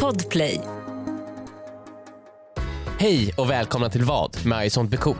Podplay. 0.00 0.60
Hej 2.98 3.32
och 3.36 3.50
välkomna 3.50 3.90
till 3.90 4.02
Vad 4.02 4.44
med 4.44 4.66
I 4.66 4.70
sånt 4.70 4.90
blir 4.90 5.00
cool. 5.00 5.16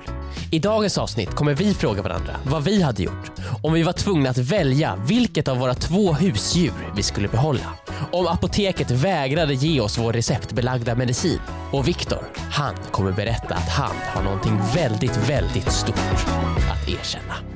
I 0.50 0.58
dagens 0.58 0.98
avsnitt 0.98 1.30
kommer 1.30 1.54
vi 1.54 1.74
fråga 1.74 2.02
varandra 2.02 2.36
vad 2.46 2.64
vi 2.64 2.82
hade 2.82 3.02
gjort 3.02 3.32
om 3.62 3.72
vi 3.72 3.82
var 3.82 3.92
tvungna 3.92 4.30
att 4.30 4.38
välja 4.38 4.96
vilket 5.08 5.48
av 5.48 5.58
våra 5.58 5.74
två 5.74 6.12
husdjur 6.12 6.72
vi 6.96 7.02
skulle 7.02 7.28
behålla. 7.28 7.74
Om 8.12 8.26
apoteket 8.26 8.90
vägrade 8.90 9.54
ge 9.54 9.80
oss 9.80 9.98
vår 9.98 10.12
receptbelagda 10.12 10.94
medicin. 10.94 11.40
Och 11.72 11.88
Viktor, 11.88 12.22
han 12.50 12.74
kommer 12.90 13.12
berätta 13.12 13.54
att 13.54 13.68
han 13.68 13.96
har 14.14 14.22
någonting 14.22 14.58
väldigt, 14.74 15.28
väldigt 15.28 15.72
stort 15.72 16.26
att 16.72 16.88
erkänna. 16.88 17.51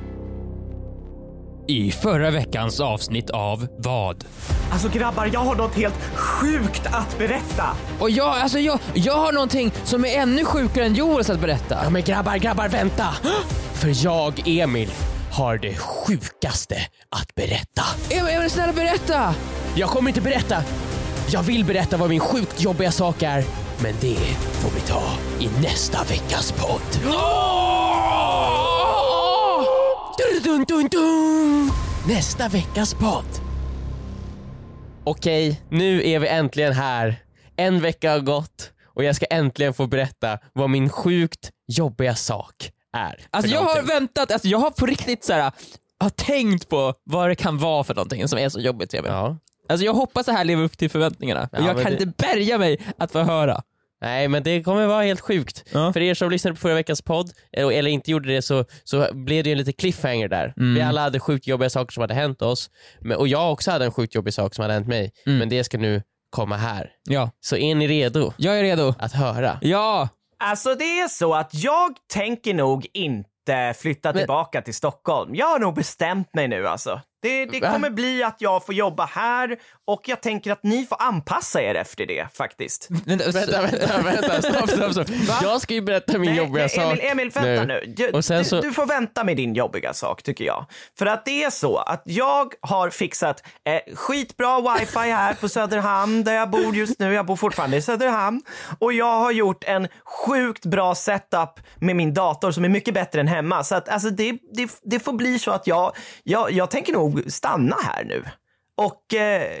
I 1.67 1.91
förra 1.91 2.31
veckans 2.31 2.79
avsnitt 2.79 3.29
av 3.29 3.67
Vad? 3.77 4.25
Alltså 4.71 4.89
grabbar, 4.89 5.29
jag 5.33 5.39
har 5.39 5.55
något 5.55 5.75
helt 5.75 5.95
sjukt 6.15 6.85
att 6.85 7.17
berätta. 7.17 7.63
Och 7.99 8.09
jag, 8.09 8.37
alltså 8.37 8.59
jag, 8.59 8.79
jag 8.93 9.13
har 9.13 9.31
någonting 9.31 9.71
som 9.83 10.05
är 10.05 10.09
ännu 10.19 10.45
sjukare 10.45 10.85
än 10.85 10.95
Joels 10.95 11.29
att 11.29 11.39
berätta. 11.39 11.79
Ja 11.83 11.89
men 11.89 12.01
grabbar, 12.03 12.37
grabbar 12.37 12.69
vänta! 12.69 13.07
För 13.73 14.05
jag, 14.05 14.41
Emil, 14.45 14.91
har 15.31 15.57
det 15.57 15.75
sjukaste 15.75 16.75
att 17.09 17.35
berätta. 17.35 17.83
Emil, 18.09 18.35
Emil 18.35 18.49
snälla 18.49 18.73
berätta! 18.73 19.35
Jag 19.75 19.89
kommer 19.89 20.09
inte 20.09 20.21
berätta. 20.21 20.63
Jag 21.29 21.43
vill 21.43 21.65
berätta 21.65 21.97
vad 21.97 22.09
min 22.09 22.19
sjukt 22.19 22.61
jobbiga 22.61 22.91
sak 22.91 23.21
är. 23.21 23.43
Men 23.83 23.93
det 24.01 24.17
får 24.51 24.71
vi 24.75 24.79
ta 24.81 25.03
i 25.39 25.49
nästa 25.61 26.03
veckas 26.03 26.51
podd. 26.51 26.81
Dun, 27.03 27.13
dun, 30.57 30.65
dun, 30.67 30.87
dun. 30.91 31.71
Nästa 32.07 32.47
veckas 32.47 32.93
podd. 32.93 33.25
Okej, 35.03 35.61
nu 35.69 36.07
är 36.07 36.19
vi 36.19 36.27
äntligen 36.27 36.73
här. 36.73 37.15
En 37.55 37.81
vecka 37.81 38.11
har 38.11 38.19
gått 38.19 38.71
och 38.85 39.03
jag 39.03 39.15
ska 39.15 39.25
äntligen 39.25 39.73
få 39.73 39.87
berätta 39.87 40.39
vad 40.53 40.69
min 40.69 40.89
sjukt 40.89 41.51
jobbiga 41.67 42.15
sak 42.15 42.71
är. 42.93 43.27
Alltså 43.29 43.51
jag 43.51 43.61
har 43.61 43.81
väntat, 43.81 44.31
alltså 44.31 44.47
jag 44.47 44.57
har 44.57 44.71
på 44.71 44.85
riktigt 44.85 45.23
så 45.23 45.33
här, 45.33 45.51
har 45.99 46.09
tänkt 46.09 46.69
på 46.69 46.93
vad 47.03 47.29
det 47.29 47.35
kan 47.35 47.57
vara 47.57 47.83
för 47.83 47.95
någonting 47.95 48.27
som 48.27 48.39
är 48.39 48.49
så 48.49 48.59
jobbigt 48.59 48.93
Emil. 48.93 49.11
Ja. 49.11 49.37
Alltså 49.69 49.85
jag 49.85 49.93
hoppas 49.93 50.25
det 50.25 50.31
här 50.31 50.45
lever 50.45 50.63
upp 50.63 50.77
till 50.77 50.89
förväntningarna. 50.89 51.49
Ja, 51.51 51.59
jag 51.59 51.75
kan 51.75 51.85
det- 51.85 51.91
inte 51.91 52.05
bärga 52.05 52.57
mig 52.57 52.79
att 52.97 53.11
få 53.11 53.19
höra. 53.19 53.61
Nej 54.01 54.27
men 54.27 54.43
det 54.43 54.63
kommer 54.63 54.87
vara 54.87 55.03
helt 55.03 55.21
sjukt. 55.21 55.63
Ja. 55.73 55.93
För 55.93 55.99
er 56.01 56.13
som 56.13 56.29
lyssnade 56.31 56.55
på 56.55 56.59
förra 56.61 56.73
veckans 56.75 57.01
podd, 57.01 57.31
eh, 57.57 57.67
eller 57.67 57.91
inte 57.91 58.11
gjorde 58.11 58.29
det, 58.33 58.41
så, 58.41 58.65
så 58.83 59.07
blev 59.13 59.43
det 59.43 59.49
ju 59.49 59.51
en 59.51 59.57
liten 59.57 59.73
cliffhanger 59.73 60.27
där. 60.27 60.53
Mm. 60.57 60.73
Vi 60.75 60.81
alla 60.81 61.01
hade 61.01 61.19
sjukt 61.19 61.47
jobbiga 61.47 61.69
saker 61.69 61.91
som 61.93 62.01
hade 62.01 62.13
hänt 62.13 62.41
oss, 62.41 62.69
men, 63.01 63.17
och 63.17 63.27
jag 63.27 63.51
också 63.51 63.71
hade 63.71 63.85
en 63.85 63.91
sjukt 63.91 64.15
jobbig 64.15 64.33
sak 64.33 64.55
som 64.55 64.61
hade 64.61 64.73
hänt 64.73 64.87
mig, 64.87 65.11
Mm. 65.25 65.39
men 65.39 65.49
det 65.49 65.63
ska 65.63 65.77
nu 65.77 66.01
komma 66.29 66.57
här. 66.57 66.89
Ja, 67.09 67.31
Så 67.41 67.57
är 67.57 67.75
ni 67.75 67.87
redo 67.87 68.33
jag 68.37 68.59
är 68.59 68.63
redo. 68.63 68.93
att 68.99 69.13
höra? 69.13 69.57
Ja! 69.61 70.09
Alltså 70.39 70.75
det 70.75 70.99
är 70.99 71.07
så 71.07 71.33
att 71.33 71.49
jag 71.53 71.89
tänker 72.13 72.53
nog 72.53 72.87
inte 72.93 73.73
flytta 73.77 74.13
tillbaka 74.13 74.61
till 74.61 74.73
Stockholm. 74.73 75.35
Jag 75.35 75.45
har 75.45 75.59
nog 75.59 75.75
bestämt 75.75 76.33
mig 76.33 76.47
nu 76.47 76.67
alltså. 76.67 77.01
Det, 77.21 77.45
det 77.45 77.59
kommer 77.59 77.89
bli 77.89 78.23
att 78.23 78.35
jag 78.39 78.65
får 78.65 78.75
jobba 78.75 79.05
här 79.05 79.57
och 79.85 80.01
jag 80.05 80.21
tänker 80.21 80.51
att 80.51 80.63
ni 80.63 80.85
får 80.85 81.01
anpassa 81.01 81.61
er 81.61 81.75
efter 81.75 82.05
det 82.05 82.27
faktiskt. 82.33 82.87
Vänta, 83.05 83.31
Vänta, 83.31 83.61
vänta, 84.01 84.41
stopp, 84.41 84.69
stopp, 84.69 84.91
stopp. 84.91 85.07
Jag 85.41 85.61
ska 85.61 85.73
ju 85.73 85.81
berätta 85.81 86.17
min 86.17 86.29
Nej, 86.29 86.37
jobbiga 86.37 86.63
nej, 86.63 86.69
sak 86.69 86.83
Emil, 86.83 87.05
Emil 87.11 87.29
vänta 87.29 87.63
nu. 87.63 87.93
Du, 87.97 88.09
Och 88.09 88.25
sen 88.25 88.37
du, 88.37 88.43
så... 88.43 88.61
du 88.61 88.71
får 88.71 88.85
vänta 88.85 89.23
med 89.23 89.37
din 89.37 89.53
jobbiga 89.55 89.93
sak 89.93 90.23
tycker 90.23 90.45
jag. 90.45 90.65
För 90.97 91.05
att 91.05 91.25
det 91.25 91.43
är 91.43 91.49
så 91.49 91.77
att 91.77 92.03
jag 92.05 92.53
har 92.61 92.89
fixat 92.89 93.43
eh, 93.65 93.95
skitbra 93.95 94.61
wifi 94.61 94.99
här 94.99 95.33
på 95.33 95.49
Söderhamn 95.49 96.23
där 96.23 96.33
jag 96.33 96.49
bor 96.49 96.75
just 96.75 96.99
nu. 96.99 97.13
Jag 97.13 97.25
bor 97.25 97.35
fortfarande 97.35 97.77
i 97.77 97.81
Söderhamn. 97.81 98.41
Och 98.79 98.93
jag 98.93 99.19
har 99.19 99.31
gjort 99.31 99.63
en 99.63 99.87
sjukt 100.05 100.65
bra 100.65 100.95
setup 100.95 101.59
med 101.79 101.95
min 101.95 102.13
dator 102.13 102.51
som 102.51 102.65
är 102.65 102.69
mycket 102.69 102.93
bättre 102.93 103.19
än 103.21 103.27
hemma. 103.27 103.63
Så 103.63 103.75
att 103.75 103.89
alltså 103.89 104.09
det, 104.09 104.37
det, 104.53 104.69
det 104.83 104.99
får 104.99 105.13
bli 105.13 105.39
så 105.39 105.51
att 105.51 105.67
jag, 105.67 105.95
jag, 106.23 106.51
jag 106.51 106.71
tänker 106.71 106.93
nog 106.93 107.06
stanna 107.27 107.75
här 107.83 108.03
nu. 108.03 108.23
Och 108.77 109.13
eh, 109.13 109.51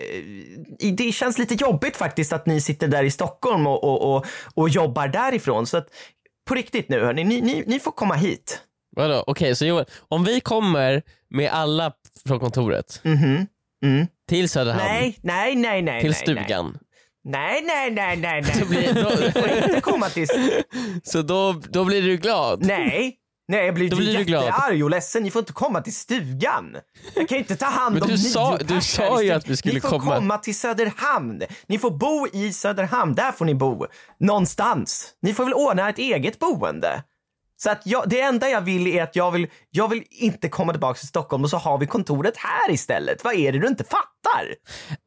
det 0.93 1.11
känns 1.11 1.37
lite 1.37 1.53
jobbigt 1.53 1.95
faktiskt 1.97 2.33
att 2.33 2.45
ni 2.45 2.61
sitter 2.61 2.87
där 2.87 3.03
i 3.03 3.11
Stockholm 3.11 3.67
och, 3.67 3.83
och, 3.83 4.15
och, 4.15 4.25
och 4.53 4.69
jobbar 4.69 5.07
därifrån. 5.07 5.67
Så 5.67 5.77
att 5.77 5.87
på 6.47 6.55
riktigt 6.55 6.89
nu 6.89 6.99
hörni, 7.05 7.23
ni, 7.23 7.41
ni, 7.41 7.63
ni 7.67 7.79
får 7.79 7.91
komma 7.91 8.15
hit. 8.15 8.61
Vadå? 8.95 9.23
Okej, 9.27 9.55
så 9.55 9.65
Joel, 9.65 9.85
om 10.07 10.23
vi 10.23 10.39
kommer 10.39 11.01
med 11.29 11.51
alla 11.51 11.91
från 12.27 12.39
kontoret 12.39 13.01
Mhm. 13.03 13.47
Mm. 13.85 14.07
till 14.29 14.49
Söderhamn, 14.49 14.83
Nej, 14.85 15.17
nej, 15.21 15.55
nej, 15.55 15.81
nej. 15.81 16.01
till 16.01 16.11
nej, 16.11 16.19
stugan, 16.19 16.77
Nej, 17.23 17.61
nej, 17.65 17.91
nej, 17.91 18.17
nej, 18.17 18.41
nej. 18.41 18.53
Så 18.59 18.65
blir- 18.65 18.93
då- 18.93 19.25
Ni 19.25 19.31
får 19.31 19.49
inte 19.69 19.81
komma 19.81 20.09
till... 20.09 20.27
så 21.03 21.21
då, 21.21 21.61
då 21.69 21.85
blir 21.85 22.01
du 22.01 22.17
glad? 22.17 22.65
Nej. 22.65 23.15
Nej, 23.47 23.65
jag 23.65 23.75
blir, 23.75 23.89
Då 23.89 23.95
blir 23.97 24.17
du 24.17 24.23
glad. 24.23 24.43
jättearg 24.45 24.83
och 24.83 24.89
ledsen. 24.89 25.23
Ni 25.23 25.31
får 25.31 25.39
inte 25.39 25.53
komma 25.53 25.81
till 25.81 25.95
stugan. 25.95 26.75
Jag 27.15 27.29
kan 27.29 27.37
inte 27.37 27.55
ta 27.55 27.65
hand 27.65 27.93
Men 27.93 28.03
om 28.03 28.07
du 28.09 28.13
nio 28.15 28.19
sa- 28.29 28.57
du 28.57 28.65
pers 28.65 28.83
sa 28.95 29.21
i 29.21 29.25
ju 29.25 29.31
att 29.31 29.47
vi 29.47 29.57
skulle 29.57 29.73
Ni 29.73 29.81
får 29.81 29.89
komma. 29.89 30.15
komma 30.15 30.37
till 30.37 30.55
Söderhamn. 30.59 31.43
Ni 31.67 31.79
får 31.79 31.91
bo 31.91 32.27
i 32.33 32.53
Söderhamn. 32.53 33.15
Där 33.15 33.31
får 33.31 33.45
ni 33.45 33.55
bo. 33.55 33.85
Någonstans. 34.19 35.13
Ni 35.21 35.33
får 35.33 35.43
väl 35.43 35.53
ordna 35.53 35.89
ett 35.89 35.97
eget 35.97 36.39
boende. 36.39 37.03
Så 37.59 37.69
att 37.69 37.81
jag, 37.85 38.09
det 38.09 38.21
enda 38.21 38.49
jag 38.49 38.61
vill 38.61 38.87
är 38.87 39.03
att 39.03 39.15
jag 39.15 39.31
vill, 39.31 39.47
jag 39.69 39.87
vill 39.87 40.03
inte 40.09 40.49
komma 40.49 40.73
tillbaka 40.73 40.97
till 40.99 41.07
Stockholm 41.07 41.43
och 41.43 41.49
så 41.49 41.57
har 41.57 41.77
vi 41.77 41.87
kontoret 41.87 42.33
här 42.37 42.71
istället. 42.73 43.23
Vad 43.23 43.33
är 43.35 43.51
det 43.51 43.59
du 43.59 43.67
inte 43.67 43.83
fattar? 43.83 44.55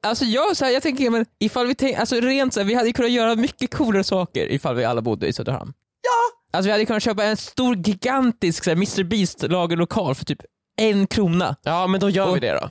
Alltså 0.06 0.24
jag, 0.24 0.56
så 0.56 0.64
här, 0.64 0.72
jag 0.72 0.82
tänker, 0.82 1.10
men 1.10 1.26
ifall 1.40 1.66
vi 1.66 1.74
tänk, 1.74 1.98
alltså 1.98 2.20
rent 2.20 2.54
så 2.54 2.60
här, 2.60 2.64
vi 2.66 2.74
hade 2.74 2.86
ju 2.86 2.92
kunnat 2.92 3.10
göra 3.10 3.34
mycket 3.34 3.74
coolare 3.74 4.04
saker 4.04 4.46
ifall 4.46 4.74
vi 4.76 4.84
alla 4.84 5.02
bodde 5.02 5.26
i 5.26 5.32
Söderhamn. 5.32 5.72
Ja, 6.02 6.39
Alltså 6.53 6.66
vi 6.69 6.72
hade 6.72 6.84
kunnat 6.87 7.03
köpa 7.03 7.25
en 7.25 7.37
stor 7.37 7.77
gigantisk 7.77 8.65
så 8.65 8.71
här, 8.71 8.77
Mr 8.77 9.05
Beast 9.05 9.43
lagerlokal 9.43 10.15
för 10.15 10.25
typ 10.25 10.38
en 10.81 11.06
krona. 11.06 11.56
Ja 11.62 11.87
men 11.87 12.00
då 12.00 12.11
gör 12.11 12.28
Och- 12.28 12.37
vi 12.37 12.41
det 12.41 12.53
då. 12.53 12.71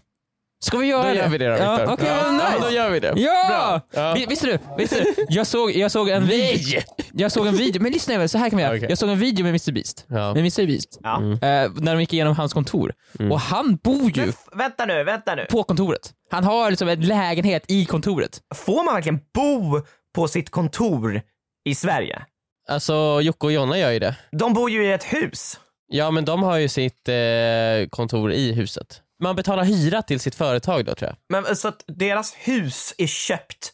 Ska 0.63 0.77
vi 0.77 0.87
göra 0.87 1.03
Då 1.03 1.09
det? 1.09 1.15
gör 1.15 1.27
vi 1.29 1.37
det 1.37 1.47
då 1.47 1.55
ja, 1.63 1.71
Viktor. 1.77 2.07
ja, 2.07 2.23
men 2.23 2.33
nice. 2.35 2.45
ja, 2.59 2.67
då 2.67 2.71
gör 2.75 2.89
vi 2.89 2.99
det. 2.99 3.13
Ja! 3.17 3.81
Bra. 3.91 4.01
Ja. 4.03 4.13
Vi- 4.13 4.25
Visste 4.25 4.47
du? 4.47 4.59
Visste 4.77 4.99
du? 4.99 5.25
Jag 5.29 5.47
såg, 5.47 5.71
jag 5.71 5.91
såg 5.91 6.09
en 6.09 6.27
video. 6.27 6.81
Jag 7.13 7.31
såg 7.31 7.47
en 7.47 7.55
video, 7.55 7.81
men 7.81 7.91
lyssna 7.91 8.13
Emil, 8.13 8.29
så 8.29 8.37
här 8.37 8.49
kan 8.49 8.57
vi 8.57 8.63
göra. 8.63 8.75
Okej. 8.75 8.89
Jag 8.89 8.97
såg 8.97 9.09
en 9.09 9.19
video 9.19 9.43
med 9.43 9.49
Mr 9.49 9.71
Beast. 9.71 10.05
Ja. 10.07 10.15
Med 10.33 10.37
Mr 10.37 10.65
Beast. 10.67 10.99
Ja. 11.03 11.17
Mm. 11.17 11.31
Eh, 11.33 11.71
när 11.81 11.93
de 11.95 11.99
gick 12.01 12.13
igenom 12.13 12.35
hans 12.35 12.53
kontor. 12.53 12.93
Och 13.31 13.39
han 13.39 13.75
bor 13.75 14.11
ju 14.11 14.21
Men 14.21 14.29
f- 14.29 14.35
vänta 14.55 14.85
nu, 14.85 15.03
vänta 15.03 15.35
nu. 15.35 15.45
på 15.49 15.63
kontoret. 15.63 16.11
Han 16.31 16.43
har 16.43 16.69
liksom 16.69 16.87
en 16.87 17.01
lägenhet 17.01 17.63
i 17.67 17.85
kontoret. 17.85 18.39
Får 18.55 18.83
man 18.85 18.93
verkligen 18.93 19.19
bo 19.33 19.81
på 20.15 20.27
sitt 20.27 20.49
kontor 20.49 21.21
i 21.65 21.75
Sverige? 21.75 22.21
Alltså 22.69 23.19
Jocke 23.21 23.45
och 23.45 23.51
Jonna 23.51 23.77
gör 23.77 23.91
ju 23.91 23.99
det. 23.99 24.15
De 24.31 24.53
bor 24.53 24.69
ju 24.69 24.85
i 24.85 24.91
ett 24.91 25.03
hus. 25.03 25.59
Ja 25.87 26.11
men 26.11 26.25
de 26.25 26.43
har 26.43 26.57
ju 26.57 26.67
sitt 26.67 27.07
eh, 27.09 27.89
kontor 27.89 28.31
i 28.31 28.51
huset. 28.53 29.01
Man 29.23 29.35
betalar 29.35 29.63
hyra 29.63 30.01
till 30.01 30.19
sitt 30.19 30.35
företag 30.35 30.85
då 30.85 30.95
tror 30.95 31.09
jag. 31.09 31.43
Men 31.43 31.55
så 31.55 31.67
att 31.67 31.83
deras 31.87 32.33
hus 32.33 32.93
är 32.97 33.07
köpt 33.07 33.73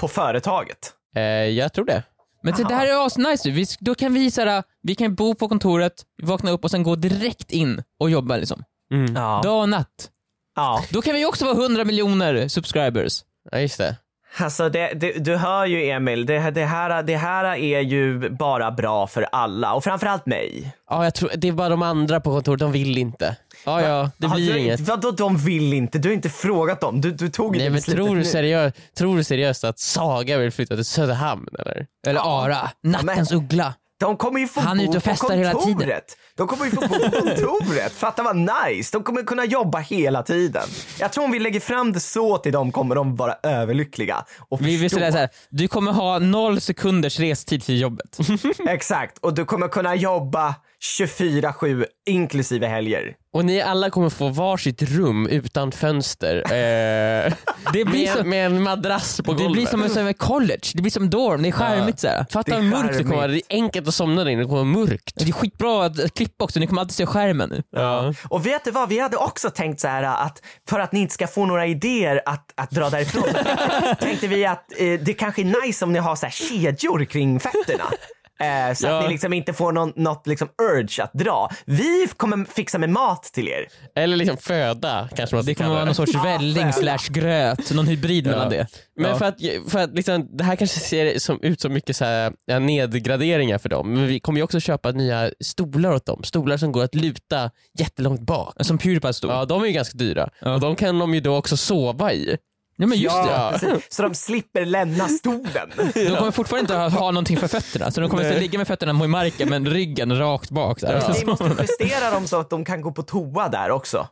på 0.00 0.08
företaget. 0.08 0.92
Eh, 1.16 1.22
jag 1.22 1.72
tror 1.72 1.84
det. 1.84 2.02
Men 2.42 2.54
det 2.54 2.62
Aha. 2.64 2.70
där 2.80 2.86
är 2.86 3.06
asnice 3.06 3.50
vi, 3.50 3.66
Då 3.80 3.94
kan 3.94 4.14
vi 4.14 4.30
såhär, 4.30 4.62
vi 4.82 4.94
kan 4.94 5.14
bo 5.14 5.34
på 5.34 5.48
kontoret, 5.48 5.92
vakna 6.22 6.50
upp 6.50 6.64
och 6.64 6.70
sen 6.70 6.82
gå 6.82 6.96
direkt 6.96 7.50
in 7.50 7.82
och 8.00 8.10
jobba 8.10 8.36
liksom. 8.36 8.64
Mm. 8.92 9.16
Ja. 9.16 9.40
Dag 9.44 9.60
och 9.62 9.68
natt. 9.68 10.10
ja. 10.56 10.84
Då 10.90 11.02
kan 11.02 11.14
vi 11.14 11.24
också 11.26 11.44
vara 11.44 11.56
100 11.64 11.84
miljoner 11.84 12.48
subscribers. 12.48 13.24
Ja 13.50 13.58
just 13.60 13.78
det. 13.78 13.96
Alltså 14.36 14.68
det, 14.68 14.92
det, 14.94 15.12
du 15.12 15.36
hör 15.36 15.66
ju 15.66 15.90
Emil, 15.90 16.26
det, 16.26 16.50
det, 16.50 16.64
här, 16.64 17.02
det 17.02 17.16
här 17.16 17.44
är 17.44 17.80
ju 17.80 18.30
bara 18.30 18.70
bra 18.70 19.06
för 19.06 19.22
alla 19.32 19.74
och 19.74 19.84
framförallt 19.84 20.26
mig. 20.26 20.74
Ja 20.90 21.04
jag 21.04 21.14
tror, 21.14 21.30
det 21.36 21.48
är 21.48 21.52
bara 21.52 21.68
de 21.68 21.82
andra 21.82 22.20
på 22.20 22.30
kontoret, 22.30 22.60
de 22.60 22.72
vill 22.72 22.98
inte. 22.98 23.36
Ja 23.64 23.82
ja, 23.82 24.10
det 24.16 24.28
blir 24.28 24.52
du, 24.52 24.58
inget. 24.58 24.80
Vadå 24.80 25.10
de 25.10 25.36
vill 25.36 25.72
inte? 25.72 25.98
Du 25.98 26.08
har 26.08 26.14
inte 26.14 26.30
frågat 26.30 26.80
dem. 26.80 27.00
Du, 27.00 27.10
du 27.10 27.28
tog 27.28 27.56
Nej 27.56 27.70
men 27.70 27.80
tror 27.82 28.16
du, 28.16 28.24
seriöst, 28.24 28.76
tror 28.94 29.16
du 29.16 29.24
seriöst 29.24 29.64
att 29.64 29.78
Saga 29.78 30.38
vill 30.38 30.50
flytta 30.50 30.74
till 30.74 30.84
Söderhamn 30.84 31.48
eller? 31.58 31.86
Eller 32.06 32.20
Ara, 32.44 32.70
nattens 32.82 33.32
uggla. 33.32 33.74
De 34.00 34.16
kommer 34.16 34.40
ju 34.40 34.48
få 34.48 34.60
Han 34.60 34.80
är 34.80 34.84
ute 34.84 34.96
och 34.96 35.02
festar 35.02 35.36
hela 35.36 35.54
tiden. 35.54 36.00
De 36.36 36.46
kommer 36.46 36.64
ju 36.64 36.70
få 36.70 36.80
bo 36.80 36.88
på 36.88 37.10
kontoret. 37.10 37.92
Fatta 37.92 38.22
vad 38.22 38.36
nice. 38.36 38.90
De 38.92 39.02
kommer 39.02 39.22
kunna 39.22 39.44
jobba 39.44 39.78
hela 39.78 40.22
tiden. 40.22 40.62
Jag 40.98 41.12
tror 41.12 41.24
om 41.24 41.30
vi 41.30 41.38
lägger 41.38 41.60
fram 41.60 41.92
det 41.92 42.00
så 42.00 42.38
till 42.38 42.52
dem 42.52 42.72
kommer 42.72 42.94
de 42.94 43.16
vara 43.16 43.36
överlyckliga 43.42 44.24
och 44.48 44.66
Vi 44.66 44.76
vill 44.76 44.90
säga 44.90 45.12
så 45.12 45.18
här, 45.18 45.28
du 45.48 45.68
kommer 45.68 45.92
ha 45.92 46.18
noll 46.18 46.60
sekunders 46.60 47.20
restid 47.20 47.62
till 47.62 47.80
jobbet. 47.80 48.18
Exakt. 48.68 49.18
Och 49.18 49.34
du 49.34 49.44
kommer 49.44 49.68
kunna 49.68 49.94
jobba 49.94 50.54
24-7 50.80 51.84
inklusive 52.06 52.66
helger. 52.66 53.14
Och 53.32 53.44
ni 53.44 53.60
alla 53.60 53.90
kommer 53.90 54.10
få 54.10 54.28
varsitt 54.28 54.82
rum 54.82 55.26
utan 55.26 55.72
fönster. 55.72 56.36
Eh, 56.36 57.32
Det 57.72 57.84
blir 57.84 58.06
med, 58.06 58.16
som, 58.16 58.28
med 58.28 58.46
en 58.46 58.62
madrass 58.62 59.20
på 59.24 59.32
det 59.32 59.38
golvet. 59.38 59.52
blir 59.52 59.66
som 59.66 59.82
en, 59.82 59.90
som 59.90 60.06
en 60.06 60.14
college, 60.14 60.60
det 60.74 60.82
blir 60.82 60.90
som 60.90 61.10
dorm, 61.10 61.42
det 61.42 61.48
är 61.48 61.52
charmigt 61.52 62.00
såhär. 62.00 62.26
Fatta 62.30 62.50
Det 62.50 62.56
är 62.56 62.62
hur 62.62 62.70
mörkt 62.70 62.98
det 62.98 63.02
kommer 63.02 63.16
vara. 63.16 63.26
Det 63.26 63.36
är 63.36 63.42
enkelt 63.50 63.88
att 63.88 63.94
somna 63.94 64.24
där 64.24 64.30
inne, 64.30 64.42
det 64.42 64.48
kommer 64.48 64.64
vara 64.64 64.86
mörkt. 64.86 65.12
Det 65.16 65.28
är 65.28 65.32
skitbra 65.32 65.84
att, 65.84 66.00
att 66.04 66.14
klippa 66.14 66.44
också, 66.44 66.60
ni 66.60 66.66
kommer 66.66 66.80
alltid 66.82 66.94
se 66.94 67.06
skärmen 67.06 67.48
nu. 67.48 67.62
Ja. 67.70 68.14
Och 68.28 68.46
vet 68.46 68.64
du 68.64 68.70
vad, 68.70 68.88
vi 68.88 68.98
hade 68.98 69.16
också 69.16 69.50
tänkt 69.50 69.80
så 69.80 69.88
här 69.88 70.02
att 70.02 70.42
för 70.68 70.80
att 70.80 70.92
ni 70.92 71.00
inte 71.00 71.14
ska 71.14 71.26
få 71.26 71.46
några 71.46 71.66
idéer 71.66 72.22
att, 72.26 72.52
att 72.54 72.70
dra 72.70 72.90
därifrån 72.90 73.22
så 73.22 73.94
tänkte 74.04 74.26
vi 74.26 74.46
att 74.46 74.72
eh, 74.78 75.00
det 75.00 75.14
kanske 75.14 75.42
är 75.42 75.66
nice 75.66 75.84
om 75.84 75.92
ni 75.92 75.98
har 75.98 76.16
så 76.16 76.26
här 76.26 76.32
kedjor 76.32 77.04
kring 77.04 77.40
fötterna. 77.40 77.84
Eh, 78.40 78.74
så 78.74 78.86
Ja. 78.86 78.98
att 78.98 79.04
ni 79.04 79.10
liksom 79.12 79.32
inte 79.32 79.52
får 79.52 79.72
någon, 79.72 79.92
något 79.96 80.26
liksom 80.26 80.48
urge 80.62 81.02
att 81.04 81.12
dra. 81.12 81.50
Vi 81.64 82.08
kommer 82.16 82.44
fixa 82.44 82.78
med 82.78 82.90
mat 82.90 83.22
till 83.22 83.48
er. 83.48 83.66
Eller 83.96 84.16
liksom 84.16 84.36
föda 84.36 85.08
kanske 85.16 85.36
man 85.36 85.42
ska 85.44 85.50
Det 85.50 85.54
kommer 85.54 85.70
vara 85.70 85.84
någon 85.84 85.94
sorts 85.94 86.12
Ja, 86.14 86.22
välling 86.22 86.72
slash 86.72 87.08
gröt, 87.08 87.70
någon 87.74 87.86
hybrid 87.86 88.26
mellan 88.26 88.50
det. 88.50 88.66
Men 88.96 89.10
Ja. 89.10 89.16
för 89.18 89.24
att, 89.24 89.34
för 89.68 89.78
att 89.78 89.94
liksom, 89.94 90.36
det 90.36 90.44
här 90.44 90.56
kanske 90.56 90.80
ser 90.80 91.18
som, 91.18 91.38
ut 91.42 91.60
som 91.60 91.72
mycket 91.72 91.96
så 91.96 92.04
här, 92.04 92.32
ja, 92.46 92.58
nedgraderingar 92.58 93.58
för 93.58 93.68
dem, 93.68 93.92
men 93.94 94.06
vi 94.06 94.20
kommer 94.20 94.38
ju 94.38 94.44
också 94.44 94.60
köpa 94.60 94.90
nya 94.90 95.30
stolar 95.44 95.92
åt 95.92 96.06
dem. 96.06 96.22
Stolar 96.24 96.56
som 96.56 96.72
går 96.72 96.84
att 96.84 96.94
luta 96.94 97.50
jättelångt 97.78 98.20
bak. 98.20 98.54
Som 98.60 98.78
Pewdiepie 98.78 99.12
stod. 99.12 99.30
Ja, 99.30 99.44
de 99.44 99.62
är 99.62 99.66
ju 99.66 99.72
ganska 99.72 99.98
dyra. 99.98 100.30
Ja. 100.40 100.54
Och 100.54 100.60
de 100.60 100.76
kan 100.76 100.98
de 100.98 101.14
ju 101.14 101.20
då 101.20 101.36
också 101.36 101.56
sova 101.56 102.12
i. 102.12 102.36
Ja 102.80 102.86
men 102.86 102.98
just 102.98 103.16
det. 103.22 103.30
Ja, 103.30 103.50
precis. 103.52 103.86
Så 103.88 104.02
de 104.02 104.14
slipper 104.14 104.64
lämna 104.64 105.08
stolen. 105.08 105.70
De 105.94 106.16
kommer 106.16 106.30
fortfarande 106.30 106.60
inte 106.60 106.74
ha, 106.74 106.88
ha 106.88 107.10
någonting 107.10 107.36
för 107.36 107.48
fötterna, 107.48 107.90
så 107.90 108.00
de 108.00 108.10
kommer 108.10 108.32
att 108.32 108.40
ligga 108.40 108.58
med 108.58 108.66
fötterna 108.66 108.92
mot 108.92 109.10
marken 109.10 109.48
men 109.48 109.66
ryggen 109.66 110.18
rakt 110.18 110.50
bak. 110.50 110.80
Så 110.80 110.86
här. 110.86 110.94
Ja. 110.94 111.14
Ni 111.18 111.24
måste 111.24 111.44
justera 111.44 112.10
dem 112.10 112.26
så 112.26 112.40
att 112.40 112.50
de 112.50 112.64
kan 112.64 112.80
gå 112.80 112.92
på 112.92 113.02
toa 113.02 113.48
där 113.48 113.70
också. 113.70 114.08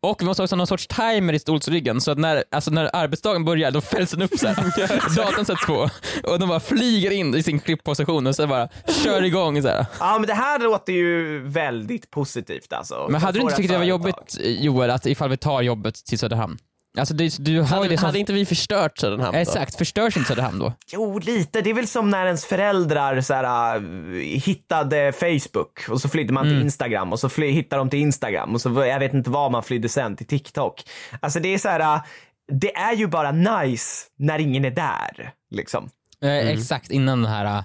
Och 0.00 0.16
vi 0.20 0.26
måste 0.26 0.42
också 0.42 0.54
ha 0.54 0.58
någon 0.58 0.66
sorts 0.66 0.86
timer 0.86 1.32
i 1.32 1.38
stolsryggen 1.38 2.00
så 2.00 2.10
att 2.10 2.18
när, 2.18 2.44
alltså 2.50 2.70
när 2.70 2.90
arbetsdagen 2.96 3.44
börjar 3.44 3.70
då 3.70 3.80
fälls 3.80 4.10
den 4.10 4.22
upp 4.22 4.38
så 4.38 4.46
här. 4.46 4.56
Datorn 5.16 5.44
sätts 5.44 5.66
på 5.66 5.90
och 6.24 6.38
de 6.38 6.48
bara 6.48 6.60
flyger 6.60 7.10
in 7.10 7.34
i 7.34 7.42
sin 7.42 7.60
klippposition 7.60 8.26
och 8.26 8.36
så 8.36 8.46
bara 8.46 8.68
kör 9.04 9.22
igång 9.22 9.62
så 9.62 9.68
här. 9.68 9.86
Ja 10.00 10.18
men 10.18 10.26
det 10.26 10.34
här 10.34 10.58
låter 10.58 10.92
ju 10.92 11.38
väldigt 11.48 12.10
positivt 12.10 12.72
alltså. 12.72 13.06
Men 13.10 13.20
hade 13.20 13.38
du 13.38 13.42
inte 13.42 13.56
tyckt 13.56 13.70
det 13.70 13.78
var 13.78 13.84
jobbigt 13.84 14.38
Joel 14.40 14.90
att 14.90 15.06
ifall 15.06 15.28
vi 15.28 15.36
tar 15.36 15.62
jobbet 15.62 15.94
till 15.94 16.18
Söderhamn? 16.18 16.58
Alltså 16.98 17.14
du, 17.14 17.28
du 17.38 17.60
har 17.60 17.66
Hade, 17.66 17.88
det 17.88 17.98
som... 17.98 18.06
hade 18.06 18.18
inte 18.18 18.32
vi 18.32 18.46
förstört 18.46 18.98
Söderhamn 18.98 19.32
då? 19.32 19.38
Exakt, 19.38 19.78
förstörs 19.78 20.16
inte 20.16 20.28
Söderhamn 20.28 20.58
då? 20.58 20.72
Jo, 20.92 21.18
lite. 21.18 21.60
Det 21.60 21.70
är 21.70 21.74
väl 21.74 21.86
som 21.86 22.10
när 22.10 22.26
ens 22.26 22.44
föräldrar 22.44 23.20
så 23.20 23.34
här, 23.34 23.76
äh, 23.76 23.82
hittade 24.22 25.12
Facebook 25.12 25.88
och 25.88 26.00
så 26.00 26.08
flydde 26.08 26.32
man 26.32 26.44
till 26.44 26.52
Mm. 26.52 26.64
Instagram 26.64 27.12
och 27.12 27.20
så 27.20 27.28
fly, 27.28 27.50
hittade 27.50 27.80
de 27.80 27.90
till 27.90 27.98
Instagram 27.98 28.54
och 28.54 28.60
så 28.60 28.84
jag 28.84 28.98
vet 28.98 29.14
inte 29.14 29.30
vad 29.30 29.52
man 29.52 29.62
flydde 29.62 29.88
sen 29.88 30.16
till 30.16 30.26
TikTok. 30.26 30.82
Alltså 31.20 31.40
det 31.40 31.54
är 31.54 31.58
så 31.58 31.68
här, 31.68 31.80
äh, 31.80 32.02
det 32.52 32.76
är 32.76 32.92
ju 32.94 33.06
bara 33.06 33.32
nice 33.32 34.06
när 34.18 34.38
ingen 34.38 34.64
är 34.64 34.70
där 34.70 35.32
liksom. 35.50 35.90
Eh, 36.22 36.48
Exakt, 36.48 36.90
innan 36.90 37.22
de 37.22 37.28
här 37.28 37.64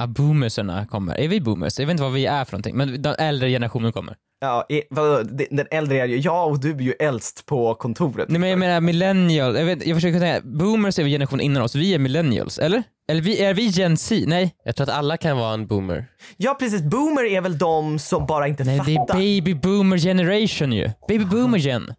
uh, 0.00 0.06
boomerserna 0.06 0.86
kommer. 0.86 1.14
Är 1.14 1.28
vi 1.28 1.40
boomers? 1.40 1.78
Jag 1.78 1.86
vet 1.86 1.90
inte 1.90 2.02
vad 2.02 2.12
vi 2.12 2.26
är 2.26 2.44
för 2.44 2.52
någonting, 2.52 2.76
men 2.76 3.02
den 3.02 3.14
äldre 3.18 3.48
generationen 3.50 3.92
kommer. 3.92 4.16
Ja, 4.40 4.66
i- 4.68 4.82
vadå, 4.90 5.22
den 5.50 5.66
äldre 5.70 6.00
är 6.00 6.06
ju, 6.06 6.16
jag 6.18 6.48
och 6.50 6.60
du 6.60 6.70
är 6.70 6.80
ju 6.80 6.92
äldst 7.00 7.46
på 7.46 7.74
kontoret. 7.74 8.28
Nej 8.28 8.40
men 8.40 8.50
jag 8.50 8.58
menar 8.58 8.80
millennial, 8.80 9.56
jag, 9.56 9.64
vet, 9.64 9.86
jag 9.86 9.96
försöker 9.96 10.18
säga, 10.18 10.40
boomers 10.44 10.98
är 10.98 11.04
vi 11.04 11.10
generationen 11.10 11.40
innan 11.40 11.62
oss, 11.62 11.74
vi 11.74 11.94
är 11.94 11.98
millennials, 11.98 12.58
eller? 12.58 12.82
Eller 13.08 13.20
vi, 13.22 13.42
är 13.44 13.54
vi 13.54 13.66
gen 13.66 13.96
Z? 13.96 14.24
Nej, 14.26 14.54
Jag 14.64 14.76
tror 14.76 14.88
att 14.90 14.94
alla 14.96 15.16
kan 15.16 15.36
vara 15.36 15.54
en 15.54 15.66
boomer. 15.66 16.06
Ja 16.36 16.54
precis, 16.58 16.82
boomer 16.82 17.24
är 17.24 17.40
väl 17.40 17.58
de 17.58 17.98
som 17.98 18.26
bara 18.26 18.48
inte 18.48 18.64
nej 18.64 18.80
det 18.86 18.92
är 18.92 18.96
fattar. 18.96 19.14
baby 19.14 19.54
boomer 19.54 19.98
generation 19.98 20.72
ju. 20.72 20.90
Baby 21.08 21.24
boomer 21.24 21.58
gen. 21.58 21.94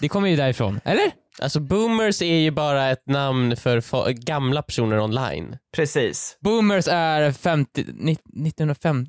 Det 0.00 0.08
kommer 0.08 0.28
ju 0.28 0.36
därifrån, 0.36 0.80
eller? 0.84 1.10
Alltså 1.42 1.60
boomers 1.60 2.22
är 2.22 2.36
ju 2.38 2.50
bara 2.50 2.90
ett 2.90 3.06
namn 3.06 3.56
för 3.56 4.10
gamla 4.12 4.62
personer 4.62 4.98
online. 5.00 5.56
Precis. 5.76 6.38
Boomers 6.40 6.88
är 6.90 7.32
50, 7.32 7.84
ni- 7.94 8.12
1950, 8.12 9.08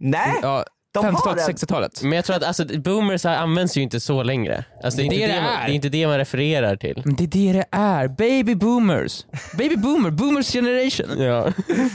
Nej, 0.00 0.34
ja, 0.42 0.64
de 0.92 1.04
har 1.04 1.12
50-talet, 1.12 1.46
den. 1.46 1.56
60-talet. 1.56 2.02
Men 2.02 2.12
jag 2.12 2.24
tror 2.24 2.36
att 2.36 2.42
alltså, 2.42 2.64
boomers 2.78 3.24
används 3.26 3.76
ju 3.76 3.80
inte 3.82 4.00
så 4.00 4.22
längre. 4.22 4.64
Alltså, 4.84 5.00
det, 5.00 5.06
är 5.06 5.10
Det 5.10 5.16
det, 5.26 5.26
det 5.32 5.40
man, 5.42 5.50
är. 5.52 5.66
det 5.66 5.72
är 5.72 5.74
inte 5.74 5.88
det 5.88 6.06
man 6.06 6.18
refererar 6.18 6.76
till. 6.76 7.02
Men 7.04 7.14
det 7.16 7.24
är 7.24 7.28
det 7.28 7.52
det 7.52 7.66
är, 7.70 8.08
baby 8.08 8.54
boomers. 8.54 9.24
Baby 9.58 9.76
boomer, 9.76 10.10
boomers 10.10 10.52
generation. 10.52 11.22
Ja. 11.22 11.48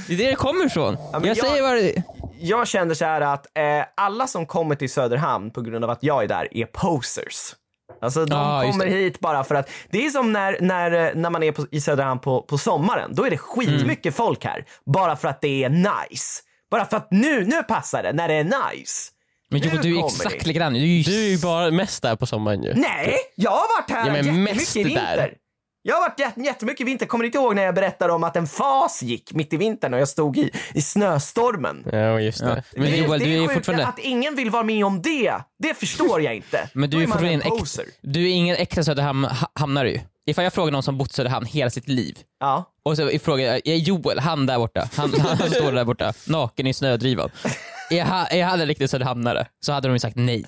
Det 0.07 0.13
är 0.13 0.17
det 0.17 0.29
det 0.29 0.35
kommer 0.35 0.65
ifrån. 0.65 0.97
men 1.11 1.23
jag, 1.23 1.37
jag- 1.37 1.37
säger 1.37 1.61
vad 1.61 1.75
det 1.75 2.03
jag 2.39 2.67
känner 2.67 2.93
så 2.93 3.05
här 3.05 3.21
att 3.21 3.45
eh, 3.57 3.85
alla 3.97 4.27
som 4.27 4.45
kommer 4.45 4.75
till 4.75 4.89
Söderhamn 4.89 5.51
på 5.51 5.61
grund 5.61 5.83
av 5.83 5.89
att 5.89 6.03
jag 6.03 6.23
är 6.23 6.27
där 6.27 6.47
är 6.57 6.65
posers. 6.65 7.55
Alltså 8.01 8.25
de 8.25 8.35
Ja, 8.35 8.65
just 8.65 8.79
kommer 8.79 8.91
hit 8.91 9.19
bara 9.19 9.43
för 9.43 9.55
att, 9.55 9.69
det 9.91 10.05
är 10.05 10.09
som 10.09 10.33
när, 10.33 10.57
när, 10.61 10.91
eh, 11.07 11.15
när 11.15 11.29
man 11.29 11.43
är 11.43 11.51
på, 11.51 11.65
i 11.71 11.81
Söderhamn 11.81 12.19
på, 12.19 12.41
på 12.41 12.57
sommaren, 12.57 13.15
då 13.15 13.23
är 13.25 13.29
det 13.29 13.37
skitmycket 13.37 14.05
Mm. 14.05 14.13
folk 14.13 14.45
här. 14.45 14.65
Bara 14.85 15.15
för 15.15 15.27
att 15.27 15.41
det 15.41 15.63
är 15.63 15.69
nice. 15.69 16.41
Bara 16.71 16.85
för 16.85 16.97
att 16.97 17.07
nu, 17.11 17.45
nu 17.45 17.63
passar 17.63 18.03
det, 18.03 18.13
när 18.13 18.27
det 18.27 18.33
är 18.33 18.43
nice. 18.43 19.11
Men 19.51 19.59
Joel, 19.61 19.81
du 19.81 19.99
är 19.99 20.05
exakt 20.05 20.45
likadan. 20.45 20.73
Du 20.73 20.79
är 20.79 20.85
ju 20.85 21.03
Du 21.03 21.25
är 21.25 21.29
ju 21.29 21.37
bara 21.37 21.71
mest 21.71 22.01
där 22.01 22.15
på 22.15 22.25
sommaren 22.25 22.63
ju. 22.63 22.73
Nej, 22.73 23.15
jag 23.35 23.51
har 23.51 23.81
varit 23.81 23.91
här 23.91 24.05
Ja, 24.07 24.11
men 24.13 24.25
jättemycket 24.25 24.55
mest 24.57 24.75
i 24.77 24.83
där. 24.83 24.89
vinter. 24.89 25.33
Jag 25.81 25.95
har 25.95 26.01
varit 26.01 26.19
jätt- 26.19 26.45
jättemycket 26.45 26.81
i 26.81 26.83
vinter. 26.83 27.05
Kommer 27.05 27.23
ni 27.23 27.25
inte 27.25 27.37
ihåg 27.37 27.55
när 27.55 27.63
jag 27.63 27.75
berättade 27.75 28.13
om 28.13 28.23
att 28.23 28.35
en 28.35 28.47
fas 28.47 29.03
gick 29.03 29.33
mitt 29.33 29.53
i 29.53 29.57
vintern 29.57 29.93
och 29.93 29.99
jag 29.99 30.07
stod 30.07 30.37
i, 30.37 30.51
i 30.73 30.81
snöstormen? 30.81 31.83
Ja, 31.91 32.19
just 32.21 32.39
det. 32.39 32.63
Ja. 32.73 32.79
Men 32.81 32.91
det, 32.91 32.97
Joel, 32.97 33.19
det 33.19 33.25
du 33.25 33.43
är 33.43 33.47
fortfarande- 33.47 33.85
Att 33.87 33.99
ingen 33.99 34.35
vill 34.35 34.49
vara 34.49 34.63
med 34.63 34.85
om 34.85 35.01
det, 35.01 35.33
det 35.59 35.73
förstår 35.73 36.21
jag 36.21 36.35
inte. 36.35 36.69
Men 36.73 36.89
du 36.89 36.97
är 36.97 37.07
man 37.07 37.17
fortfarande 37.17 37.45
en 37.45 37.49
poser. 37.59 37.81
äkta, 37.83 37.93
du 38.01 38.23
är 38.29 38.33
ingen 38.33 38.55
äkta 38.55 38.83
Söderhamnare 38.83 39.91
ju. 39.91 39.99
Ifall 40.29 40.43
jag 40.43 40.53
frågar 40.53 40.71
någon 40.71 40.83
som 40.83 40.97
bott 40.97 41.11
i 41.11 41.13
Söderhamn 41.13 41.45
hela 41.45 41.69
sitt 41.69 41.87
liv 41.87 42.17
Ja. 42.39 42.63
och 42.83 42.97
så 42.97 43.09
frågar 43.23 43.45
jag, 43.45 43.67
är 43.67 43.75
Joel, 43.75 44.19
han 44.19 44.45
där 44.45 44.57
borta, 44.57 44.89
han, 44.95 45.13
han, 45.19 45.37
han 45.37 45.49
står 45.49 45.71
där 45.71 45.83
borta, 45.85 46.13
naken 46.27 46.67
i 46.67 46.73
snödrivan. 46.73 47.29
Är 47.89 48.03
han, 48.03 48.25
är 48.31 48.45
han 48.45 48.61
en 48.61 48.67
riktig 48.67 48.89
Söderhamnare? 48.89 49.47
Så 49.59 49.71
hade 49.73 49.87
de 49.87 49.93
ju 49.93 49.99
sagt 49.99 50.15
nej. 50.15 50.45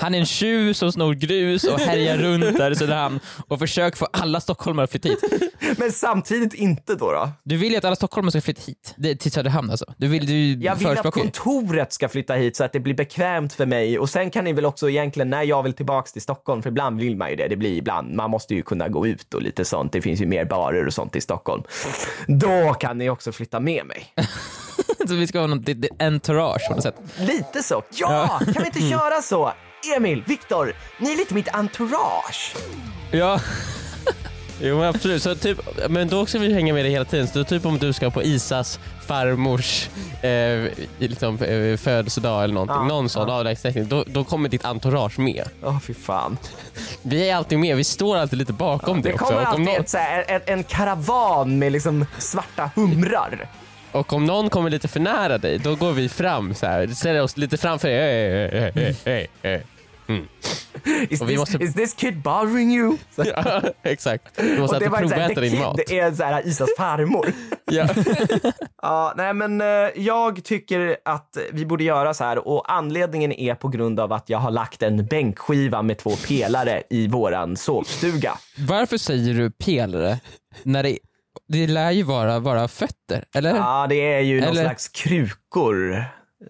Han 0.00 0.14
är 0.14 0.18
en 0.18 0.26
tjuv 0.26 0.72
som 0.72 0.92
snor 0.92 1.14
grus 1.14 1.64
och 1.64 1.80
härjar 1.80 2.16
runt 2.18 2.58
där 2.58 2.70
i 2.70 2.76
Söderhamn 2.76 3.20
och 3.48 3.58
försöker 3.58 3.98
få 3.98 4.06
alla 4.12 4.40
stockholmare 4.40 4.84
att 4.84 4.90
flytta 4.90 5.08
hit. 5.08 5.20
Men 5.78 5.92
samtidigt 5.92 6.54
inte 6.54 6.94
då. 6.94 7.12
då. 7.12 7.30
Du 7.42 7.56
vill 7.56 7.72
ju 7.72 7.78
att 7.78 7.84
alla 7.84 7.96
stockholmare 7.96 8.30
ska 8.30 8.40
flytta 8.40 8.62
hit, 8.66 8.94
det, 8.96 9.16
till 9.16 9.32
Söderhamn 9.32 9.70
alltså. 9.70 9.94
Du 9.96 10.08
vill, 10.08 10.26
du 10.26 10.64
Jag 10.64 10.76
vill 10.76 10.86
att 10.86 11.14
kontoret 11.14 11.92
ska 11.92 12.08
flytta 12.08 12.34
hit 12.34 12.56
så 12.56 12.64
att 12.64 12.72
det 12.72 12.80
blir 12.80 12.94
bekvämt 12.94 13.52
för 13.52 13.66
mig 13.66 13.98
och 13.98 14.10
sen 14.10 14.30
kan 14.30 14.44
ni 14.44 14.52
väl 14.52 14.64
också 14.64 14.90
egentligen 14.90 15.30
när 15.30 15.42
jag 15.42 15.62
vill 15.62 15.72
tillbaks 15.72 16.12
till 16.12 16.22
Stockholm, 16.22 16.62
för 16.62 16.70
ibland 16.70 17.00
vill 17.00 17.16
man 17.16 17.30
ju 17.30 17.36
det, 17.36 17.48
det 17.48 17.56
blir 17.56 17.76
ibland, 17.76 18.14
man 18.14 18.30
måste 18.30 18.54
ju 18.54 18.62
kunna 18.62 18.88
gå 18.88 19.06
ut 19.06 19.34
och 19.34 19.42
lite 19.42 19.64
sånt, 19.64 19.92
det 19.92 20.02
finns 20.02 20.20
ju 20.20 20.26
mer 20.26 20.44
barer 20.44 20.86
och 20.86 20.94
sånt 20.94 21.16
i 21.16 21.20
Stockholm. 21.20 21.62
Då 22.26 22.74
kan 22.74 22.98
ni 22.98 23.10
också 23.10 23.32
flytta 23.32 23.60
med 23.60 23.86
mig. 23.86 24.14
så 25.08 25.14
vi 25.14 25.26
ska 25.26 25.40
ha 25.40 25.46
något 25.46 25.68
entourage 25.98 26.68
på 26.68 26.74
något 26.74 26.82
sätt. 26.82 26.96
Lite 27.18 27.62
så. 27.62 27.82
Ja, 27.98 28.40
kan 28.54 28.62
vi 28.62 28.66
inte 28.66 28.90
köra 28.90 29.22
så? 29.22 29.52
Emil, 29.96 30.22
Viktor, 30.26 30.72
ni 30.98 31.12
är 31.12 31.16
lite 31.16 31.34
mitt 31.34 31.48
entourage. 31.54 32.54
Ja. 33.10 33.40
Jo 34.60 34.78
men 34.78 34.88
absolut, 34.88 35.22
så 35.22 35.34
typ, 35.34 35.58
men 35.88 36.08
då 36.08 36.26
ska 36.26 36.38
vi 36.38 36.54
hänga 36.54 36.74
med 36.74 36.84
dig 36.84 36.92
hela 36.92 37.04
tiden. 37.04 37.26
Så 37.28 37.44
typ 37.44 37.66
om 37.66 37.78
du 37.78 37.92
ska 37.92 38.10
på 38.10 38.22
Isas 38.22 38.80
farmors 39.06 39.88
eh, 40.22 40.72
liksom, 40.98 41.38
eh, 41.42 41.76
födelsedag 41.76 42.44
eller 42.44 42.54
någonting, 42.54 42.76
Ja, 42.76 42.82
någon 42.84 43.08
sån 43.08 43.30
avlägsen 43.30 43.88
då, 43.88 44.04
då 44.06 44.24
kommer 44.24 44.48
ditt 44.48 44.64
entourage 44.64 45.18
med. 45.18 45.44
Åh 45.62 45.80
fy 45.80 45.94
fan. 45.94 46.38
Vi 47.02 47.28
är 47.30 47.36
alltid 47.36 47.58
med, 47.58 47.76
vi 47.76 47.84
står 47.84 48.16
alltid 48.16 48.38
lite 48.38 48.52
bakom 48.52 49.02
det, 49.02 49.08
Det 49.08 49.14
också. 49.14 49.24
kommer 49.24 49.40
Och 49.40 49.46
om, 49.46 49.50
alltid 49.52 49.66
någon, 49.66 49.80
ett, 49.80 49.88
så 49.88 49.98
här, 49.98 50.24
en, 50.28 50.40
en 50.46 50.64
karavan 50.64 51.58
med 51.58 51.72
liksom 51.72 52.06
svarta 52.18 52.70
humrar. 52.74 53.48
och 53.92 54.12
om 54.12 54.24
någon 54.24 54.50
kommer 54.50 54.70
lite 54.70 54.88
för 54.88 55.00
nära 55.00 55.38
dig, 55.38 55.58
då 55.58 55.74
går 55.74 55.92
vi 55.92 56.08
fram 56.08 56.54
så 56.54 56.66
här, 56.66 56.86
ställer 56.86 57.22
oss 57.22 57.36
lite 57.36 57.56
framför 57.56 57.88
dig. 57.88 57.96
Eh, 57.96 58.84
eh, 59.04 59.52
eh, 59.52 59.60
eh. 60.08 60.14
Is, 61.10 61.20
this, 61.20 61.38
måste- 61.38 61.64
is 61.64 61.74
this 61.74 61.94
kid 61.94 62.22
bothering 62.22 62.72
you? 62.72 62.96
Ja, 63.16 63.62
exakt. 63.82 64.36
Du 64.36 64.58
måste 64.58 64.76
alltid 64.76 64.90
proväta 64.92 65.40
din 65.40 65.50
kid, 65.50 65.60
mat. 65.60 65.76
det 65.86 65.98
är 65.98 66.12
så 66.12 66.22
här 66.24 66.46
Isas 66.46 66.68
farmor. 66.78 67.32
Ja. 67.70 67.88
Ja, 68.82 69.14
nej 69.16 69.34
men 69.34 69.60
eh, 69.60 69.66
jag 69.96 70.44
tycker 70.44 70.96
att 71.04 71.36
vi 71.52 71.66
borde 71.66 71.84
göra 71.84 72.14
så 72.14 72.24
här 72.24 72.48
och 72.48 72.72
anledningen 72.72 73.32
är 73.32 73.54
på 73.54 73.68
grund 73.68 74.00
av 74.00 74.12
att 74.12 74.28
jag 74.28 74.38
har 74.38 74.50
lagt 74.50 74.82
en 74.82 75.06
bänkskiva 75.06 75.82
med 75.82 75.98
två 75.98 76.10
pelare 76.28 76.82
i 76.90 77.08
våran 77.08 77.56
sovstuga. 77.56 78.38
Varför 78.58 78.98
säger 78.98 79.34
du 79.34 79.50
pelare 79.50 80.18
när 80.62 80.82
det, 80.82 80.98
det 81.48 81.66
lär 81.66 81.90
ju 81.90 82.02
vara, 82.02 82.38
vara 82.38 82.68
fötter, 82.68 83.24
eller? 83.34 83.56
Ja, 83.56 83.86
det 83.88 84.12
är 84.14 84.20
ju 84.20 84.40
någon 84.40 84.48
Eller- 84.50 84.62
slags 84.64 84.88
krukor. 84.88 86.04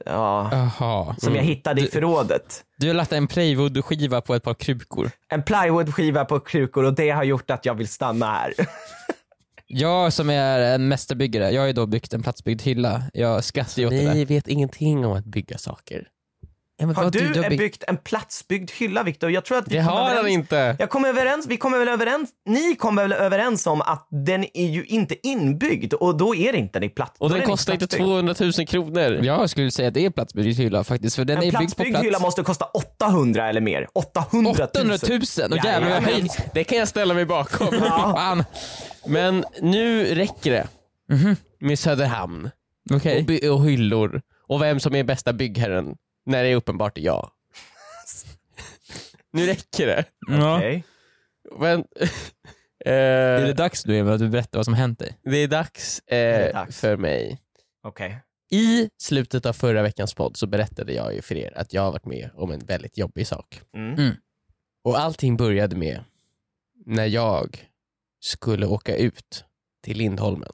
Ja, 0.04 0.48
Jaha. 0.52 1.16
som 1.18 1.34
jag 1.34 1.42
hittade 1.42 1.80
i 1.80 1.86
förrådet. 1.86 2.64
Du 2.78 2.86
har 2.86 2.94
lagt 2.94 3.12
en 3.12 3.26
plywoodskiva 3.26 4.20
på 4.20 4.34
ett 4.34 4.42
par 4.42 4.54
krukor. 4.54 5.10
En 5.28 5.42
plywoodskiva 5.42 6.24
på 6.24 6.40
krukor 6.40 6.84
och 6.84 6.94
det 6.94 7.10
har 7.10 7.24
gjort 7.24 7.50
att 7.50 7.66
jag 7.66 7.74
vill 7.74 7.88
stanna 7.88 8.26
här. 8.26 8.54
Jag 9.68 10.12
som 10.12 10.30
är 10.30 10.60
en 10.60 10.88
mästerbyggare, 10.88 11.50
jag 11.50 11.62
har 11.62 11.66
ju 11.66 11.72
då 11.72 11.86
byggt 11.86 12.12
en 12.14 12.22
platsbyggd 12.22 12.62
hylla. 12.62 13.02
Jag 13.12 13.44
skrattar 13.44 13.80
ju 13.82 13.86
åt 13.86 13.90
det 13.92 14.12
Ni 14.14 14.18
där. 14.18 14.26
vet 14.26 14.48
ingenting 14.48 15.06
om 15.06 15.12
att 15.12 15.24
bygga 15.24 15.58
saker. 15.58 16.08
Ja, 16.78 16.86
Har 16.86 17.10
du, 17.10 17.26
har 17.26 17.34
byggt- 17.50 17.58
byggt 17.58 17.84
en 17.88 17.96
platsbyggd 17.96 18.70
hylla 18.70 19.02
Viktor? 19.02 19.30
Jag 19.30 19.44
tror 19.44 19.58
att 19.58 19.68
vi 19.68 19.76
Det 19.76 19.82
har 19.82 20.04
han 20.04 20.16
överens- 20.16 20.28
inte. 20.28 20.76
Jag 20.78 20.90
kommer 20.90 21.08
överens, 21.08 21.46
vi 21.46 21.56
kommer 21.56 21.78
väl 21.78 21.88
överens, 21.88 22.30
ni 22.46 22.76
kommer 22.76 23.02
väl 23.02 23.12
överens 23.12 23.66
om 23.66 23.80
att 23.80 24.08
den 24.26 24.44
är 24.54 24.66
ju 24.66 24.84
inte 24.84 25.26
inbyggd 25.28 25.94
och 25.94 26.16
då 26.16 26.34
är 26.34 26.52
det 26.52 26.58
inte 26.58 26.78
en 26.78 26.90
platt. 26.90 27.14
Och 27.18 27.28
den 27.28 27.38
inte 27.38 27.50
kostar 27.50 27.72
inte 27.72 27.86
platsbyggd. 27.86 28.06
200 28.06 28.34
000 28.58 28.66
kronor. 28.66 29.20
Jag 29.24 29.50
skulle 29.50 29.70
säga 29.70 29.88
att 29.88 29.94
det 29.94 30.04
är 30.04 30.10
platsbyggd 30.10 30.58
hylla 30.58 30.84
faktiskt, 30.84 31.16
för 31.16 31.24
den 31.24 31.36
En 31.36 31.42
är 31.42 31.46
byggd 31.46 31.52
på 31.54 31.58
platsbyggd 31.60 31.90
plats. 31.90 32.04
hylla 32.06 32.18
måste 32.18 32.42
kosta 32.42 32.64
800 32.64 33.48
eller 33.48 33.60
mer. 33.60 33.86
800 33.92 34.50
000. 34.52 34.62
800 34.62 34.96
000! 35.08 35.20
Och 35.52 35.64
jävlar 35.64 35.90
vad 35.90 36.02
höjd. 36.02 36.30
Det 36.54 36.64
kan 36.64 36.78
jag 36.78 36.88
ställa 36.88 37.14
mig 37.14 37.24
bakom. 37.24 37.66
Fan. 37.80 38.44
Men 39.06 39.44
nu 39.60 40.04
räcker 40.14 40.50
det 40.50 40.66
med 41.60 41.78
Söderhamn 41.78 42.50
Okej. 42.90 43.48
och, 43.48 43.54
och 43.56 43.64
hyllor 43.66 44.20
och 44.48 44.62
vem 44.62 44.80
som 44.80 44.94
är 44.94 45.04
bästa 45.04 45.32
byggherren 45.32 45.94
när 46.26 46.42
det 46.42 46.48
är 46.48 46.56
uppenbart 46.56 46.98
jag. 46.98 47.30
nu 49.32 49.46
räcker 49.46 49.86
det. 49.86 50.04
Ja. 50.28 50.56
Okej. 50.56 50.84
Men, 51.58 51.78
eh, 52.84 52.92
Är 52.92 53.46
det 53.46 53.52
dags 53.52 53.86
nu 53.86 53.98
Emil 53.98 54.12
att 54.12 54.18
du 54.18 54.28
berättar 54.28 54.58
vad 54.58 54.64
som 54.64 54.74
hänt 54.74 54.98
dig? 54.98 55.18
det 55.24 55.36
är 55.36 55.48
dags, 55.48 56.00
eh, 56.06 56.16
är 56.18 56.52
dags. 56.52 56.80
för 56.80 56.96
mig. 56.96 57.40
Okej. 57.82 58.18
I 58.50 58.90
slutet 58.98 59.46
av 59.46 59.52
förra 59.52 59.82
veckans 59.82 60.14
podd 60.14 60.36
så 60.36 60.46
berättade 60.46 60.92
jag 60.92 61.14
ju 61.14 61.22
för 61.22 61.34
er 61.34 61.52
att 61.58 61.72
jag 61.72 61.82
har 61.82 61.92
varit 61.92 62.04
med 62.06 62.30
om 62.34 62.50
en 62.50 62.58
väldigt 62.66 62.98
jobbig 62.98 63.26
sak. 63.26 63.60
Mm. 63.76 64.14
Och 64.84 64.98
allting 64.98 65.36
började 65.36 65.76
med 65.76 66.04
när 66.86 67.06
jag 67.06 67.68
skulle 68.20 68.66
åka 68.66 68.96
ut 68.96 69.44
till 69.82 69.96
Lindholmen. 69.96 70.52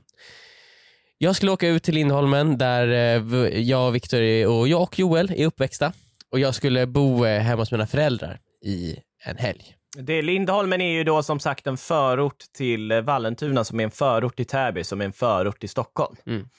Jag 1.24 1.36
skulle 1.36 1.52
åka 1.52 1.68
ut 1.68 1.82
till 1.82 1.94
Lindholmen 1.94 2.58
där 2.58 2.88
eh, 2.88 3.60
jag, 3.60 3.90
Viktor 3.90 4.46
och 4.46 4.68
jag 4.68 4.82
och 4.82 4.98
Joel 4.98 5.32
är 5.36 5.46
uppväxta 5.46 5.92
och 6.30 6.40
jag 6.40 6.54
skulle 6.54 6.86
bo 6.86 7.24
eh, 7.24 7.40
hemma 7.40 7.62
hos 7.62 7.72
mina 7.72 7.86
föräldrar 7.86 8.40
i 8.64 8.96
en 9.24 9.36
helg. 9.36 9.76
Det, 9.96 10.22
Lindholmen 10.22 10.80
är 10.80 10.92
ju 10.92 11.04
då 11.04 11.22
som 11.22 11.40
sagt 11.40 11.66
en 11.66 11.76
förort 11.76 12.36
till 12.56 12.90
eh, 12.90 13.00
Vallentuna 13.00 13.64
som 13.64 13.80
är 13.80 13.84
en 13.84 13.90
förort 13.90 14.36
till 14.36 14.46
Täby 14.46 14.84
som 14.84 15.00
är 15.00 15.04
en 15.04 15.12
förort 15.12 15.60
till 15.60 15.68
Stockholm. 15.68 16.16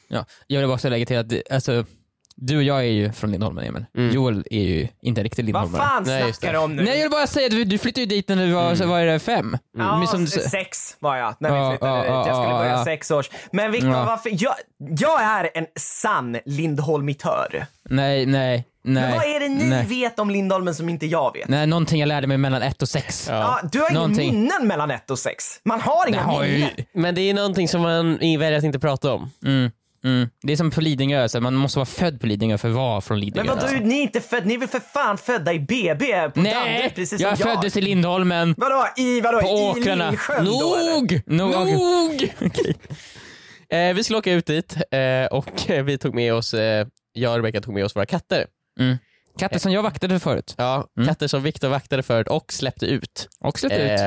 Ja. 0.07 0.25
Jag 0.47 0.59
vill 0.59 0.69
bara 0.69 0.89
lägga 0.89 1.05
till 1.05 1.17
att 1.17 1.51
alltså, 1.51 1.85
du 2.35 2.57
och 2.57 2.63
jag 2.63 2.77
är 2.79 2.83
ju 2.91 3.11
från 3.11 3.31
Lindholmen 3.31 3.65
Emil. 3.65 3.85
Mm. 3.97 4.15
Joel 4.15 4.43
är 4.51 4.63
ju 4.63 4.87
inte 5.01 5.23
riktigt 5.23 5.39
Vad 5.39 5.45
Lindholmare. 5.63 5.81
fan 5.83 6.03
Nej, 6.07 6.33
snackar 6.33 6.53
det. 6.53 6.59
du 6.59 6.63
om 6.63 6.75
nu? 6.75 6.83
Nej 6.83 6.95
jag 6.95 7.01
vill 7.03 7.11
bara 7.11 7.27
säga 7.27 7.45
att 7.45 7.51
du, 7.51 7.63
du 7.63 7.77
flyttade 7.77 8.01
ju 8.01 8.05
dit 8.07 8.27
när 8.29 8.47
du 8.47 8.51
var, 8.51 8.75
så 8.75 8.87
var 8.87 9.01
det 9.01 9.19
fem? 9.19 9.57
Ja, 9.77 9.97
Men 9.97 10.07
som 10.07 10.27
sex 10.27 10.95
var 10.99 11.15
jag 11.17 11.35
när 11.39 11.49
Ja, 11.55 11.69
vi 11.69 11.77
flyttade 11.77 11.91
ja, 11.97 12.01
dit. 12.19 12.27
Jag 12.27 12.35
skulle 12.35 12.49
ja, 12.53 12.57
börja 12.59 12.71
ja. 12.71 12.85
sex 12.85 13.11
års. 13.11 13.29
Men 13.51 13.71
Viktor, 13.71 13.91
Ja. 13.91 14.05
varför? 14.05 14.29
Jag, 14.33 14.53
jag 14.99 15.21
är 15.23 15.49
en 15.53 15.65
sann 15.79 16.37
Lindholmitör. 16.45 17.65
Nej, 17.89 18.25
nej, 18.25 18.67
nej. 18.83 19.03
Men 19.03 19.11
vad 19.17 19.25
är 19.25 19.39
det 19.39 19.47
ni 19.49 19.69
nej. 19.69 19.85
vet 19.85 20.19
om 20.19 20.29
Lindholmen 20.29 20.75
som 20.75 20.89
inte 20.89 21.05
jag 21.05 21.33
vet? 21.33 21.47
Nej, 21.47 21.67
någonting 21.67 21.99
jag 21.99 22.07
lärde 22.07 22.27
mig 22.27 22.37
mellan 22.37 22.61
ett 22.61 22.81
och 22.81 22.89
sex. 22.89 23.27
Ja, 23.29 23.59
du 23.71 23.79
har 23.79 23.91
inga 23.91 24.07
minnen 24.07 24.67
mellan 24.67 24.91
ett 24.91 25.11
och 25.11 25.19
sex. 25.19 25.45
Man 25.65 25.81
har 25.81 26.07
inga 26.07 26.45
ju. 26.45 26.51
minnen. 26.53 26.69
Men 26.93 27.15
det 27.15 27.21
är 27.21 27.33
någonting 27.33 27.67
som 27.67 27.81
man 27.81 28.17
väljer 28.17 28.57
att 28.57 28.63
inte 28.63 28.79
prata 28.79 29.13
om. 29.13 29.31
Mm, 29.45 29.71
mm. 30.03 30.29
Det 30.41 30.53
är 30.53 30.57
som 30.57 30.71
på 30.71 30.81
Lidingö, 30.81 31.29
så 31.29 31.41
man 31.41 31.53
måste 31.53 31.79
vara 31.79 31.85
född 31.85 32.19
på 32.21 32.27
Lidingö 32.27 32.57
för 32.57 32.69
att 32.69 32.75
vara 32.75 33.01
från 33.01 33.19
Lidingö. 33.19 33.43
Men 33.43 33.57
vadå, 33.57 33.85
ni 33.85 33.97
är 33.97 34.01
inte 34.01 34.21
född, 34.21 34.45
ni 34.45 34.53
är 34.53 34.57
väl 34.57 34.67
för 34.69 34.79
fan 34.79 35.17
födda 35.17 35.53
i 35.53 35.59
BB 35.59 36.29
på 36.29 36.41
Nej, 36.41 36.53
Danderyd 36.53 36.95
precis 36.95 37.21
jag 37.21 37.37
som 37.37 37.47
jag. 37.49 37.55
föddes 37.57 37.77
i 37.77 37.81
Lindholmen. 37.81 38.55
Vadå, 38.57 38.85
i, 38.97 39.21
vadå, 39.21 39.41
På 39.41 39.47
i 39.47 39.51
åkrarna. 39.81 40.09
Lillsjön 40.09 40.45
då 40.45 40.75
eller? 40.75 40.91
Nog! 40.93 41.21
Nog! 41.25 41.51
Nog! 41.73 42.33
eh, 43.69 43.93
vi 43.95 44.03
skulle 44.03 44.19
åka 44.19 44.31
ut 44.31 44.45
dit 44.45 44.75
eh, 44.91 45.25
och 45.31 45.69
eh, 45.69 45.83
vi 45.85 45.97
tog 45.97 46.15
med 46.15 46.33
oss, 46.33 46.53
eh, 46.53 46.87
jag 47.13 47.31
och 47.31 47.37
Rebecka 47.37 47.61
tog 47.61 47.73
med 47.73 47.85
oss 47.85 47.95
våra 47.95 48.05
katter. 48.05 48.45
Mm. 48.79 48.97
Katter 49.39 49.59
som 49.59 49.71
jag 49.71 49.83
vaktade 49.83 50.19
förut. 50.19 50.55
Ja, 50.57 50.87
Mm. 50.97 51.07
katter 51.09 51.27
som 51.27 51.43
Viktor 51.43 51.67
vaktade 51.69 52.03
förut 52.03 52.27
och 52.27 52.53
släppte 52.53 52.85
ut. 52.85 53.29
Och 53.39 53.59
släppte 53.59 53.81
ut. 53.81 53.99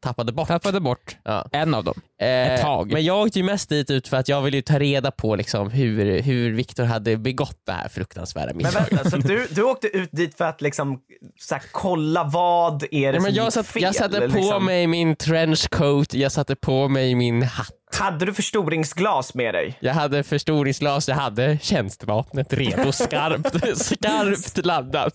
Tappade 0.00 0.32
bort. 0.32 0.48
Tappade 0.48 0.80
bort 0.80 1.16
Ja. 1.24 1.48
en 1.52 1.74
av 1.74 1.84
dem. 1.84 1.94
Eh, 2.20 2.28
Ett 2.28 2.60
tag. 2.62 2.92
Men 2.92 3.04
jag 3.04 3.20
åkte 3.26 3.38
ju 3.38 3.44
mest 3.44 3.68
dit 3.68 3.90
ut 3.90 4.08
för 4.08 4.16
att 4.16 4.28
jag 4.28 4.42
ville 4.42 4.56
ju 4.56 4.62
ta 4.62 4.78
reda 4.78 5.10
på 5.10 5.36
liksom 5.36 5.70
hur, 5.70 6.22
hur 6.22 6.52
Viktor 6.52 6.84
hade 6.84 7.16
begått 7.16 7.60
det 7.66 7.72
här 7.72 7.88
fruktansvärda 7.88 8.46
Men 8.46 8.56
misstaget. 8.56 8.92
vänta, 8.92 9.10
så 9.10 9.16
du, 9.16 9.46
du 9.50 9.62
åkte 9.62 9.86
ut 9.86 10.08
dit 10.12 10.36
för 10.36 10.44
att 10.44 10.60
liksom 10.60 10.98
så 11.40 11.54
här, 11.54 11.62
kolla 11.72 12.24
vad 12.24 12.82
är 12.82 12.88
det 12.90 12.96
Ja, 13.06 13.12
som 13.14 13.22
men 13.22 13.34
jag, 13.34 13.44
gick 13.44 13.52
satt, 13.54 13.66
fel? 13.66 13.82
jag 13.82 13.94
satte 13.94 14.20
på 14.20 14.26
liksom? 14.36 14.64
mig 14.64 14.86
min 14.86 15.16
trenchcoat, 15.16 16.14
jag 16.14 16.32
satte 16.32 16.56
på 16.56 16.88
mig 16.88 17.14
min 17.14 17.42
hatt. 17.42 17.72
Hade 17.98 18.24
du 18.26 18.34
förstoringsglas 18.34 19.34
med 19.34 19.54
dig? 19.54 19.76
Jag 19.80 19.94
hade 19.94 20.22
förstoringsglas, 20.22 21.08
jag 21.08 21.16
hade 21.16 21.58
tjänstevapnet 21.62 22.52
redo, 22.52 22.92
skarpt, 22.92 23.78
skarpt 23.84 24.66
laddat. 24.66 25.12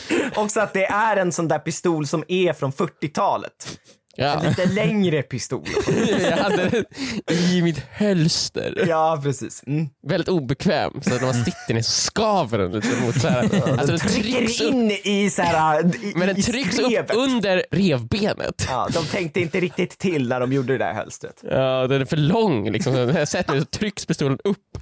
Också 0.34 0.60
att 0.60 0.72
det 0.72 0.84
är 0.86 1.16
en 1.16 1.32
sån 1.32 1.48
där 1.48 1.58
pistol 1.58 2.06
som 2.06 2.24
är 2.28 2.52
från 2.52 2.72
40-talet. 2.72 3.78
Ja. 4.20 4.40
En 4.40 4.48
lite 4.48 4.66
längre 4.66 5.22
pistol. 5.22 5.64
Jag 6.20 6.36
hade 6.36 6.68
den 6.68 6.84
i 7.28 7.62
mitt 7.62 7.78
hölster. 7.92 8.84
Ja, 8.88 9.20
precis. 9.22 9.62
Mm. 9.66 9.88
Väldigt 10.06 10.28
obekväm, 10.28 11.00
så 11.02 11.10
när 11.10 11.20
man 11.20 11.34
sitter 11.34 11.74
ner 11.74 11.82
så 11.82 11.90
skaver 11.90 12.58
den 12.58 12.72
lite 12.72 13.00
mot 13.00 13.20
så 13.20 13.28
här. 13.28 13.42
Alltså 13.78 13.86
den 13.86 13.98
Trycker 13.98 14.42
upp, 14.42 14.72
in 14.72 14.90
i 14.90 15.30
så 15.30 15.42
här, 15.42 15.80
i, 16.04 16.12
men 16.16 16.28
den 16.28 16.36
i 16.36 16.42
trycks 16.42 16.78
upp 16.78 16.84
skrevet. 16.84 17.14
under 17.14 17.64
revbenet. 17.70 18.66
Ja, 18.68 18.88
de 18.92 19.04
tänkte 19.06 19.40
inte 19.40 19.60
riktigt 19.60 19.98
till 19.98 20.28
när 20.28 20.40
de 20.40 20.52
gjorde 20.52 20.72
det 20.72 20.84
där 20.84 20.94
hölstret. 20.94 21.40
Ja, 21.50 21.86
den 21.86 22.00
är 22.00 22.04
för 22.04 22.16
lång 22.16 22.70
liksom. 22.70 22.92
När 22.92 23.18
jag 23.18 23.28
sätter 23.28 23.52
mig 23.52 23.60
så 23.60 23.66
trycks 23.66 24.06
pistolen 24.06 24.38
upp. 24.44 24.76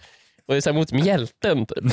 Och 0.49 0.54
det 0.54 0.56
är 0.56 0.61
så 0.61 0.73
mot 0.73 0.92
mjälten 0.92 1.66
typ. 1.66 1.85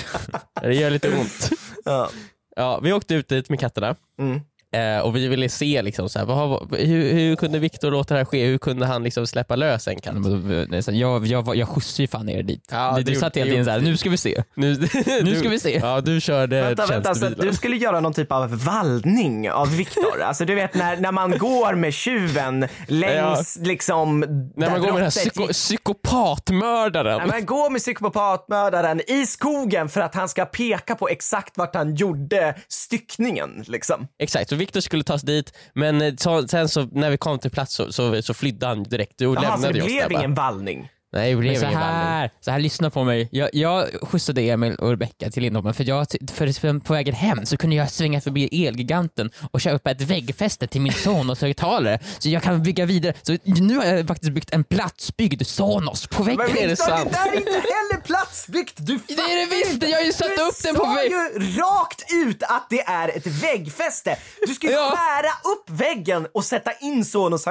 Det 0.62 0.74
gör 0.74 0.90
lite 0.90 1.10
ont. 1.10 1.50
Ja. 1.86 2.10
Ja, 2.56 2.80
vi 2.80 2.94
åkte 2.94 3.16
ut 3.16 3.30
dit 3.30 3.50
med 3.50 3.60
katterna. 3.60 3.96
Mm. 4.20 4.40
Eh, 4.74 5.00
och 5.00 5.16
vi 5.16 5.28
ville 5.28 5.50
se 5.50 5.82
liksom, 5.82 6.10
så 6.10 6.20
här, 6.20 6.26
vad, 6.26 6.76
hur, 6.80 7.14
hur 7.14 7.36
kunde 7.36 7.60
Viktor 7.60 7.92
låta 7.92 8.14
det 8.14 8.20
här 8.20 8.26
ske? 8.26 8.46
Hur 8.46 8.58
kunde 8.58 8.86
han 8.86 9.04
liksom 9.04 9.28
släppa 9.28 9.56
lös 9.56 9.88
en 9.88 10.02
katt? 10.02 10.16
Här, 10.16 10.92
Jag, 10.92 11.28
jag, 11.28 11.56
jag 11.56 11.68
skjutsade 11.68 12.04
ju 12.04 12.08
fan 12.08 12.26
ner 12.26 12.44
dit. 12.44 12.68
Ja, 12.72 12.94
du, 12.98 13.04
det 13.04 13.12
du 13.12 13.20
satt 13.20 13.38
hela 13.38 13.46
tiden 13.46 13.60
det 13.60 13.66
såhär, 13.66 13.80
nu 13.80 13.98
ska 13.98 14.10
vi 14.10 14.18
se. 14.18 14.44
Nu, 14.56 14.88
Nu 15.24 15.36
ska 15.36 15.50
vi 15.50 15.60
se. 15.60 15.80
Ja, 15.84 16.02
du 16.02 16.22
körde 16.22 16.62
Vänta, 16.62 16.86
vänta, 16.86 17.14
så 17.14 17.20
tjänstebilen. 17.20 17.52
du 17.52 17.58
skulle 17.58 17.76
göra 17.76 18.00
någon 18.00 18.14
typ 18.14 18.32
av 18.32 18.64
vallning 18.64 19.52
av 19.52 19.76
Viktor? 19.76 20.22
Alltså 20.24 20.46
du 20.46 20.56
vet 20.56 20.74
när, 20.74 20.98
när 20.98 21.12
man 21.12 21.38
går 21.38 21.76
med 21.76 21.94
tjuven 21.94 22.68
längs 22.88 23.58
liksom... 23.62 24.20
När 24.56 24.70
man 24.70 24.80
går 24.82 24.88
med 24.88 24.96
den 24.96 25.04
här 25.04 25.10
psyko, 25.10 25.48
psykopatmördaren. 25.48 27.18
Nej, 27.18 27.28
men 27.28 27.46
gå 27.46 27.70
med 27.70 27.82
psykopatmördaren 27.82 29.02
i 29.08 29.26
skogen 29.26 29.90
för 29.90 30.02
att 30.02 30.16
han 30.16 30.30
ska 30.30 30.46
peka 30.46 30.96
på 30.96 31.10
exakt 31.10 31.58
vart 31.58 31.76
han 31.76 31.96
gjorde 31.96 32.56
styckningen. 32.68 33.64
Liksom. 33.68 34.08
Exakt, 34.20 34.50
så 34.50 34.56
Viktor 34.64 34.82
skulle 34.82 35.04
tas 35.04 35.22
dit 35.28 35.54
men 35.76 36.02
eh, 36.02 36.14
så, 36.16 36.48
sen 36.48 36.70
så 36.70 36.88
när 36.92 37.10
vi 37.10 37.18
kom 37.18 37.40
till 37.40 37.52
plats 37.52 37.76
så, 37.76 37.92
så, 37.92 38.22
så 38.22 38.34
flydde 38.34 38.68
han 38.68 38.84
direkt 38.84 39.22
och 39.22 39.36
Jaha, 39.36 39.36
så 39.36 39.42
lämnade 39.42 39.74
det 39.74 39.82
oss 39.82 39.88
där 39.88 40.08
blev 40.08 40.20
ingen 40.20 40.34
vallning? 40.34 40.90
Nej, 41.14 41.30
det 41.32 41.36
blev 41.36 41.52
Men 41.52 41.62
så 41.62 41.68
ingen 41.68 41.80
här, 41.80 42.32
så 42.42 42.52
här, 42.52 42.60
lyssna 42.60 42.90
på 42.90 43.04
mig. 43.04 43.30
Jag, 43.32 43.50
jag 43.54 43.88
skjutsade 44.02 44.42
Emil 44.42 44.76
och 44.76 44.90
Rebecca 44.90 45.30
till 45.32 45.44
Lindholmen 45.44 45.74
för, 45.74 45.84
jag, 45.84 46.08
för 46.34 46.80
på 46.80 46.94
vägen 46.94 47.16
hem 47.16 47.46
så 47.46 47.58
kunde 47.58 47.76
jag 47.76 47.92
svänga 47.92 48.22
förbi 48.22 48.66
Elgiganten 48.68 49.32
och 49.52 49.62
köpa 49.62 49.92
ett 49.92 50.02
väggfäste 50.02 50.68
till 50.68 50.82
min 50.82 50.94
Sonos 50.94 51.42
högtalare 51.42 52.00
så 52.20 52.30
jag 52.30 52.44
kan 52.44 52.64
bygga 52.64 52.86
vidare. 52.86 53.14
Så 53.22 53.38
nu 53.44 53.78
har 53.78 53.86
jag 53.86 54.08
faktiskt 54.08 54.32
byggt 54.34 54.54
en 54.54 54.64
platsbyggd 54.64 55.48
Sonos 55.48 56.08
på 56.08 56.24
väggen. 56.24 56.46
Men 56.54 56.58
är 56.58 56.68
det 56.68 56.76
sant? 56.76 57.10
det 57.12 57.18
där 57.18 57.32
är 57.34 57.38
inte 57.38 57.52
heller 57.52 58.02
platsbyggt! 58.06 58.74
Du 58.78 59.00
Det 59.08 59.14
är 59.14 59.50
det 59.50 59.56
visst! 59.56 59.84
Jag 59.84 59.98
har 60.00 60.06
ju 60.06 60.14
satt 60.14 60.28
du 60.38 60.42
upp 60.44 60.64
den 60.64 60.76
på 60.76 60.84
sa 60.84 60.94
vägg. 60.94 61.12
ju 61.12 61.40
rakt 61.62 62.04
ut 62.28 62.44
att 62.44 62.68
det 62.70 62.82
är 62.82 63.18
ett 63.18 63.28
väggfäste. 63.28 64.18
Du 64.48 64.54
ska 64.54 64.68
ju 64.68 64.74
Ja. 64.74 64.96
skära 64.98 65.52
upp 65.54 65.70
väggen 65.80 66.28
och 66.34 66.46
sätta 66.46 66.72
in 66.82 67.06
Sonos 67.06 67.46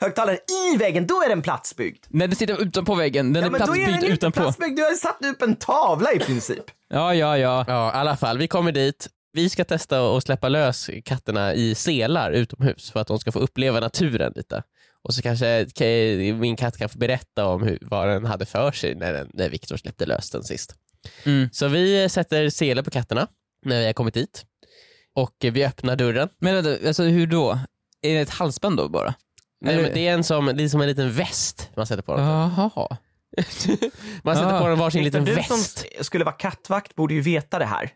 högtalare- 0.00 0.38
i 0.72 0.76
väggen. 0.76 1.06
Då 1.06 1.22
är 1.22 1.28
den 1.28 1.42
platsbyggd. 1.42 2.04
Nej, 2.08 2.28
den 2.28 2.36
sitter 2.36 2.55
utanpå 2.60 2.94
väggen. 2.94 3.32
Den 3.32 3.42
Ja, 3.42 3.46
är 3.46 3.50
men 3.50 3.60
då 3.60 3.66
är 3.66 3.76
den 3.76 3.76
platsbyggd 3.84 3.94
inte 4.04 4.06
utanpå. 4.14 4.40
platsbyggd. 4.40 4.76
Du 4.76 4.82
har 4.82 4.90
ju 4.90 4.96
satt 4.96 5.24
upp 5.24 5.42
en 5.42 5.56
tavla 5.56 6.12
i 6.12 6.18
princip. 6.18 6.64
Ja, 6.88 7.14
ja, 7.14 7.38
ja. 7.38 7.64
Ja, 7.68 7.88
i 7.88 7.96
alla 7.96 8.16
fall. 8.16 8.38
Vi 8.38 8.48
kommer 8.48 8.72
dit. 8.72 9.08
Vi 9.32 9.48
ska 9.50 9.64
testa 9.64 10.16
att 10.16 10.22
släppa 10.22 10.48
lös 10.48 10.90
katterna 11.04 11.54
i 11.54 11.74
selar 11.74 12.30
utomhus 12.30 12.90
för 12.90 13.00
att 13.00 13.06
de 13.06 13.18
ska 13.18 13.32
få 13.32 13.38
uppleva 13.38 13.80
naturen 13.80 14.32
lite. 14.36 14.62
Och 15.02 15.14
så 15.14 15.22
kanske 15.22 15.64
ka- 15.64 16.38
min 16.38 16.56
katt 16.56 16.78
kan 16.78 16.88
få 16.88 16.98
berätta 16.98 17.46
om 17.46 17.62
hur, 17.62 17.78
vad 17.80 18.08
den 18.08 18.24
hade 18.24 18.46
för 18.46 18.72
sig 18.72 18.94
när, 18.94 19.12
den, 19.12 19.30
när 19.34 19.48
Viktor 19.48 19.76
släppte 19.76 20.06
lös 20.06 20.30
den 20.30 20.42
sist. 20.44 20.74
Mm. 21.24 21.48
Så 21.52 21.68
vi 21.68 22.08
sätter 22.08 22.48
selar 22.50 22.82
på 22.82 22.90
katterna 22.90 23.26
när 23.64 23.80
vi 23.80 23.86
har 23.86 23.92
kommit 23.92 24.14
dit. 24.14 24.44
Och 25.14 25.34
vi 25.40 25.64
öppnar 25.64 25.96
dörren. 25.96 26.28
Men 26.40 26.54
vänta, 26.54 26.88
alltså 26.88 27.02
hur 27.02 27.26
då? 27.26 27.58
Är 28.02 28.14
det 28.14 28.20
ett 28.20 28.30
halsband 28.30 28.76
då 28.76 28.88
bara? 28.88 29.14
Nej, 29.66 29.82
men 29.82 29.94
det, 29.94 30.08
är 30.08 30.12
en 30.14 30.24
som, 30.24 30.46
det 30.46 30.64
är 30.64 30.68
som 30.68 30.80
en 30.80 30.88
liten 30.88 31.12
väst 31.12 31.70
man 31.76 31.86
sätter 31.86 32.02
på 32.02 32.16
dem. 32.16 32.24
Jaha. 32.26 32.96
Man 34.22 34.36
sätter 34.36 34.54
Ah. 34.54 34.60
på 34.60 34.68
dem 34.68 34.78
varsin 34.78 35.04
liten 35.04 35.24
du 35.24 35.32
som 35.42 35.56
väst. 35.56 35.86
s- 36.00 36.06
skulle 36.06 36.24
vara 36.24 36.34
kattvakt 36.34 36.94
borde 36.94 37.14
ju 37.14 37.20
veta 37.20 37.58
det 37.58 37.64
här. 37.64 37.90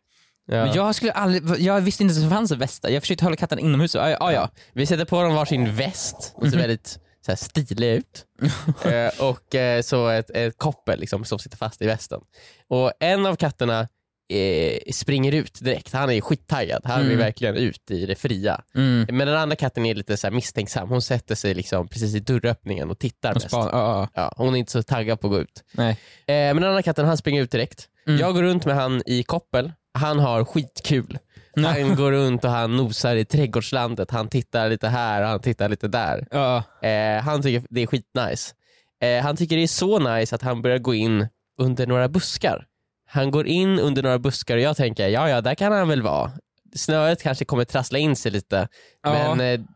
Ja. 0.46 0.64
Men 0.64 0.74
jag, 0.74 0.94
skulle 0.94 1.12
aldrig, 1.12 1.60
jag 1.60 1.80
visste 1.80 2.02
inte 2.02 2.14
att 2.16 2.22
det 2.22 2.28
fanns 2.30 2.50
västar. 2.52 2.88
Jag 2.88 3.02
försökte 3.02 3.24
hålla 3.24 3.36
katten 3.36 3.58
inomhus. 3.58 3.94
Ja, 3.94 4.08
ja, 4.10 4.32
ja. 4.32 4.48
Vi 4.72 4.86
sätter 4.86 5.04
på 5.04 5.22
dem 5.22 5.34
varsin 5.34 5.74
väst, 5.74 6.32
och 6.34 6.48
så 6.50 6.56
väldigt 6.56 6.98
så 7.26 7.30
här 7.32 7.36
stiliga 7.36 7.94
ut. 7.94 8.24
eh, 8.84 9.24
och 9.28 9.54
eh, 9.54 9.82
så 9.82 10.08
ett, 10.08 10.30
ett 10.30 10.58
koppel 10.58 11.00
liksom, 11.00 11.24
som 11.24 11.38
sitter 11.38 11.56
fast 11.56 11.82
i 11.82 11.86
västen. 11.86 12.20
Och 12.68 12.92
en 13.00 13.26
av 13.26 13.36
katterna 13.36 13.88
eh, 14.30 14.92
springer 14.92 15.32
ut 15.32 15.58
direkt, 15.60 15.92
han 15.92 16.10
är 16.10 16.20
skittaggad, 16.20 16.80
han 16.84 17.00
Mm. 17.02 17.18
verkligen 17.18 17.56
ut 17.56 17.90
i 17.90 18.06
det 18.06 18.14
fria. 18.14 18.60
Mm. 18.74 19.06
Men 19.16 19.26
den 19.26 19.36
andra 19.36 19.56
katten 19.56 19.86
är 19.86 19.94
lite 19.94 20.16
så 20.16 20.30
misstänksam, 20.30 20.88
hon 20.88 21.02
sätter 21.02 21.34
sig 21.34 21.54
liksom 21.54 21.88
precis 21.88 22.14
i 22.14 22.20
dörröppningen 22.20 22.90
och 22.90 22.98
tittar 22.98 23.34
mest. 23.34 23.46
span- 23.50 23.68
ja, 23.72 24.08
ja. 24.14 24.22
Ja, 24.22 24.34
hon 24.36 24.54
är 24.54 24.58
inte 24.58 24.72
så 24.72 24.82
taggad 24.82 25.20
på 25.20 25.26
att 25.26 25.30
gå 25.32 25.38
ut. 25.40 25.62
Eh, 25.78 25.84
men 26.26 26.56
den 26.56 26.64
andra 26.64 26.82
katten 26.82 27.04
han 27.06 27.16
springer 27.16 27.42
ut 27.42 27.50
direkt. 27.50 27.88
Mm. 28.06 28.20
Jag 28.20 28.34
går 28.34 28.42
runt 28.42 28.64
med 28.64 28.74
han 28.74 29.02
i 29.06 29.22
koppel, 29.22 29.72
han 29.94 30.18
har 30.18 30.44
skitkul. 30.44 31.18
Han 31.56 31.94
går 31.96 32.12
runt 32.12 32.44
och 32.44 32.50
han 32.50 32.76
nosar 32.76 33.16
i 33.16 33.24
trädgårdslandet, 33.24 34.10
han 34.10 34.28
tittar 34.28 34.68
lite 34.70 34.88
här 34.88 35.22
och 35.22 35.28
han 35.28 35.40
tittar 35.40 35.68
lite 35.68 35.88
där. 35.88 36.26
Ja. 36.30 36.62
Eh, 36.88 37.22
han 37.22 37.42
tycker 37.42 37.62
det 37.70 37.80
är 37.82 37.86
skitnice. 37.86 38.54
Eh, 39.02 39.22
han 39.22 39.36
tycker 39.36 39.56
det 39.56 39.62
är 39.62 39.66
så 39.66 39.98
nice 39.98 40.34
att 40.34 40.42
han 40.42 40.62
börjar 40.62 40.78
gå 40.78 40.94
in 40.94 41.28
under 41.58 41.86
några 41.86 42.08
buskar. 42.08 42.66
Han 43.10 43.30
går 43.30 43.46
in 43.46 43.78
under 43.78 44.02
några 44.02 44.18
buskar 44.18 44.56
och 44.56 44.62
jag 44.62 44.76
tänker, 44.76 45.08
ja 45.08 45.28
ja 45.28 45.40
där 45.40 45.54
kan 45.54 45.72
han 45.72 45.88
väl 45.88 46.02
vara. 46.02 46.32
Snöret 46.74 47.22
kanske 47.22 47.44
kommer 47.44 47.64
trassla 47.64 47.98
in 47.98 48.16
sig 48.16 48.32
lite, 48.32 48.68
Ja. 49.02 49.34
men 49.34 49.54
eh, 49.54 49.66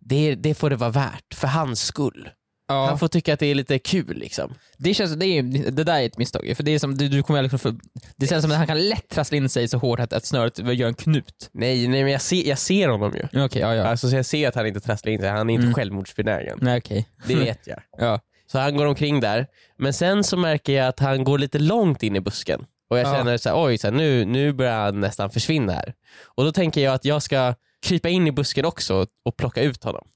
det, 0.00 0.34
det 0.34 0.54
får 0.54 0.70
det 0.70 0.76
vara 0.76 0.90
värt 0.90 1.34
för 1.34 1.48
hans 1.48 1.80
skull. 1.82 2.28
Ja. 2.68 2.86
Han 2.86 2.98
får 2.98 3.08
tycka 3.08 3.34
att 3.34 3.40
det 3.40 3.46
är 3.46 3.54
lite 3.54 3.78
kul 3.78 4.16
liksom. 4.16 4.54
Det, 4.76 4.94
känns, 4.94 5.14
det, 5.14 5.26
är, 5.26 5.42
det 5.70 5.84
där 5.84 6.00
är 6.00 6.06
ett 6.06 6.18
misstag 6.18 6.52
för 6.56 6.62
det, 6.62 6.70
är 6.74 6.78
som, 6.78 6.96
du, 6.96 7.08
du 7.08 7.22
kommer 7.22 7.42
liksom 7.42 7.58
för, 7.58 7.74
det 8.16 8.26
känns 8.26 8.42
som 8.42 8.50
att 8.50 8.56
han 8.58 8.66
kan 8.66 8.88
lätt 8.88 9.08
trassla 9.08 9.36
in 9.36 9.48
sig 9.48 9.68
så 9.68 9.78
hårt 9.78 10.00
att, 10.00 10.12
att 10.12 10.24
snöret 10.26 10.58
gör 10.58 10.88
en 10.88 10.94
knut. 10.94 11.50
Nej, 11.52 11.88
nej 11.88 12.02
men 12.02 12.12
jag 12.12 12.20
ser, 12.20 12.48
jag 12.48 12.58
ser 12.58 12.88
honom 12.88 13.12
ju. 13.14 13.44
Okej, 13.44 13.62
ja 13.62 13.74
ja. 13.74 13.84
Alltså, 13.84 14.10
så 14.10 14.16
jag 14.16 14.26
ser 14.26 14.48
att 14.48 14.54
han 14.54 14.66
inte 14.66 14.80
trasslar 14.80 15.12
in 15.12 15.20
sig, 15.20 15.28
han 15.28 15.50
är 15.50 15.54
inte 15.54 15.62
Mm. 15.64 15.74
självmordsbenägen. 15.74 16.58
Nej 16.62 16.78
okej. 16.78 17.08
Det 17.26 17.34
vet 17.44 17.66
jag. 17.66 17.78
Ja. 17.98 18.20
Så 18.46 18.58
han 18.58 18.76
går 18.76 18.86
omkring 18.86 19.20
där, 19.20 19.46
men 19.78 19.92
sen 19.92 20.24
så 20.24 20.36
märker 20.36 20.72
jag 20.72 20.86
att 20.88 21.00
han 21.00 21.24
går 21.24 21.38
lite 21.38 21.58
långt 21.58 22.02
in 22.02 22.16
i 22.16 22.20
busken. 22.20 22.66
Och 22.94 22.98
jag 23.00 23.06
Ja. 23.08 23.14
känner 23.16 23.36
så 23.36 23.48
här, 23.48 23.64
oj, 23.64 23.78
så 23.78 23.86
här, 23.86 23.94
nu, 23.94 24.24
nu 24.24 24.52
börjar 24.52 24.80
han 24.84 25.00
nästan 25.00 25.30
försvinna 25.30 25.72
här. 25.72 25.94
Och 26.24 26.44
då 26.44 26.52
tänker 26.52 26.80
jag 26.80 26.94
att 26.94 27.04
jag 27.04 27.22
ska 27.22 27.54
krypa 27.86 28.08
in 28.08 28.26
i 28.26 28.32
busken 28.32 28.64
också 28.64 29.06
och 29.24 29.36
plocka 29.36 29.62
ut 29.62 29.84
honom. 29.84 30.08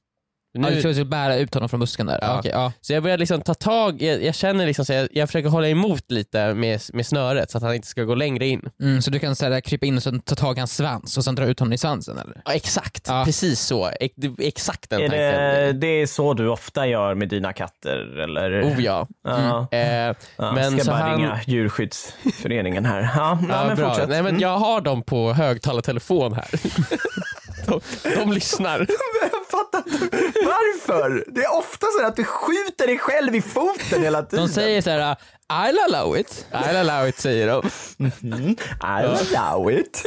Nu... 0.54 0.68
Ja, 0.68 0.74
du 0.74 0.80
tror 0.80 0.90
att 0.90 0.96
du 0.96 1.00
ska 1.02 1.08
bära 1.10 1.36
ut 1.36 1.54
honom 1.54 1.68
från 1.68 1.80
busken 1.80 2.06
där? 2.06 2.18
Ja. 2.22 2.38
Okej, 2.38 2.50
ja. 2.54 2.72
så 2.80 2.92
jag 2.92 3.02
börjar 3.02 3.18
liksom 3.18 3.40
ta 3.40 3.54
tag, 3.54 4.02
jag, 4.02 4.22
jag 4.24 4.34
känner 4.34 4.66
liksom 4.66 4.84
så 4.84 4.92
jag, 4.92 5.08
jag 5.12 5.28
försöker 5.28 5.48
hålla 5.48 5.68
emot 5.68 6.10
lite 6.10 6.54
med, 6.54 6.80
med 6.92 7.06
snöret 7.06 7.50
så 7.50 7.58
att 7.58 7.64
han 7.64 7.74
inte 7.74 7.88
ska 7.88 8.02
gå 8.04 8.14
längre 8.14 8.46
in. 8.46 8.68
Mm, 8.82 9.02
så 9.02 9.10
du 9.10 9.18
kan 9.18 9.36
så 9.36 9.44
här, 9.50 9.60
krypa 9.60 9.86
in 9.86 9.96
och 9.96 10.02
sen 10.02 10.20
ta 10.20 10.34
tag 10.34 10.56
i 10.56 10.60
hans 10.60 10.76
svans 10.76 11.16
och 11.16 11.24
sen 11.24 11.34
dra 11.34 11.44
ut 11.44 11.60
honom 11.60 11.72
i 11.72 11.78
svansen 11.78 12.18
eller? 12.18 12.42
Ja, 12.44 12.52
exakt, 12.52 13.04
Ja. 13.08 13.22
precis 13.24 13.60
så. 13.60 13.90
Exakt 14.38 14.90
den 14.90 15.00
Är 15.00 15.08
tanken. 15.08 15.20
det, 15.30 15.72
det 15.72 15.86
är 16.02 16.06
så 16.06 16.34
du 16.34 16.48
ofta 16.48 16.86
gör 16.86 17.14
med 17.14 17.28
dina 17.28 17.52
katter 17.52 18.18
eller? 18.20 18.62
Oh 18.62 18.84
ja. 18.84 19.06
Ja. 19.24 19.68
Eh, 19.70 19.80
Ja, 20.36 20.52
men 20.52 20.70
ska 20.72 20.84
så 20.84 20.90
bara 20.90 21.00
han- 21.00 21.16
ringa 21.20 21.40
djurskyddsföreningen 21.46 22.84
här. 22.84 23.10
Ja, 23.16 23.38
ja, 23.50 23.64
men 23.66 23.76
bra. 23.76 23.88
fortsätt. 23.88 24.08
Nej, 24.08 24.22
men 24.22 24.28
Mm. 24.30 24.40
jag 24.42 24.58
har 24.58 24.80
dem 24.80 25.02
på 25.02 25.32
högtalartelefon 25.32 26.32
här. 26.32 26.48
de, 27.68 27.80
de 28.14 28.32
lyssnar. 28.32 28.78
Jag 29.20 29.46
fattar 29.50 29.78
inte. 29.78 30.18
Varför? 30.44 31.24
Det 31.28 31.40
är 31.40 31.58
ofta 31.58 31.86
så 32.00 32.06
att 32.06 32.16
du 32.16 32.24
skjuter 32.24 32.86
dig 32.86 32.98
själv 32.98 33.34
i 33.34 33.42
foten 33.42 34.02
hela 34.02 34.22
tiden. 34.22 34.46
De 34.46 34.52
säger 34.52 34.82
så 34.82 34.90
här: 34.90 35.16
I'll 35.52 35.76
allow 35.88 36.16
it. 36.18 36.46
I'll 36.52 36.76
allow 36.80 37.08
it 37.08 37.18
säger 37.18 37.46
de. 37.46 37.70
Mm. 38.22 38.56
I'll 38.80 39.36
allow 39.36 39.70
it. 39.72 40.02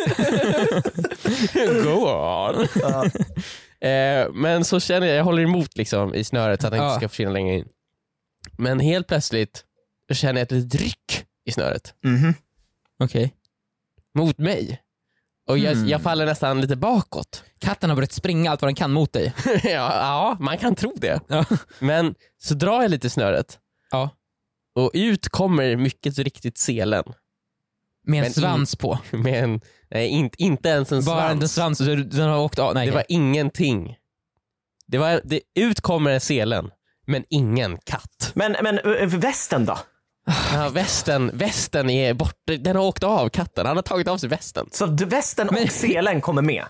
Go 1.84 2.08
on. 2.08 2.62
eh, 3.90 4.32
men 4.34 4.66
så 4.66 4.80
känner 4.80 5.08
jag, 5.08 5.16
jag 5.18 5.24
håller 5.24 5.44
emot 5.44 5.78
liksom 5.78 6.16
i 6.16 6.24
snöret 6.24 6.62
så 6.62 6.68
att 6.68 6.74
han 6.74 6.82
Ja. 6.86 6.88
inte 6.94 7.00
ska 7.00 7.10
försvinna 7.10 7.32
längre 7.32 7.56
in. 7.56 7.68
Men 8.58 8.80
helt 8.80 9.08
plötsligt 9.08 9.64
känner 10.14 10.42
jag 10.42 10.46
ett 10.46 10.52
litet 10.52 10.82
ryck 10.82 11.26
i 11.46 11.52
snöret. 11.52 11.94
Mhm. 12.06 12.34
Okej. 13.04 13.34
Mot 14.18 14.38
mig. 14.38 14.82
Och 15.48 15.58
jag, 15.58 15.74
Hmm. 15.76 15.88
jag 15.88 16.02
faller 16.02 16.26
nästan 16.26 16.62
lite 16.62 16.76
bakåt. 16.76 17.44
Katten 17.60 17.90
har 17.90 17.96
börjat 17.96 18.12
springa 18.12 18.52
allt 18.52 18.62
vad 18.62 18.68
den 18.70 18.76
kan 18.76 18.92
mot 18.92 19.14
dig. 19.14 19.34
ja, 19.46 19.60
ja, 19.96 20.38
man 20.40 20.58
kan 20.58 20.76
tro 20.76 20.94
det. 20.96 21.20
Ja. 21.28 21.46
Men 21.80 22.16
så 22.42 22.54
drar 22.54 22.82
jag 22.82 22.92
lite 22.92 23.10
snöret 23.10 23.60
ja. 23.92 24.10
och 24.76 24.92
ut 24.94 25.30
kommer 25.30 25.76
mycket 25.76 26.18
riktigt 26.18 26.58
selen. 26.58 27.04
Med 28.08 28.18
en 28.18 28.24
Men 28.24 28.34
svans 28.34 28.76
på. 28.76 29.00
Med 29.12 29.44
en, 29.44 29.62
nej, 29.92 30.08
inte, 30.08 30.44
inte 30.44 30.70
ens 30.70 30.92
en 30.92 31.06
Bara 31.06 31.30
en 31.30 31.38
svans. 31.38 31.54
svans, 31.54 31.78
så 31.78 31.84
den 31.96 32.30
har 32.30 32.40
åkt 32.40 32.60
av. 32.60 32.74
Nej, 32.74 32.88
Det 32.88 32.94
var 32.94 33.06
ingenting. 33.08 33.96
Det 34.88 34.98
var, 34.98 35.22
det, 35.24 35.42
ut 35.60 35.82
kommer 35.82 36.20
selen, 36.20 36.70
men 37.08 37.24
ingen 37.30 37.78
katt. 37.78 38.32
Men, 38.34 38.56
men 38.64 38.80
ö, 38.80 39.06
västen 39.06 39.66
då? 39.66 39.78
Ja, 40.54 40.70
västen, 40.70 41.32
västen 41.34 41.90
är 41.90 42.14
borta, 42.14 42.34
den 42.60 42.76
har 42.76 42.84
åkt 42.84 43.04
av 43.04 43.30
katten, 43.30 43.66
han 43.66 43.76
har 43.76 43.84
tagit 43.84 44.08
av 44.08 44.18
sig 44.18 44.30
västen. 44.30 44.68
Så 44.72 44.86
västen 44.86 45.48
och 45.48 45.54
Men- 45.54 45.68
selen 45.68 46.22
kommer 46.22 46.42
med? 46.42 46.66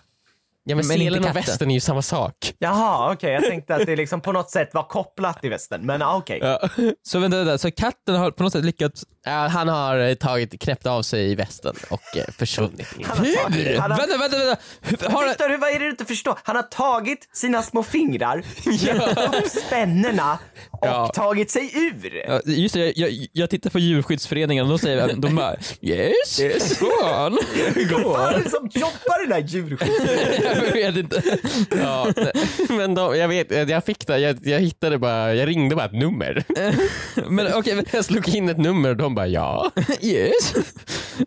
Ja, 0.64 0.76
men, 0.76 0.88
Men 0.88 1.02
inte 1.02 1.14
selen 1.16 1.30
och 1.30 1.36
västen 1.36 1.70
är 1.70 1.74
ju 1.74 1.80
samma 1.80 2.02
sak. 2.02 2.54
Jaha, 2.60 3.14
okej. 3.14 3.32
Jag 3.34 3.44
tänkte 3.44 3.76
att 3.76 3.86
det 3.86 3.96
liksom 3.96 4.22
på 4.22 4.32
något 4.32 4.50
sätt 4.50 4.70
var 4.74 4.84
kopplat 4.84 5.42
till 5.42 5.50
västen. 5.50 5.86
Men 5.86 6.02
ah, 6.02 6.18
okej. 6.18 6.40
Ja. 6.42 6.70
Så 7.04 7.20
vänta, 7.20 7.38
vänta, 7.38 7.58
så 7.58 7.72
katten 7.72 8.16
har 8.16 8.32
på 8.32 8.44
något 8.44 8.54
sätt 8.54 8.66
lyckats... 8.66 9.04
Ja, 9.26 9.32
han 9.32 9.68
har 9.68 9.98
eh, 10.00 10.14
tagit, 10.14 10.62
knäppt 10.62 10.86
av 10.86 11.02
sig 11.02 11.36
västen 11.36 11.76
och 11.90 12.18
eh, 12.18 12.24
försvunnit. 12.38 12.88
Han 13.06 13.18
har 13.18 13.26
tagit, 13.44 13.80
han 13.80 13.92
har, 13.92 13.98
Vänta, 13.98 14.18
vänta, 14.18 14.38
vänta! 14.38 14.62
Hur- 14.82 15.10
Har, 15.10 15.28
Victor, 15.28 15.50
hur- 15.50 15.58
vad 15.58 15.70
är 15.70 15.80
det 15.80 15.86
du 15.86 15.92
inte 15.92 16.06
förstår? 16.06 16.38
Han 16.44 16.56
har 16.56 16.64
tagit 16.64 17.30
sina 17.34 17.62
små 17.64 17.84
fingrar, 17.84 18.44
gett 18.66 19.18
upp 19.18 19.48
spännerna 19.48 20.38
och 20.72 20.88
Ja. 20.88 21.08
tagit 21.16 21.52
sig 21.52 21.72
ur. 21.74 22.24
Ja, 22.28 22.42
just 22.46 22.74
det, 22.76 22.80
jag, 22.80 23.10
jag, 23.12 23.28
jag 23.34 23.50
tittar 23.50 23.70
på 23.70 23.80
djurskyddsföreningen 23.80 24.64
och 24.66 24.70
de 24.70 24.80
säger 24.80 25.14
de 25.16 25.36
bara 25.36 25.56
yes, 25.82 26.40
Yes. 26.40 26.80
go 26.80 26.86
on. 26.86 27.38
Vad 28.04 28.34
är 28.34 28.40
det 28.44 28.50
som 28.50 28.70
jobbar 28.74 29.24
i 29.24 29.26
den 29.28 29.32
här 29.32 29.40
djurskyddet? 29.48 30.52
jag 30.66 30.74
vet 30.74 30.96
inte. 30.98 31.22
Ja, 31.82 32.08
men 32.70 32.96
de, 32.96 33.18
jag 33.18 33.28
vet, 33.28 33.70
jag 33.70 33.86
fick 33.86 34.08
det, 34.08 34.20
jag, 34.20 34.38
jag 34.48 34.60
hittade 34.60 34.98
bara, 34.98 35.34
jag 35.36 35.48
ringde 35.48 35.76
bara 35.76 35.86
ett 35.86 35.94
nummer. 35.94 36.44
Men 37.30 37.48
okej, 37.54 37.76
men- 37.76 37.86
Jag 37.94 38.06
slog 38.06 38.30
in 38.30 38.50
ett 38.50 38.58
nummer 38.58 38.90
och 38.90 38.98
de 38.98 39.16
bara 39.16 39.28
ja. 39.28 39.72
yes. 40.02 40.54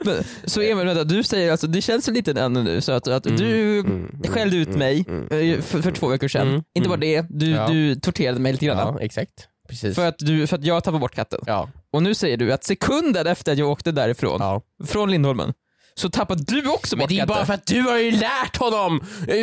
Men, 0.05 0.25
så 0.45 0.61
Emil, 0.61 0.87
vänta, 0.87 1.05
du 1.05 1.23
säger 1.23 1.51
alltså, 1.51 1.67
det 1.67 1.81
känns 1.83 2.09
lite 2.09 2.41
ännu 2.41 2.63
nu 2.63 2.81
så 2.81 2.93
att, 2.93 3.09
att 3.09 3.23
du 3.25 3.79
mm, 3.81 4.23
skällde 4.29 4.57
ut 4.57 4.69
mig 4.69 4.99
eh, 5.31 5.61
för, 5.61 5.83
för 5.83 5.91
två 5.91 6.09
veckor 6.09 6.29
sedan. 6.29 6.49
Mm, 6.49 6.63
Inte 6.75 6.89
mm. 6.89 6.91
bara 6.91 6.97
det, 7.01 7.27
du, 7.31 7.51
Ja. 7.51 7.69
du 7.69 7.95
torterade 7.95 8.41
mig 8.41 8.53
lite 8.53 8.67
grann. 8.67 8.79
Ja, 8.79 8.99
exakt. 9.01 9.49
Precis. 9.69 9.95
För, 9.95 10.07
att 10.09 10.19
du, 10.19 10.47
för 10.47 10.57
att 10.59 10.65
jag 10.65 10.85
tappade 10.85 11.01
bort 11.01 11.15
katten. 11.15 11.41
Ja, 11.47 11.69
Och 11.93 12.03
nu 12.03 12.15
säger 12.15 12.37
du 12.37 12.53
att 12.53 12.65
sekunden 12.65 13.27
efter 13.27 13.53
att 13.53 13.59
jag 13.59 13.69
åkte 13.71 13.93
därifrån, 13.93 14.37
ja. 14.41 14.63
från 14.87 15.11
Lindholmen, 15.11 15.53
så 15.97 16.09
tappade 16.11 16.43
du 16.47 16.69
också 16.69 16.97
Men 16.97 17.03
bort 17.03 17.09
det 17.09 17.19
är 17.21 17.27
bara 17.27 17.47
för 17.47 17.55
att 17.55 17.67
du 17.67 17.83
har 17.83 17.97
ju 17.99 18.11
lärt 18.11 18.57
honom 18.57 19.01
eh, 19.29 19.37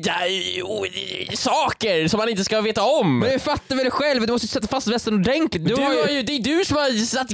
ja, 0.00 0.12
eh, 0.26 1.34
saker 1.34 2.08
som 2.08 2.20
han 2.20 2.28
inte 2.28 2.44
ska 2.44 2.60
veta 2.60 2.82
om. 2.82 3.18
Men 3.18 3.30
jag 3.32 3.42
fattar 3.42 3.76
väl 3.76 3.90
själv, 3.90 4.26
du 4.26 4.32
måste 4.32 4.44
ju 4.44 4.48
sätta 4.48 4.66
fast 4.66 4.86
västen 4.86 5.14
ordentligt. 5.14 5.64
Du 5.68 5.74
Du 5.74 5.82
har 5.82 6.02
har 6.02 6.08
ju... 6.08 6.22
det 6.22 6.32
är 6.36 6.38
du 6.58 6.64
som 6.64 6.76
har 6.76 7.04
satt 7.06 7.30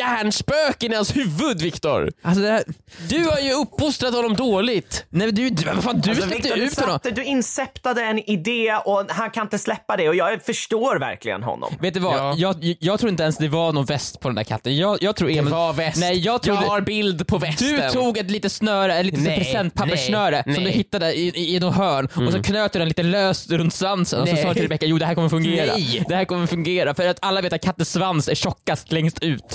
hjärnspöken 0.00 0.92
i 0.92 0.96
hans 0.96 1.16
huvud 1.16 1.62
Viktor. 1.62 2.12
Alltså 2.22 2.42
det 2.42 2.50
här... 2.50 2.62
Du 3.08 3.24
har 3.24 3.38
ju 3.38 3.52
uppfostrat 3.52 4.14
honom 4.14 4.36
dåligt. 4.36 5.04
Nej 5.10 5.26
men 5.26 5.34
du, 5.34 5.50
du, 5.50 5.64
vad 5.64 5.84
fan, 5.84 6.00
du 6.00 6.10
Alltså, 6.10 6.26
släppte 6.26 6.42
Victor, 6.48 6.56
du, 6.56 6.66
ut 6.66 6.80
honom. 6.80 6.98
du 7.02 7.24
inceptade 7.24 8.02
en 8.02 8.18
idé 8.30 8.74
och 8.84 9.04
han 9.08 9.30
kan 9.30 9.42
inte 9.46 9.58
släppa 9.58 9.96
det 9.96 10.08
och 10.08 10.14
jag 10.14 10.42
förstår 10.42 10.98
verkligen 10.98 11.42
honom. 11.42 11.74
Vet 11.80 11.94
du 11.94 12.00
vad, 12.00 12.16
Ja. 12.16 12.34
jag, 12.36 12.76
jag 12.80 13.00
tror 13.00 13.10
inte 13.10 13.22
ens 13.22 13.36
det 13.36 13.48
var 13.48 13.72
någon 13.72 13.84
väst 13.84 14.20
på 14.20 14.28
den 14.28 14.34
där 14.34 14.44
katten. 14.44 14.76
Jag, 14.76 14.98
jag 15.02 15.16
tror 15.16 15.28
Det 15.28 15.38
Emil... 15.38 15.52
var 15.52 15.72
väst. 15.72 16.00
Nej 16.00 16.18
jag 16.18 16.42
trodde... 16.42 16.62
jag 16.62 16.68
har 16.68 16.80
bild 16.80 17.26
på 17.26 17.38
västen. 17.38 17.68
Du 17.68 17.89
tog 17.92 18.18
ett 18.18 18.30
litet 18.30 18.52
snöre, 18.52 18.98
ett 18.98 19.06
litet 19.06 19.22
Nej, 19.22 19.38
presentpapperssnöre 19.38 20.42
som 20.54 20.64
du 20.64 20.70
hittade 20.70 21.14
i, 21.14 21.28
i, 21.28 21.56
i 21.56 21.60
något 21.60 21.74
hörn 21.76 22.08
och 22.26 22.32
så 22.32 22.42
knöt 22.42 22.72
du 22.72 22.78
den 22.78 22.88
lite 22.88 23.02
löst 23.02 23.50
runt 23.50 23.74
svansen 23.74 24.20
och 24.20 24.28
så 24.28 24.36
sa 24.36 24.48
du 24.48 24.54
till 24.54 24.62
Rebecka 24.62 24.86
jo 24.86 24.98
det 24.98 25.06
här 25.06 25.14
kommer 25.14 25.28
fungera. 25.28 25.72
Nej. 25.76 26.04
Det 26.08 26.14
här 26.14 26.24
kommer 26.24 26.46
fungera 26.46 26.94
för 26.94 27.08
att 27.08 27.18
alla 27.22 27.40
vet 27.40 27.52
att 27.52 27.62
kattens 27.62 27.92
svans 27.92 28.28
är 28.28 28.34
tjockast 28.34 28.92
längst 28.92 29.22
ut. 29.22 29.44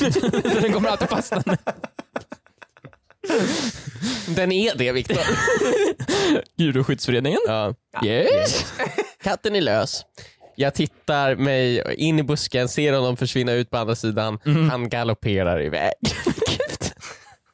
så 0.54 0.60
den 0.62 0.74
kommer 0.74 0.90
alltid 0.90 1.10
fastna. 1.10 1.44
Den 4.28 4.52
är 4.52 4.76
det 4.76 4.92
Viktor. 4.92 5.18
Djurskyddsföreningen. 6.58 7.40
ja. 7.48 7.74
Yes. 8.06 8.74
Katten 9.24 9.56
är 9.56 9.62
lös. 9.62 10.06
Jag 10.56 10.74
tittar 10.74 11.36
mig 11.36 11.84
in 11.98 12.20
i 12.20 12.24
busken, 12.24 12.70
ser 12.70 12.94
honom 12.94 13.18
försvinna 13.18 13.52
ut 13.52 13.70
på 13.70 13.78
andra 13.78 13.96
sidan. 13.96 14.40
Han 14.72 14.90
galopperar 14.90 15.62
iväg. 15.62 15.94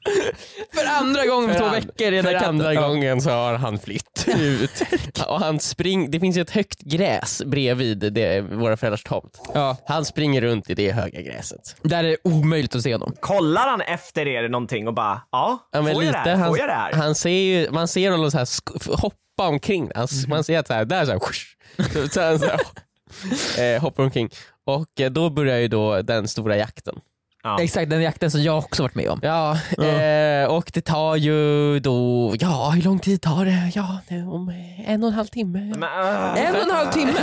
För 0.73 0.85
andra 1.01 1.25
gången 1.25 1.49
på 1.49 1.55
två 1.57 1.65
an- 1.65 1.71
veckor 1.73 2.07
i 2.07 2.21
den 2.21 2.23
för 2.23 2.33
andra 2.33 2.75
gången 2.75 3.21
så 3.21 3.29
har 3.29 3.53
han 3.53 3.79
flytt 3.79 4.25
ut. 4.37 4.83
och 5.27 5.39
han 5.39 5.59
spring, 5.59 6.11
det 6.11 6.19
finns 6.19 6.37
ju 6.37 6.41
ett 6.41 6.49
högt 6.49 6.79
gräs 6.81 7.41
bredvid 7.45 8.13
det, 8.13 8.41
våra 8.41 8.77
föräldrars 8.77 9.03
tomt. 9.03 9.39
Ja, 9.53 9.77
Han 9.87 10.05
springer 10.05 10.41
runt 10.41 10.69
i 10.69 10.73
det 10.73 10.91
höga 10.91 11.21
gräset. 11.21 11.75
där 11.81 12.03
är 12.03 12.07
det 12.09 12.17
omöjligt 12.23 12.75
att 12.75 12.81
se 12.83 12.93
honom. 12.93 13.13
Kollar 13.19 13.67
han 13.69 13.81
efter 13.81 14.27
er 14.27 14.49
någonting 14.49 14.87
och 14.87 14.93
bara, 14.93 15.21
ja, 15.31 15.69
Ja, 15.71 15.81
men 15.81 15.93
får, 15.93 16.03
jag 16.03 16.13
det 16.13 16.17
här? 16.19 16.35
han, 16.35 16.47
får 16.49 16.57
jag 16.59 16.67
det 16.69 16.73
här? 16.73 16.93
han 16.93 17.15
ser 17.15 17.29
ju, 17.29 17.71
man 17.71 17.87
ser 17.87 18.11
honom 18.11 18.31
så 18.31 18.37
här 18.37 18.45
sk- 18.45 18.95
hoppa 19.01 19.47
omkring. 19.47 19.91
Han, 19.95 20.07
Man 20.27 20.43
ser 20.43 20.59
att 20.59 20.67
så 20.67 20.73
här, 20.73 20.85
där 20.85 21.05
så 21.05 21.11
här, 21.11 21.19
så, 21.19 22.09
så, 22.09 22.21
han 22.21 22.39
så 22.39 22.45
här 22.45 22.59
eh, 23.75 23.81
hoppar 23.81 24.03
omkring. 24.03 24.29
Och 24.65 25.01
eh, 25.01 25.11
då 25.11 25.29
börjar 25.29 25.57
ju 25.57 25.67
då 25.67 26.01
den 26.01 26.27
stora 26.27 26.57
jakten. 26.57 26.95
Ja. 27.43 27.61
Exakt 27.61 27.89
den 27.89 28.01
jakten 28.01 28.31
som 28.31 28.43
jag 28.43 28.57
också 28.57 28.83
varit 28.83 28.95
med 28.95 29.09
om. 29.09 29.19
Ja, 29.23 29.57
Eh, 29.77 30.45
och 30.51 30.71
det 30.73 30.81
tar 30.81 31.15
ju 31.15 31.79
då, 31.79 32.33
ja 32.39 32.69
hur 32.75 32.81
lång 32.81 32.99
tid 32.99 33.21
tar 33.21 33.45
det? 33.45 33.71
Ja, 33.75 33.97
om 34.09 34.53
en 34.87 35.03
och 35.03 35.09
en 35.09 35.15
halv 35.15 35.27
timme. 35.27 35.59
Men, 35.59 35.83
äh, 35.83 36.45
En 36.45 36.55
och 36.55 36.61
en 36.61 36.71
halv 36.71 36.91
timme! 36.91 37.11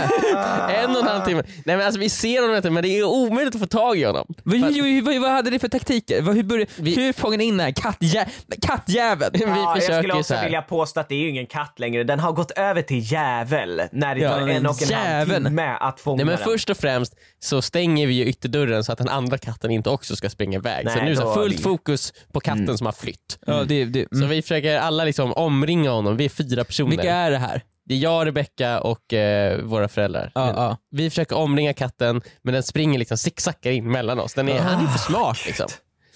En 0.83 0.89
och 0.95 1.01
en 1.01 1.07
halv 1.07 1.25
timme. 1.25 1.43
Nej 1.65 1.77
men 1.77 1.85
alltså 1.85 1.99
vi 1.99 2.09
ser 2.09 2.41
honom 2.41 2.55
inte 2.55 2.69
men 2.69 2.83
det 2.83 2.89
är 2.99 3.03
omöjligt 3.03 3.55
att 3.55 3.61
få 3.61 3.67
tag 3.67 3.97
i 3.97 4.03
honom. 4.03 4.25
Vad, 4.43 4.59
hur, 4.59 5.01
vad, 5.01 5.21
vad 5.21 5.31
hade 5.31 5.49
ni 5.49 5.59
för 5.59 5.67
taktiker? 5.67 6.21
Hur, 6.21 6.43
började, 6.43 6.71
Vi- 6.77 6.95
hur 6.95 7.13
fångade 7.13 7.37
ni 7.37 7.43
in 7.43 7.57
den 7.57 7.65
här 7.65 7.73
kattjä, 7.73 8.25
kattjäveln? 8.61 9.31
Vi 9.33 9.39
ja, 9.41 9.77
jag 9.79 9.83
skulle 9.97 10.13
också 10.13 10.35
vilja 10.43 10.61
påstå 10.61 10.99
att 10.99 11.09
det 11.09 11.15
är 11.15 11.19
ju 11.19 11.29
ingen 11.29 11.45
katt 11.47 11.79
längre. 11.79 12.03
Den 12.03 12.19
har 12.19 12.31
gått 12.31 12.51
över 12.51 12.81
till 12.81 13.11
jävel 13.11 13.81
när 13.91 14.15
det 14.15 14.21
Ja, 14.21 14.29
tar 14.31 14.37
en 14.47 14.65
och 14.65 14.81
en 14.91 14.93
halv 14.97 15.43
timme 15.43 15.77
att 15.79 15.99
fånga 15.99 16.15
Nej 16.17 16.25
men 16.25 16.35
den. 16.35 16.43
först 16.45 16.69
och 16.69 16.77
främst 16.77 17.13
så 17.39 17.61
stänger 17.61 18.07
vi 18.07 18.13
ju 18.13 18.25
ytterdörren 18.25 18.83
så 18.83 18.91
att 18.91 18.97
den 18.97 19.09
andra 19.09 19.37
katten 19.37 19.71
inte 19.71 19.89
också 19.89 20.15
ska 20.15 20.29
springa 20.29 20.57
iväg. 20.57 20.89
så 20.89 20.95
Nej, 20.95 21.03
nu 21.03 21.11
är 21.11 21.15
det 21.15 21.21
så 21.21 21.33
fullt 21.33 21.59
fokus 21.59 22.13
på 22.31 22.39
katten 22.39 22.77
som 22.77 22.85
har 22.85 22.93
flytt. 22.93 23.39
Ja, 23.45 23.63
det, 23.63 23.85
det, 23.85 24.07
Så 24.11 24.17
mm. 24.17 24.29
vi 24.29 24.41
försöker 24.41 24.77
alla 24.77 25.03
liksom 25.03 25.33
omringa 25.33 25.91
honom, 25.91 26.17
vi 26.17 26.25
är 26.25 26.29
fyra 26.29 26.63
personer. 26.63 26.89
Vilka 26.89 27.13
är 27.13 27.31
det 27.31 27.37
här? 27.37 27.63
Det 27.85 27.95
är 27.95 27.99
jag, 27.99 28.27
Rebecka 28.27 28.81
och 28.81 29.13
eh, 29.13 29.61
våra 29.61 29.87
föräldrar. 29.87 30.31
Ja, 30.35 30.53
ja. 30.55 30.77
Vi 30.91 31.09
försöker 31.09 31.35
omringa 31.35 31.73
katten 31.73 32.21
men 32.41 32.53
den 32.53 32.63
springer 32.63 32.99
liksom 32.99 33.17
zigzaggar 33.17 33.71
in 33.71 33.91
mellan 33.91 34.19
oss. 34.19 34.33
Den 34.33 34.49
är, 34.49 34.59
Han 34.59 34.85
är 34.85 34.89
för 34.89 34.99
smart 34.99 35.45
liksom. 35.45 35.67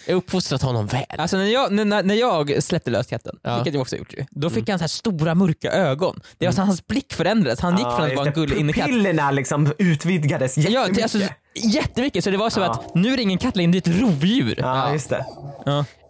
Jag 0.07 0.13
har 0.13 0.17
uppfostrat 0.17 0.61
honom 0.61 0.87
väl. 0.87 1.03
Alltså 1.17 1.37
när 1.37 1.45
jag, 1.45 1.71
när, 1.71 2.03
när 2.03 2.15
jag 2.15 2.63
släppte 2.63 2.91
lös 2.91 3.07
katten, 3.07 3.35
Ja. 3.43 3.55
vilket 3.55 3.73
jag 3.73 3.81
också 3.81 3.95
gjort 3.95 4.13
ju, 4.13 4.25
då 4.31 4.49
fick 4.49 4.69
han 4.69 4.79
så 4.79 4.83
här 4.83 4.87
stora 4.87 5.35
mörka 5.35 5.71
ögon. 5.71 6.19
Det 6.37 6.45
var 6.45 6.53
så 6.53 6.61
hans 6.61 6.87
blick 6.87 7.13
förändrades, 7.13 7.59
han 7.59 7.73
gick 7.77 7.85
Ja, 7.85 7.97
från 7.97 8.05
att 8.09 8.15
vara 8.15 8.27
en 8.27 8.33
gullig 8.33 8.57
innekatt 8.57 8.85
Pupillerna 8.85 9.31
liksom 9.31 9.73
utvidgades 9.77 10.57
Ja, 10.57 10.63
jättemycket. 10.69 10.95
det, 10.95 11.03
alltså, 11.03 11.19
jättemycket, 11.55 12.23
så 12.23 12.29
det 12.31 12.37
var 12.37 12.49
så 12.49 12.59
Ja. 12.59 12.71
att 12.71 12.95
nu 12.95 13.13
är 13.13 13.17
det 13.17 13.23
ingen 13.23 13.37
katt 13.37 13.55
längre, 13.55 13.71
det 13.71 13.87
är 13.87 13.91
ett 13.93 14.01
rovdjur. 14.01 14.55
Ja, 14.57 14.93
just 14.93 15.09
det. 15.09 15.25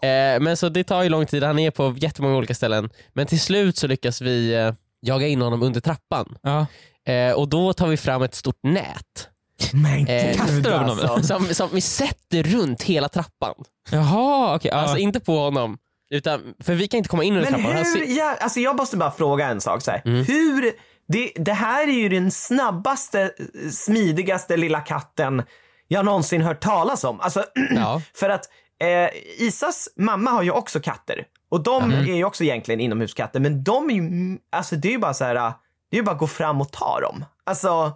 Eh, 0.07 0.39
men 0.39 0.57
så 0.57 0.69
det 0.69 0.83
tar 0.83 1.03
ju 1.03 1.09
lång 1.09 1.25
tid, 1.25 1.43
han 1.43 1.59
är 1.59 1.71
på 1.71 1.95
jättemånga 1.97 2.35
olika 2.37 2.53
ställen. 2.55 2.89
Men 3.13 3.27
till 3.27 3.39
slut 3.39 3.77
så 3.77 3.87
lyckas 3.87 4.21
vi 4.21 4.53
eh, 4.55 4.73
jaga 5.01 5.27
in 5.27 5.41
honom 5.41 5.63
under 5.63 5.81
trappan. 5.81 6.37
Ja. 6.41 6.65
Eh, 7.13 7.33
och 7.33 7.49
då 7.49 7.73
tar 7.73 7.87
vi 7.87 7.97
fram 7.97 8.21
ett 8.23 8.35
stort 8.35 8.59
nät 8.63 9.29
Men 9.73 10.07
Eh, 10.07 10.35
kastar 10.37 10.71
över 10.71 10.77
honom. 10.79 10.99
alltså. 11.09 11.23
som, 11.23 11.53
som 11.55 11.69
vi 11.73 11.81
sätter 11.81 12.43
runt 12.43 12.83
hela 12.83 13.09
trappan. 13.09 13.53
Jaha, 13.91 14.55
okej. 14.55 14.71
ja. 14.73 14.77
Alltså 14.77 14.97
inte 14.97 15.19
på 15.19 15.39
honom, 15.39 15.77
utan, 16.13 16.53
för 16.63 16.73
vi 16.73 16.87
kan 16.87 16.97
inte 16.97 17.09
komma 17.09 17.23
in 17.23 17.35
under 17.37 17.51
Men 17.51 17.61
trappan. 17.63 17.85
Hur, 17.85 18.17
ja, 18.17 18.35
alltså 18.39 18.59
jag 18.59 18.75
måste 18.75 18.97
bara 18.97 19.11
fråga 19.11 19.47
en 19.47 19.61
sak 19.61 19.81
så 19.81 19.91
här. 19.91 20.01
Mm. 20.05 20.25
Hur, 20.25 20.71
det, 21.07 21.31
det 21.35 21.53
här 21.53 21.87
är 21.87 21.91
ju 21.93 22.09
den 22.09 22.31
snabbaste, 22.31 23.31
smidigaste 23.71 24.57
lilla 24.57 24.81
katten 24.81 25.43
jag 25.87 26.05
någonsin 26.05 26.41
hört 26.41 26.63
talas 26.63 27.03
om. 27.03 27.19
Alltså, 27.21 27.45
Ja. 27.75 28.01
för 28.15 28.29
att 28.29 28.45
eh, 28.81 29.09
Isas 29.47 29.89
mamma 29.97 30.31
har 30.31 30.43
ju 30.43 30.51
också 30.51 30.79
katter 30.79 31.23
och 31.51 31.63
de 31.63 31.83
Mm. 31.83 31.99
är 32.09 32.15
ju 32.15 32.23
också 32.25 32.43
egentligen 32.43 32.79
inomhuskatter 32.81 33.39
men 33.39 33.63
de 33.63 33.89
är 33.89 33.93
ju, 33.93 34.37
alltså 34.51 34.75
det 34.75 34.87
är 34.87 34.91
ju 34.91 34.97
bara 34.97 35.13
så 35.13 35.23
här, 35.23 35.35
det 35.35 35.41
är 35.91 35.97
ju 35.97 36.03
bara 36.03 36.11
att 36.11 36.17
gå 36.19 36.27
fram 36.27 36.61
och 36.61 36.71
ta 36.71 36.99
dem. 36.99 37.25
Alltså, 37.43 37.91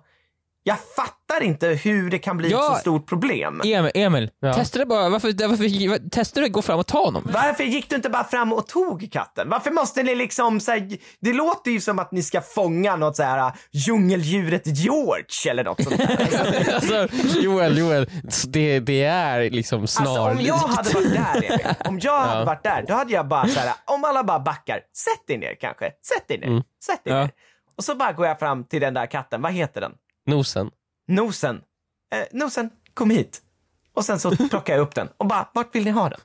jag 0.67 0.77
fattar 0.95 1.43
inte 1.43 1.67
hur 1.67 2.09
det 2.09 2.19
kan 2.19 2.37
bli 2.37 2.49
Ja. 2.49 2.59
ett 2.71 2.75
så 2.75 2.81
stort 2.81 3.09
problem. 3.09 3.61
Emil, 3.65 3.91
Emil 3.95 4.29
Ja. 4.39 4.53
testa 4.53 4.79
det 4.79 4.85
bara, 4.85 5.09
varför, 5.09 5.47
varför 5.47 6.09
testar 6.11 6.41
du 6.41 6.47
att 6.47 6.53
gå 6.53 6.61
fram 6.61 6.79
och 6.79 6.87
ta 6.87 7.05
honom? 7.05 7.23
Varför 7.33 7.63
gick 7.63 7.89
du 7.89 7.95
inte 7.95 8.09
bara 8.09 8.23
fram 8.23 8.53
och 8.53 8.67
tog 8.67 9.11
katten? 9.11 9.49
Varför 9.49 9.71
måste 9.71 10.03
ni 10.03 10.15
liksom 10.15 10.59
så 10.59 10.71
här, 10.71 10.97
det 11.19 11.33
låter 11.33 11.71
ju 11.71 11.81
som 11.81 11.99
att 11.99 12.11
ni 12.11 12.23
ska 12.23 12.41
fånga 12.41 12.95
något 12.95 13.15
så 13.15 13.23
här 13.23 13.51
djungeldjuret 13.71 14.61
George 14.65 15.51
eller 15.51 15.63
något 15.63 15.83
sånt 15.83 15.97
där. 15.97 16.73
alltså, 16.75 17.07
Joel, 17.39 17.77
Joel, 17.77 18.09
det, 18.47 18.79
det 18.79 19.03
är 19.03 19.49
liksom 19.49 19.81
Alltså 19.81 19.99
om 19.99 20.05
snarlikt. 20.05 20.47
jag 20.47 20.55
hade 20.55 20.89
varit 20.93 21.13
där 21.13 21.35
Emil, 21.51 21.75
om 21.85 21.99
jag 22.01 22.19
hade 22.21 22.45
varit 22.45 22.63
där, 22.63 22.85
då 22.87 22.93
hade 22.93 23.13
jag 23.13 23.27
bara 23.27 23.47
så 23.47 23.59
här, 23.59 23.73
om 23.85 24.03
alla 24.03 24.23
bara 24.23 24.39
backar, 24.39 24.75
sätt 24.75 25.27
dig 25.27 25.37
ner 25.37 25.55
kanske, 25.61 25.85
sätt 25.85 26.27
dig 26.27 26.37
ner, 26.37 26.63
sätt 26.85 27.03
dig 27.03 27.13
Ja. 27.13 27.19
ner. 27.19 27.29
Och 27.77 27.83
så 27.83 27.95
bara 27.95 28.11
går 28.11 28.27
jag 28.27 28.39
fram 28.39 28.63
till 28.63 28.81
den 28.81 28.93
där 28.93 29.05
katten, 29.05 29.41
vad 29.41 29.53
heter 29.53 29.81
den? 29.81 29.91
Nosen. 30.27 30.69
Nosen. 31.07 31.55
Eh, 32.15 32.19
nosen, 32.39 32.69
kom 32.93 33.09
hit. 33.09 33.41
Och 33.95 34.05
sen 34.05 34.19
så 34.19 34.35
plockar 34.49 34.73
jag 34.73 34.81
upp 34.81 34.95
den 34.95 35.09
och 35.17 35.25
bara, 35.25 35.49
vart 35.53 35.75
vill 35.75 35.83
ni 35.85 35.91
ha 35.91 36.09
den? 36.09 36.19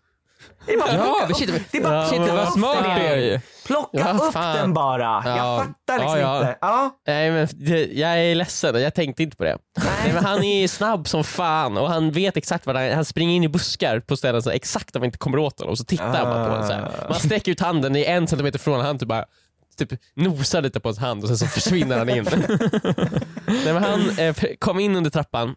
Det 0.66 0.72
är 0.72 0.78
bara 0.78 0.90
att 0.90 1.28
Ja, 1.30 1.34
shit. 1.34 1.50
Det 1.72 1.78
är 1.78 1.82
bara 1.82 2.02
att 2.02 2.08
shit, 2.08 2.16
plocka 2.18 2.34
vad 2.34 2.52
smart 2.52 2.84
du 2.84 2.90
är 2.90 3.16
ju. 3.16 3.40
Plocka 3.66 3.88
Ja, 3.98 4.12
upp 4.26 4.32
fan. 4.32 4.56
den 4.56 4.72
bara. 4.74 5.22
Ja. 5.24 5.36
Jag 5.36 5.58
fattar 5.64 5.98
liksom 5.98 6.18
Ja, 6.20 6.38
inte. 6.40 6.58
Ja. 6.60 6.90
Nej 7.06 7.30
men 7.30 7.48
det, 7.52 7.86
jag 7.86 8.18
är 8.18 8.34
ledsen, 8.34 8.82
jag 8.82 8.94
tänkte 8.94 9.22
inte 9.22 9.36
på 9.36 9.44
det. 9.44 9.58
Nej. 9.76 10.12
men 10.14 10.24
han 10.24 10.44
är 10.44 10.68
snabb 10.68 11.08
som 11.08 11.24
fan 11.24 11.76
och 11.78 11.88
han 11.88 12.10
vet 12.12 12.36
exakt 12.36 12.66
vad 12.66 12.76
han, 12.76 12.92
han 12.92 13.04
springer 13.04 13.36
in 13.36 13.44
i 13.44 13.48
buskar 13.48 14.00
på 14.00 14.16
ställen 14.16 14.42
så 14.42 14.50
exakt 14.50 14.96
om 14.96 15.00
man 15.00 15.06
inte 15.06 15.18
kommer 15.18 15.38
åt 15.38 15.58
honom 15.58 15.70
och 15.72 15.78
så 15.78 15.84
tittar 15.84 16.04
han 16.16 16.24
bara 16.24 16.44
på 16.44 16.50
honom 16.50 16.66
så 16.68 16.72
här. 16.74 17.06
Man 17.08 17.18
sträcker 17.20 17.52
ut 17.52 17.60
handen, 17.60 17.96
är 17.96 18.04
en 18.04 18.28
centimeter 18.28 18.58
från 18.58 18.72
honom, 18.74 18.86
han 18.86 18.98
typ 18.98 19.08
bara 19.08 19.24
typ 19.86 20.00
nosar 20.14 20.62
lite 20.62 20.80
på 20.80 20.88
hans 20.88 20.98
hand 20.98 21.22
och 21.22 21.28
sen 21.28 21.38
så 21.38 21.46
försvinner 21.46 21.98
han 21.98 22.08
in. 22.08 22.24
Nej, 23.46 23.72
men 23.74 23.82
han 23.82 24.18
eh, 24.18 24.36
kom 24.58 24.80
in 24.80 24.96
under 24.96 25.10
trappan, 25.10 25.54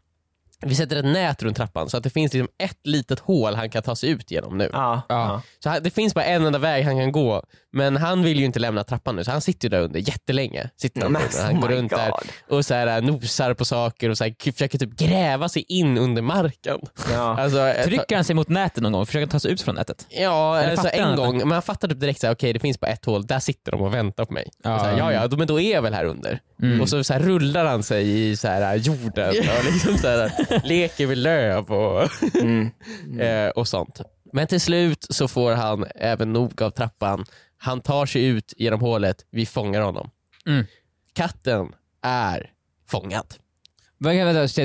vi 0.65 0.75
sätter 0.75 0.95
ett 0.95 1.05
nät 1.05 1.43
runt 1.43 1.57
trappan 1.57 1.89
så 1.89 1.97
att 1.97 2.03
det 2.03 2.09
finns 2.09 2.33
liksom 2.33 2.49
ett 2.63 2.79
litet 2.83 3.19
hål 3.19 3.55
han 3.55 3.69
kan 3.69 3.83
ta 3.83 3.95
sig 3.95 4.09
ut 4.09 4.31
genom 4.31 4.57
nu. 4.57 4.69
Ja. 4.73 5.01
Ja. 5.09 5.41
Så 5.63 5.69
han, 5.69 5.83
det 5.83 5.89
finns 5.89 6.13
bara 6.13 6.25
en 6.25 6.45
enda 6.45 6.59
väg 6.59 6.85
han 6.85 6.97
kan 6.97 7.11
gå, 7.11 7.43
men 7.73 7.97
han 7.97 8.23
vill 8.23 8.39
ju 8.39 8.45
inte 8.45 8.59
lämna 8.59 8.83
trappan 8.83 9.15
nu 9.15 9.23
så 9.23 9.31
han 9.31 9.41
sitter 9.41 9.65
ju 9.65 9.69
där 9.69 9.79
under 9.81 9.99
jättelänge. 9.99 10.69
Sitter 10.77 11.01
han, 11.01 11.11
Men, 11.11 11.21
under. 11.21 11.43
han 11.43 11.55
oh 11.55 11.61
går 11.61 11.67
runt 11.67 11.91
där 11.91 12.11
God. 12.11 12.57
och 12.57 12.65
så 12.65 12.73
här, 12.73 12.87
äh, 12.87 13.03
nosar 13.03 13.53
på 13.53 13.65
saker 13.65 14.09
och 14.09 14.17
så 14.17 14.23
här, 14.23 14.51
försöker 14.51 14.77
typ 14.77 14.95
gräva 14.97 15.49
sig 15.49 15.65
in 15.67 15.97
under 15.97 16.21
marken. 16.21 16.79
Ja. 17.11 17.35
Alltså, 17.45 17.59
äh, 17.59 17.85
Trycker 17.85 18.15
han 18.15 18.25
sig 18.25 18.35
mot 18.35 18.49
nätet 18.49 18.83
någon 18.83 18.91
gång 18.91 19.01
och 19.01 19.07
försöker 19.07 19.27
ta 19.27 19.39
sig 19.39 19.51
ut 19.51 19.61
från 19.61 19.75
nätet? 19.75 20.07
Ja, 20.09 20.57
Eller 20.57 20.71
alltså 20.71 20.89
en 20.93 21.15
gång, 21.15 21.37
men 21.37 21.51
han 21.51 21.61
fattar 21.61 21.87
typ 21.87 21.99
direkt 21.99 22.21
såhär, 22.21 22.33
okej 22.33 22.53
det 22.53 22.59
finns 22.59 22.79
bara 22.79 22.91
ett 22.91 23.05
hål, 23.05 23.25
där 23.25 23.39
sitter 23.39 23.71
de 23.71 23.81
och 23.81 23.93
väntar 23.93 24.25
på 24.25 24.33
mig. 24.33 24.49
Ja. 24.63 24.69
Ja, 24.69 24.79
så 24.79 24.85
här, 24.85 24.97
ja, 24.97 25.13
ja 25.13 25.37
men 25.37 25.47
då 25.47 25.59
är 25.61 25.73
jag 25.73 25.81
väl 25.81 25.93
här 25.93 26.05
under. 26.05 26.39
Mm. 26.61 26.81
Och 26.81 26.89
så, 26.89 27.03
så 27.03 27.13
här, 27.13 27.19
rullar 27.19 27.65
han 27.65 27.83
sig 27.83 28.29
i 28.29 28.37
så 28.37 28.47
här, 28.47 28.75
jorden 28.75 29.29
och 29.29 29.65
liksom 29.73 29.97
så 29.97 30.07
här, 30.07 30.31
leker 30.63 31.07
med 31.07 31.17
löv 31.17 31.71
och, 31.71 32.09
Mm. 32.41 32.71
eh, 33.19 33.49
och 33.49 33.67
sånt. 33.67 34.01
Men 34.33 34.47
till 34.47 34.61
slut 34.61 35.05
så 35.09 35.27
får 35.27 35.51
han 35.51 35.85
även 35.95 36.33
nog 36.33 36.61
av 36.61 36.69
trappan. 36.69 37.25
Han 37.57 37.81
tar 37.81 38.05
sig 38.05 38.25
ut 38.25 38.53
genom 38.57 38.81
hålet, 38.81 39.25
vi 39.31 39.45
fångar 39.45 39.81
honom. 39.81 40.09
Mm. 40.47 40.65
Katten 41.13 41.71
är 42.01 42.51
fångad. 42.87 43.35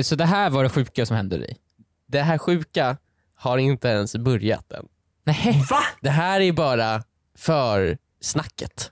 Så 0.03 0.15
det 0.15 0.25
här 0.25 0.49
var 0.49 0.63
det 0.63 0.69
sjuka 0.69 1.05
som 1.05 1.15
hände 1.15 1.37
dig? 1.37 1.57
Det 2.07 2.21
här 2.21 2.37
sjuka 2.37 2.97
har 3.35 3.57
inte 3.57 3.87
ens 3.87 4.15
börjat 4.15 4.71
än. 4.71 4.85
Nej. 5.23 5.63
Va? 5.69 5.79
Det 6.01 6.09
här 6.09 6.41
är 6.41 6.51
bara 6.51 7.03
för 7.37 7.97
snacket. 8.21 8.91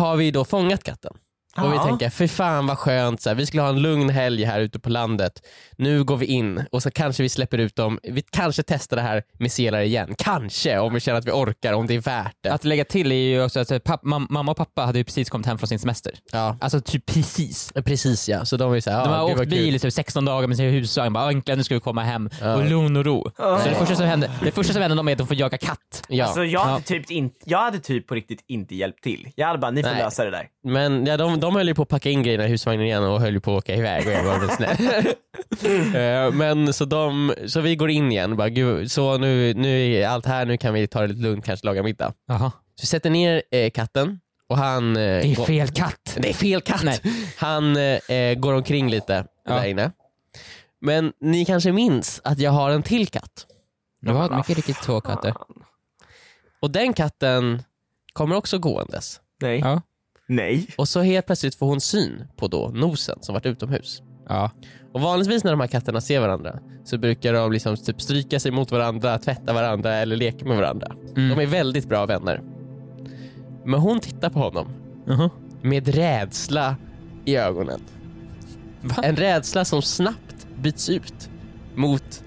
Har 0.00 0.16
vi 0.16 0.30
då 0.30 0.44
fångat 0.44 0.84
katten. 0.84 1.12
Och 1.64 1.72
vi 1.72 1.78
tänker, 1.78 2.10
för 2.10 2.26
fan 2.26 2.66
vad 2.66 2.78
skönt, 2.78 3.20
så 3.22 3.28
här, 3.30 3.34
vi 3.36 3.46
skulle 3.46 3.62
ha 3.62 3.68
en 3.68 3.82
lugn 3.82 4.10
helg 4.10 4.44
här 4.44 4.60
ute 4.60 4.78
på 4.78 4.90
landet. 4.90 5.32
Nu 5.76 6.04
går 6.04 6.16
vi 6.16 6.26
in 6.26 6.64
och 6.72 6.82
så 6.82 6.90
kanske 6.90 7.22
vi 7.22 7.28
släpper 7.28 7.58
ut 7.58 7.76
dem. 7.76 7.98
Vi 8.02 8.22
kanske 8.30 8.62
testar 8.62 8.96
det 8.96 9.02
här 9.02 9.22
med 9.38 9.52
selar 9.52 9.80
igen. 9.80 10.14
Kanske, 10.18 10.78
om 10.78 10.94
vi 10.94 11.00
känner 11.00 11.18
att 11.18 11.26
vi 11.26 11.30
orkar, 11.30 11.72
om 11.72 11.86
det 11.86 11.94
är 11.94 12.00
värt 12.00 12.36
det. 12.42 12.50
Att 12.52 12.64
lägga 12.64 12.84
till 12.84 13.12
är 13.12 13.16
ju 13.16 13.44
också 13.44 13.60
att 13.60 13.84
papp, 13.84 14.04
mam, 14.04 14.26
mamma 14.30 14.50
och 14.50 14.56
pappa 14.56 14.82
hade 14.82 14.98
ju 14.98 15.04
precis 15.04 15.30
kommit 15.30 15.46
hem 15.46 15.58
från 15.58 15.68
sin 15.68 15.78
semester. 15.78 16.12
Ja, 16.32 16.56
Alltså 16.60 16.80
typ 16.80 17.06
precis. 17.06 17.72
precis 17.84 18.28
ja. 18.28 18.44
Så 18.44 18.56
de 18.56 18.72
är 18.72 18.80
så 18.80 18.90
här, 18.90 19.04
De 19.04 19.08
har 19.14 19.24
åkt 19.24 19.48
bil 19.48 19.74
i 19.74 19.78
typ 19.78 19.92
16 19.92 20.24
dagar 20.24 20.48
med 20.48 20.56
sin 20.56 20.70
husvagn, 20.70 21.12
bara 21.12 21.30
äntligen 21.30 21.58
nu 21.58 21.64
ska 21.64 21.74
vi 21.74 21.80
komma 21.80 22.02
hem 22.02 22.30
Ja. 22.40 22.54
och 22.54 22.64
lugn 22.70 22.96
och 22.96 23.04
ro. 23.04 23.30
Så 23.36 23.68
det 23.68 23.74
första 23.74 23.96
som 23.96 24.06
hände, 24.06 24.30
det 24.42 24.50
första 24.52 24.72
som 24.72 24.82
hände 24.82 24.96
dem 24.96 25.08
är 25.08 25.12
att 25.12 25.18
de 25.18 25.26
får 25.26 25.36
jaga 25.36 25.58
katt. 25.58 26.02
Ja. 26.08 26.24
Alltså 26.24 26.44
jag 26.44 26.60
hade, 26.60 26.72
Ja. 26.76 26.80
typ 26.80 27.10
in, 27.10 27.30
jag 27.44 27.58
hade 27.58 27.78
typ 27.78 28.06
på 28.06 28.14
riktigt 28.14 28.44
inte 28.46 28.74
hjälpt 28.74 29.02
till. 29.02 29.28
Jag 29.34 29.46
hade 29.46 29.58
bara, 29.58 29.70
ni 29.70 29.82
får 29.82 29.90
Nej. 29.90 30.02
lösa 30.02 30.24
det 30.24 30.30
där. 30.30 30.46
Men 30.64 31.06
ja, 31.06 31.16
de, 31.16 31.40
de 31.40 31.49
höll 31.56 31.68
ju 31.68 31.74
på 31.74 31.82
att 31.82 31.88
packa 31.88 32.10
in 32.10 32.22
grejerna 32.22 32.44
i 32.46 32.48
husvagnen 32.48 32.86
igen 32.86 33.02
och 33.04 33.20
höll 33.20 33.34
ju 33.34 33.40
på 33.40 33.52
att 33.56 33.58
åka 33.58 33.74
iväg 33.74 34.06
och 34.06 34.12
jag 34.12 34.24
var 34.24 34.48
snäll. 34.48 35.06
Eh, 35.94 36.32
Men 36.32 36.72
så, 36.72 36.84
de, 36.84 37.34
så 37.46 37.60
vi 37.60 37.76
går 37.76 37.90
in 37.90 38.12
igen, 38.12 38.36
bara, 38.36 38.48
Gud, 38.48 38.90
så 38.92 39.18
nu, 39.18 39.54
nu 39.54 39.92
är 39.94 40.08
allt 40.08 40.26
här, 40.26 40.46
nu 40.46 40.56
kan 40.56 40.74
vi 40.74 40.86
ta 40.86 41.00
det 41.00 41.06
lite 41.06 41.20
lugnt, 41.20 41.44
kanske 41.44 41.66
laga 41.66 41.82
middag. 41.82 42.12
Jaha. 42.28 42.50
Så 42.74 42.82
vi 42.82 42.86
sätter 42.86 43.10
ner 43.10 43.42
eh, 43.50 43.70
katten 43.70 44.20
och 44.48 44.56
han... 44.56 44.96
Eh, 44.96 45.00
Det 45.02 45.26
är 45.32 45.36
går- 45.36 45.44
fel 45.44 45.68
katt. 45.68 46.16
Det 46.18 46.28
är 46.30 46.34
fel 46.34 46.60
katt! 46.60 46.82
Nej. 46.84 47.00
Han 47.36 47.76
eh, 47.76 48.34
går 48.34 48.54
omkring 48.54 48.90
lite 48.90 49.24
Ja. 49.44 49.54
där 49.54 49.64
inne. 49.66 49.90
Men 50.80 51.12
ni 51.20 51.44
kanske 51.44 51.72
minns 51.72 52.20
att 52.24 52.38
jag 52.38 52.50
har 52.50 52.70
en 52.70 52.82
till 52.82 53.06
katt. 53.08 53.46
Du 54.00 54.12
har 54.12 54.36
mycket 54.36 54.56
riktigt 54.56 54.82
två 54.82 55.00
katter. 55.00 55.34
Och 56.60 56.70
den 56.70 56.92
katten 56.92 57.62
kommer 58.12 58.36
också 58.36 58.58
gåendes. 58.58 59.20
Nej. 59.42 59.58
Ja. 59.58 59.82
Nej. 60.30 60.66
Och 60.78 60.88
så 60.88 61.00
helt 61.00 61.26
plötsligt 61.26 61.54
får 61.54 61.66
hon 61.66 61.80
syn 61.80 62.24
på 62.36 62.48
då 62.48 62.70
nosen 62.74 63.18
som 63.20 63.32
varit 63.32 63.46
utomhus. 63.46 64.02
Ja. 64.28 64.50
Och 64.92 65.00
vanligtvis 65.00 65.44
när 65.44 65.50
de 65.50 65.60
här 65.60 65.66
katterna 65.66 66.00
ser 66.00 66.20
varandra 66.20 66.58
så 66.84 66.98
brukar 66.98 67.32
de 67.32 67.52
liksom 67.52 67.76
typ 67.76 68.00
stryka 68.02 68.40
sig 68.40 68.50
mot 68.52 68.70
varandra, 68.70 69.18
tvätta 69.18 69.52
varandra 69.52 69.94
eller 69.94 70.16
leka 70.16 70.44
med 70.44 70.56
varandra. 70.56 70.92
Mm. 71.16 71.28
De 71.36 71.42
är 71.42 71.46
väldigt 71.46 71.88
bra 71.88 72.06
vänner. 72.06 72.40
Men 73.64 73.80
hon 73.80 74.00
tittar 74.00 74.30
på 74.30 74.38
honom 74.38 74.66
Mhm. 75.06 75.28
med 75.62 75.88
rädsla 75.88 76.76
i 77.24 77.36
ögonen. 77.36 77.80
Va? 78.80 78.94
En 79.02 79.16
rädsla 79.16 79.64
som 79.64 79.82
snabbt 79.82 80.46
byts 80.62 80.88
ut 80.88 81.30
mot 81.74 82.24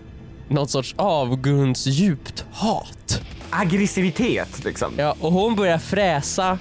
någon 0.49 0.67
sorts 0.67 0.93
avgrundsdjupt 0.97 2.45
hat. 2.51 3.21
Aggressivitet 3.49 4.63
liksom. 4.65 4.93
Ja, 4.97 5.15
och 5.19 5.31
hon 5.31 5.55
börjar 5.55 5.77
fräsa 5.77 6.59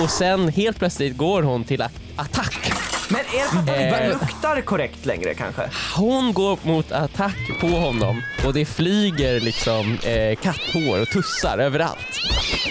och 0.00 0.10
sen 0.10 0.48
helt 0.48 0.78
plötsligt 0.78 1.16
går 1.16 1.42
hon 1.42 1.64
till 1.64 1.82
attack. 2.16 2.72
Men 3.10 3.20
är 3.20 3.22
det 3.24 3.48
för 3.48 3.58
att 3.58 3.68
han 3.68 3.80
inte 3.86 3.96
Eh. 3.98 4.08
luktar 4.08 4.60
korrekt 4.60 5.06
längre 5.06 5.34
kanske? 5.34 5.70
Hon 5.96 6.32
går 6.32 6.58
mot 6.62 6.92
attack 6.92 7.36
på 7.60 7.66
honom 7.66 8.22
och 8.46 8.52
det 8.54 8.64
flyger 8.64 9.40
liksom 9.40 9.98
eh, 10.06 10.36
katthår 10.36 11.00
och 11.02 11.08
tussar 11.08 11.58
överallt. 11.58 11.98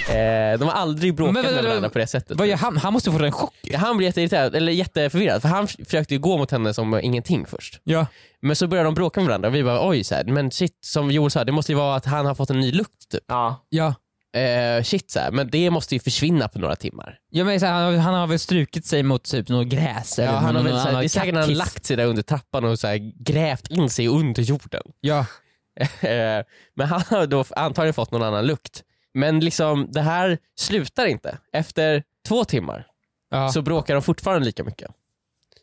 Eh, 0.09 0.59
de 0.59 0.65
har 0.67 0.71
aldrig 0.71 1.15
bråkat 1.15 1.33
Men 1.33 1.43
vänta, 1.43 1.61
med 1.61 1.69
varandra 1.69 1.89
på 1.89 1.99
det 1.99 2.07
sättet. 2.07 2.37
Vad 2.37 2.47
gör 2.47 2.57
han? 2.57 2.77
Han 2.77 2.93
måste 2.93 3.11
få 3.11 3.23
en 3.23 3.31
chock. 3.31 3.53
Han 3.75 3.97
blir 3.97 4.07
jätteirriterad, 4.07 4.55
eller 4.55 4.71
jätteförvirrad 4.71 5.41
för 5.41 5.49
han 5.49 5.63
f- 5.63 5.75
försökte 5.85 6.13
ju 6.13 6.19
gå 6.19 6.37
mot 6.37 6.51
henne 6.51 6.73
som 6.73 6.99
ingenting 6.99 7.45
först. 7.45 7.79
Ja. 7.83 8.05
Men 8.41 8.55
så 8.55 8.67
börjar 8.67 8.83
de 8.83 8.93
bråka 8.93 9.19
med 9.19 9.27
varandra 9.27 9.49
och 9.49 9.55
vi 9.55 9.63
bara 9.63 9.87
oj 9.89 10.03
så 10.03 10.15
här, 10.15 10.23
men 10.23 10.51
shit 10.51 10.77
som 10.85 11.11
Joel 11.11 11.31
sa, 11.31 11.43
det 11.43 11.51
måste 11.51 11.71
ju 11.71 11.75
vara 11.77 11.95
att 11.95 12.05
han 12.05 12.25
har 12.25 12.35
fått 12.35 12.49
en 12.49 12.59
ny 12.59 12.71
lukt 12.71 13.09
typ. 13.11 13.23
Ja. 13.27 13.65
Ja. 13.69 13.93
Eh, 14.38 14.84
shit 14.84 15.12
så 15.12 15.19
här, 15.19 15.32
men 15.32 15.50
det 15.50 15.69
måste 15.69 15.95
ju 15.95 16.00
försvinna 16.00 16.47
på 16.47 16.60
några 16.60 16.76
timmar. 16.76 17.19
Ja, 17.30 17.43
men 17.43 17.60
så 17.60 17.65
här, 17.65 17.73
han, 17.73 17.84
har- 17.84 17.97
han 18.02 18.13
har 18.13 18.28
väl 18.28 18.39
strukit 18.39 18.86
sig 18.86 19.04
mot 19.04 19.23
typ 19.23 19.50
något 19.50 19.67
gräs 19.67 20.19
eller 20.19 20.32
Ja, 20.34 20.38
han 20.38 20.56
har 20.56 20.63
väl, 20.63 20.71
någon 20.73 20.82
så 20.82 20.89
här, 20.89 20.97
det 21.00 21.06
är 21.06 21.10
säkert 21.10 21.34
han 21.34 21.43
kattkiss. 21.43 21.58
lagt 21.58 21.86
sig 21.86 21.97
där 21.97 22.06
under 22.06 22.23
trappan 22.23 22.65
och 22.65 22.80
så 22.80 22.88
här, 22.88 22.97
grävt 23.23 23.67
in 23.67 23.89
sig 23.89 24.08
under 24.08 24.41
jorden. 24.43 24.82
Ja. 25.02 25.26
Men 26.76 26.88
han 26.88 27.02
har 27.10 27.28
då 27.28 27.43
antagligen 27.56 27.93
fått 27.93 28.12
någon 28.12 28.23
annan 28.23 28.45
lukt. 28.45 28.84
Men 29.13 29.39
liksom 29.39 29.88
det 29.91 30.02
här 30.02 30.38
slutar 30.60 31.06
inte. 31.06 31.38
Efter 31.54 32.04
två 32.28 32.43
timmar 32.45 32.86
Ja. 33.32 33.50
så 33.52 33.62
bråkar 33.62 33.93
de 33.93 34.04
fortfarande 34.04 34.45
lika 34.45 34.63
mycket. 34.63 34.91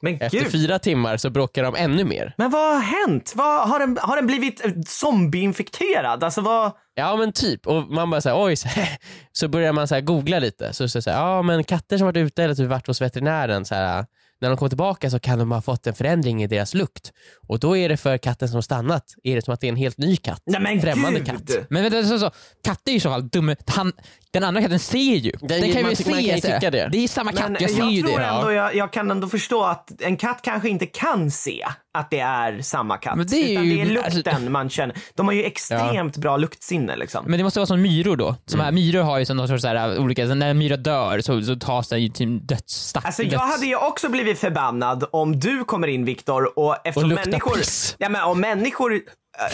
Men 0.05 0.21
Efter 0.21 0.39
gud. 0.39 0.53
fyra 0.53 0.79
timmar 0.79 1.17
så 1.17 1.31
bråkar 1.31 1.63
de 1.63 1.75
ännu 1.77 2.05
mer. 2.05 2.35
Men 2.37 2.51
vad 2.51 2.75
har 2.75 2.81
hänt? 2.81 3.33
Vad, 3.37 3.69
har, 3.69 3.79
den, 3.79 3.99
har 4.01 4.17
den 4.17 4.27
blivit 4.27 4.65
eh, 4.65 4.73
zombieinfekterad? 4.87 6.25
Alltså 6.25 6.41
vad? 6.41 6.73
Ja 6.95 7.17
men 7.17 7.33
typ, 7.33 7.67
och 7.67 7.83
man 7.91 8.11
bara 8.11 8.21
såhär 8.21 8.45
oj, 8.45 8.57
så, 8.57 8.69
så 9.33 9.49
börjar 9.49 9.73
man 9.73 9.89
så 9.89 10.01
googla 10.01 10.39
lite. 10.39 10.73
Så, 10.73 10.89
så, 10.89 11.03
så 11.03 11.11
ja 11.11 11.43
men 11.43 11.65
katter 11.65 11.99
som 11.99 12.07
varit 12.07 12.17
ute 12.17 12.45
eller 12.45 12.55
typ 12.55 12.69
varit 12.69 12.87
hos 12.87 13.01
veterinären, 13.01 13.65
så 13.65 13.75
här, 13.75 14.07
när 14.41 14.49
de 14.49 14.57
kommer 14.57 14.69
tillbaka 14.69 15.11
så 15.11 15.19
kan 15.21 15.39
de 15.39 15.53
ha 15.53 15.63
fått 15.63 15.87
en 15.87 15.95
förändring 15.95 16.43
i 16.43 16.47
deras 16.47 16.75
lukt. 16.75 17.13
Och 17.49 17.59
då 17.61 17.77
är 17.77 17.89
det 17.89 17.97
för 17.97 18.19
katten 18.19 18.49
som 18.49 18.63
stannat, 18.63 19.05
är 19.25 19.37
det 19.37 19.43
som 19.45 19.55
att 19.55 19.61
det 19.61 19.67
är 19.67 19.69
en 19.69 19.77
helt 19.77 19.99
ny 19.99 20.17
katt. 20.17 20.43
Nej 20.47 20.61
men 20.61 20.81
Främmande 20.81 21.21
gud. 21.21 21.27
katt. 21.49 21.67
Men 21.71 21.83
vänta, 21.83 22.03
så, 22.09 22.19
så, 22.19 22.31
katter 22.65 22.89
är 22.91 22.93
ju 22.93 22.97
i 22.97 23.01
så 23.01 23.11
fall 23.11 23.29
dumma. 23.29 23.57
Han, 23.67 23.93
den 24.31 24.45
andra 24.45 24.63
katten 24.63 24.79
ser 24.79 24.99
ju. 24.99 25.33
Den, 25.41 25.49
Den- 25.61 25.73
kan 25.73 25.83
man 25.83 25.91
ju 25.91 25.97
tycker- 25.97 26.11
man 26.11 26.21
se. 26.21 26.27
kan 26.29 26.37
ju 26.37 26.41
tycka 26.41 26.71
det. 26.71 26.89
det 26.93 26.99
är 27.05 27.09
samma 27.09 27.33
katt, 27.33 27.51
Men 27.51 27.57
jag 27.61 27.71
ser 27.71 27.85
ju 27.85 28.01
jag 28.01 28.07
tror 28.09 28.19
det. 28.19 28.25
ändå 28.25 28.53
jag, 28.53 28.75
jag 28.75 28.93
kan 28.93 29.11
ändå 29.11 29.29
förstå 29.29 29.65
att 29.65 30.03
en 30.03 30.17
katt 30.17 30.41
kanske 30.43 30.69
inte 30.69 30.87
kan 30.87 31.31
se 31.31 31.65
att 31.99 32.11
det 32.11 32.21
är 32.21 32.63
samma 32.63 32.97
katt. 32.97 33.17
Men 33.17 33.27
det 33.27 33.37
är 33.37 33.51
utan 33.53 33.65
ju- 33.65 33.77
det 33.77 33.81
är 33.83 33.87
lukten 33.87 34.35
alltså- 34.35 34.51
man 34.51 34.71
känner. 34.71 34.97
De 35.15 35.27
har 35.27 35.35
ju 35.35 35.45
extremt 35.45 36.17
bra 36.17 36.37
luktsinne 36.37 36.97
liksom. 36.97 37.25
Men 37.29 37.39
det 37.39 37.45
måste 37.45 37.59
vara 37.59 37.67
som 37.67 37.83
myror 37.83 38.17
då. 38.17 38.37
Som 38.47 38.61
Mm. 38.61 38.65
här, 38.65 38.73
myror 38.73 39.03
har 39.03 39.19
ju 39.19 39.25
som 39.25 39.37
någon 39.37 39.49
sorts 39.49 39.63
så 39.63 39.69
här, 39.69 39.99
olika, 39.99 40.27
så 40.29 40.35
när 40.35 40.51
en 40.51 40.59
myra 40.59 40.77
dör 40.77 41.21
så, 41.21 41.43
så 41.43 41.57
tas 41.57 41.89
den 41.89 42.03
ju 42.03 42.09
till 42.09 42.47
dödsstack. 42.47 43.05
Alltså 43.05 43.23
jag 43.23 43.31
döds... 43.31 43.43
hade 43.43 43.67
ju 43.67 43.77
också 43.77 44.09
blivit 44.09 44.24
förbannad 44.35 45.05
om 45.13 45.41
du 45.41 45.65
kommer 45.65 45.89
in 45.89 46.05
Viktor 46.05 46.59
och 46.59 46.77
eftersom 46.87 47.11
luktar 47.11 47.31
människor... 47.31 47.57
piss. 47.57 47.97
Ja 47.99 48.09
men 48.09 48.23
om 48.25 48.41
människor... 48.41 49.01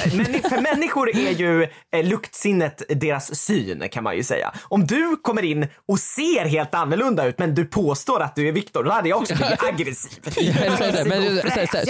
männi- 0.04 0.48
för 0.48 0.60
människor 0.60 1.16
är 1.16 1.30
ju 1.30 1.62
eh, 1.62 2.04
luktsinnet 2.04 2.82
deras 2.88 3.34
syn 3.40 3.88
kan 3.92 4.04
man 4.04 4.16
ju 4.16 4.22
säga. 4.22 4.52
Om 4.68 4.86
du 4.86 5.16
kommer 5.22 5.42
in 5.42 5.66
och 5.88 5.98
ser 5.98 6.44
helt 6.44 6.74
annorlunda 6.74 7.24
ut 7.26 7.38
men 7.38 7.54
du 7.54 7.64
påstår 7.64 8.20
att 8.22 8.36
du 8.36 8.48
är 8.48 8.52
Viktor, 8.52 8.84
då 8.84 8.90
hade 8.90 9.08
jag 9.08 9.18
också 9.18 9.34
blivit 9.34 9.62
aggressiv. 9.68 10.18
Och 10.24 10.32
Jag 10.42 10.52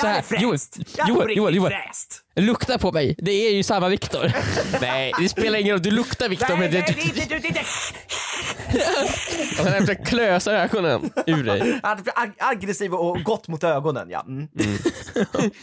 hade 0.09 0.23
fräst. 0.23 0.79
Joel, 1.09 1.37
Joel, 1.37 1.55
Joel. 1.57 1.73
fräst. 1.73 2.21
Lukta 2.37 2.79
på 2.79 2.93
mig, 2.93 3.14
det 3.19 3.33
är 3.33 3.51
ju 3.51 3.62
samma 3.62 3.88
Viktor. 3.88 4.33
Nej, 4.81 5.12
det 5.19 5.29
spelar 5.29 5.59
ingen 5.59 5.73
roll. 5.73 5.83
Du 5.83 5.90
luktar 5.90 6.29
Viktor, 6.29 6.49
Nej, 6.49 6.59
men 6.59 6.71
nej, 6.71 6.85
det, 7.14 7.21
det 7.21 7.29
det 7.29 7.35
är 7.35 7.47
inte... 7.47 7.61
och 9.59 9.64
sen 9.64 9.74
efter 9.74 10.05
klösar 10.05 10.53
ögonen 10.55 11.11
ur 11.26 11.44
dig. 11.44 11.81
Ag- 11.83 12.33
aggressiv 12.38 12.94
och 12.94 13.22
gått 13.22 13.48
mot 13.48 13.64
ögonen 13.64 14.09
ja. 14.11 14.24
Mm. 14.29 14.48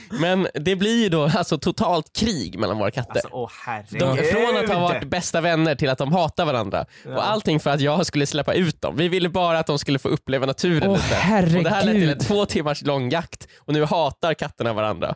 Men 0.10 0.48
det 0.54 0.76
blir 0.76 1.04
ju 1.04 1.10
då 1.10 1.24
alltså 1.24 1.58
totalt 1.58 2.14
krig 2.16 2.60
mellan 2.60 2.78
våra 2.78 2.92
katter. 2.92 3.12
Alltså 3.12 3.30
åh 3.32 3.50
De, 3.90 4.06
herregud. 4.06 4.26
från 4.26 4.58
att 4.64 4.70
ha 4.70 4.80
varit 4.80 5.10
bästa 5.10 5.42
vänner 5.42 5.76
till 5.76 5.90
att 5.90 5.98
de 5.98 6.12
hatar 6.14 6.46
varandra. 6.46 6.86
Och 7.06 7.30
allting 7.30 7.60
för 7.60 7.70
att 7.70 7.82
jag 7.82 8.06
skulle 8.06 8.26
släppa 8.26 8.54
ut 8.54 8.82
dem. 8.82 8.96
Vi 8.98 9.08
ville 9.08 9.30
bara 9.30 9.60
att 9.60 9.68
de 9.68 9.80
skulle 9.80 10.00
få 10.00 10.10
uppleva 10.10 10.46
naturen 10.46 10.90
Åh, 10.90 10.96
lite. 10.98 11.58
Och 11.58 11.64
det 11.64 11.70
här 11.70 11.84
ledde 11.84 11.92
till 11.92 12.04
en 12.04 12.08
herregud. 12.08 12.20
två 12.20 12.46
timmars 12.46 12.82
lång 12.82 13.10
jakt 13.10 13.48
och 13.58 13.74
nu 13.74 13.86
hatar 13.86 14.34
katterna 14.34 14.74
varandra. 14.74 15.16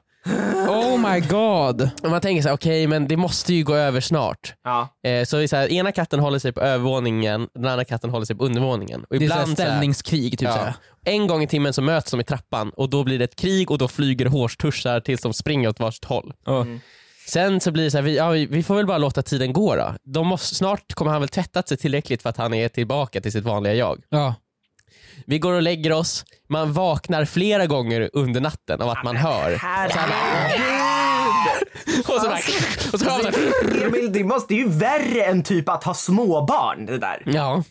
Oh 0.70 1.12
my 1.14 1.20
god. 1.20 1.90
Och 2.04 2.10
man 2.10 2.22
tänker 2.22 2.42
så 2.42 2.48
här, 2.48 2.56
okej 2.56 2.88
men 2.88 3.08
det 3.08 3.18
måste 3.18 3.54
ju 3.54 3.64
gå 3.64 3.76
över 3.76 4.02
snart. 4.02 4.54
Ja. 4.64 4.88
Eh, 5.10 5.26
så, 5.26 5.38
det 5.38 5.44
är 5.44 5.48
så 5.48 5.56
här, 5.56 5.72
ena 5.72 5.92
katten 5.92 6.20
håller 6.20 6.40
sig 6.40 6.52
på 6.52 6.62
övervåningen, 6.62 7.48
den 7.54 7.66
andra 7.66 7.86
katten 7.86 8.10
håller 8.10 8.26
sig 8.26 8.36
på 8.36 8.46
undervåningen. 8.46 9.04
Och 9.10 9.20
Det 9.20 9.26
är 9.26 9.30
så 9.30 9.34
här 9.34 9.42
ibland 9.42 9.58
så 9.58 9.64
här- 9.64 9.70
ställningskrig 9.70 10.32
typ 10.32 10.42
Ja. 10.42 10.54
såhär. 10.54 10.74
En 11.06 11.28
gång 11.28 11.44
i 11.44 11.48
timmen 11.48 11.74
så 11.74 11.82
möts 11.82 12.12
de 12.12 12.20
i 12.20 12.24
trappan 12.24 12.70
och 12.70 12.90
då 12.90 13.04
blir 13.04 13.20
det 13.20 13.26
ett 13.26 13.36
krig 13.36 13.72
och 13.72 13.78
då 13.78 13.88
flyger 13.88 14.26
hårstussar 14.26 15.00
tills 15.00 15.22
de 15.22 15.34
springer 15.34 15.70
åt 15.70 15.80
varsitt 15.80 16.06
håll. 16.06 16.34
Ja. 16.46 16.66
Sen 17.28 17.60
så 17.60 17.72
blir 17.72 17.84
det 17.84 17.92
så 17.92 17.98
här, 17.98 18.04
vi, 18.04 18.18
ja, 18.18 18.30
vi 18.30 18.46
vi 18.46 18.64
får 18.64 18.76
väl 18.76 18.86
bara 18.88 18.98
låta 18.98 19.22
tiden 19.22 19.54
gå 19.54 19.76
då. 19.76 19.96
De 20.04 20.28
måste, 20.28 20.56
snart 20.56 20.94
kommer 20.94 21.12
han 21.12 21.22
väl 21.22 21.30
tvättat 21.30 21.68
sig 21.68 21.78
tillräckligt 21.78 22.22
för 22.22 22.30
att 22.30 22.38
han 22.38 22.54
är 22.54 22.70
tillbaka 22.70 23.22
till 23.22 23.32
sitt 23.32 23.44
vanliga 23.44 23.74
jag. 23.74 24.02
Ja. 24.10 24.36
Vi 25.26 25.40
går 25.40 25.54
och 25.54 25.62
lägger 25.62 25.92
oss, 25.94 26.26
man 26.50 26.74
vaknar 26.74 27.26
flera 27.26 27.66
gånger 27.66 28.10
under 28.14 28.42
natten 28.42 28.82
av 28.82 28.90
att 28.90 29.04
man 29.04 29.16
hör. 29.16 29.54
Och 32.00 32.22
så, 32.22 32.28
bara, 32.28 32.40
och 32.94 33.00
så 33.00 33.06
hör 33.10 33.24
man 33.24 33.34
så 33.34 33.40
här, 33.40 33.86
Emil, 33.88 34.14
det, 34.14 34.24
måste, 34.24 34.54
det 34.54 34.62
är 34.62 34.64
ju 34.64 34.70
värre 34.70 35.24
än 35.26 35.44
typ 35.44 35.70
att 35.70 35.84
ha 35.84 35.94
småbarn 35.94 36.86
det 36.86 36.98
där. 36.98 37.24
Ja. 37.26 37.64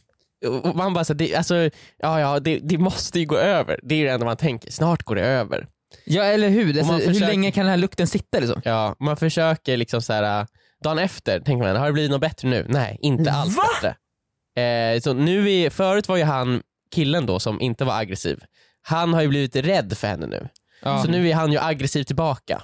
Och 0.65 0.77
man 0.77 0.95
bara 0.95 1.05
så, 1.05 1.15
det, 1.15 1.35
alltså, 1.35 1.55
ja, 1.99 2.21
ja, 2.21 2.41
det, 2.41 2.59
det 2.59 2.79
måste 2.79 3.21
ju 3.21 3.27
gå 3.27 3.37
över. 3.37 3.81
Det 3.83 3.95
är 3.95 4.05
det 4.05 4.11
enda 4.11 4.27
man 4.27 4.37
tänker, 4.37 4.71
snart 4.71 5.03
går 5.03 5.15
det 5.15 5.23
över. 5.27 5.67
ja 6.05 6.23
eller 6.25 6.49
hur? 6.49 6.69
Alltså, 6.79 6.93
man 6.93 7.01
Hur 7.01 7.07
försöker- 7.07 7.27
länge 7.27 7.51
kan 7.51 7.65
den 7.65 7.71
här 7.71 7.77
lukten 7.79 8.07
sitta 8.07 8.39
liksom? 8.41 8.61
Ja, 8.65 8.97
man 9.01 9.17
försöker 9.17 9.77
liksom 9.77 10.03
så 10.03 10.13
här. 10.13 10.47
dagen 10.85 10.99
efter 10.99 11.41
tänker 11.41 11.67
man, 11.67 11.77
har 11.77 11.87
det 11.87 11.93
blivit 11.93 12.11
något 12.11 12.21
bättre 12.21 12.49
nu? 12.49 12.67
Nej, 12.69 12.99
inte 13.03 13.33
alls 13.33 13.57
Va? 13.57 13.63
bättre. 13.75 13.97
Eh, 14.65 15.01
så 15.01 15.13
nu 15.13 15.53
är, 15.53 15.71
förut 15.71 16.09
var 16.09 16.17
ju 16.17 16.25
han 16.25 16.63
killen 16.95 17.27
då 17.27 17.39
som 17.41 17.61
inte 17.61 17.85
var 17.85 17.99
aggressiv. 17.99 18.41
Han 18.83 19.15
har 19.15 19.23
ju 19.23 19.29
blivit 19.29 19.57
rädd 19.57 19.99
för 19.99 20.07
henne 20.09 20.27
nu. 20.27 20.49
Ja. 20.83 21.03
Så 21.03 21.11
nu 21.11 21.29
är 21.31 21.35
han 21.35 21.53
ju 21.53 21.59
aggressiv 21.59 22.05
tillbaka. 22.05 22.63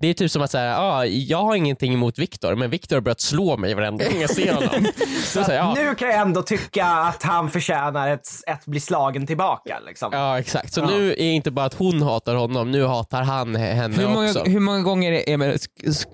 Det 0.00 0.08
är 0.08 0.14
typ 0.14 0.30
som 0.30 0.42
att 0.42 0.50
säga, 0.50 0.78
ah, 0.78 1.04
jag 1.04 1.38
har 1.44 1.54
ingenting 1.54 1.94
emot 1.94 2.18
Viktor 2.18 2.54
men 2.54 2.70
Viktor 2.70 2.96
har 2.96 3.00
börjat 3.00 3.20
slå 3.20 3.56
mig 3.56 3.74
varenda 3.74 4.04
gång 4.10 4.20
jag 4.20 4.30
ser 4.30 4.54
honom. 4.54 4.86
så 5.24 5.44
säger 5.44 5.58
jag, 5.58 5.66
ja, 5.66 5.74
Nu 5.74 5.94
kan 5.94 6.08
jag 6.08 6.18
ändå 6.18 6.42
tycka 6.42 6.86
att 6.86 7.22
han 7.22 7.50
förtjänar 7.50 8.08
ett, 8.08 8.28
ett 8.46 8.66
bli 8.66 8.80
slagen 8.80 9.26
tillbaka. 9.26 9.78
Liksom. 9.86 10.10
ja 10.12 10.38
exakt. 10.38 10.72
Så 10.72 10.80
Ja. 10.80 10.86
nu 10.86 11.10
är 11.12 11.18
inte 11.32 11.50
bara 11.50 11.66
att 11.66 11.74
hon 11.74 12.02
hatar 12.02 12.34
honom, 12.34 12.70
nu 12.70 12.84
hatar 12.84 13.22
han 13.22 13.56
he- 13.56 13.72
henne 13.74 13.96
Hur 13.96 14.08
många, 14.08 14.26
också. 14.28 14.44
hur 14.44 14.60
många 14.60 14.80
gånger 14.82 15.12
är 15.12 15.36
sk- 15.36 16.04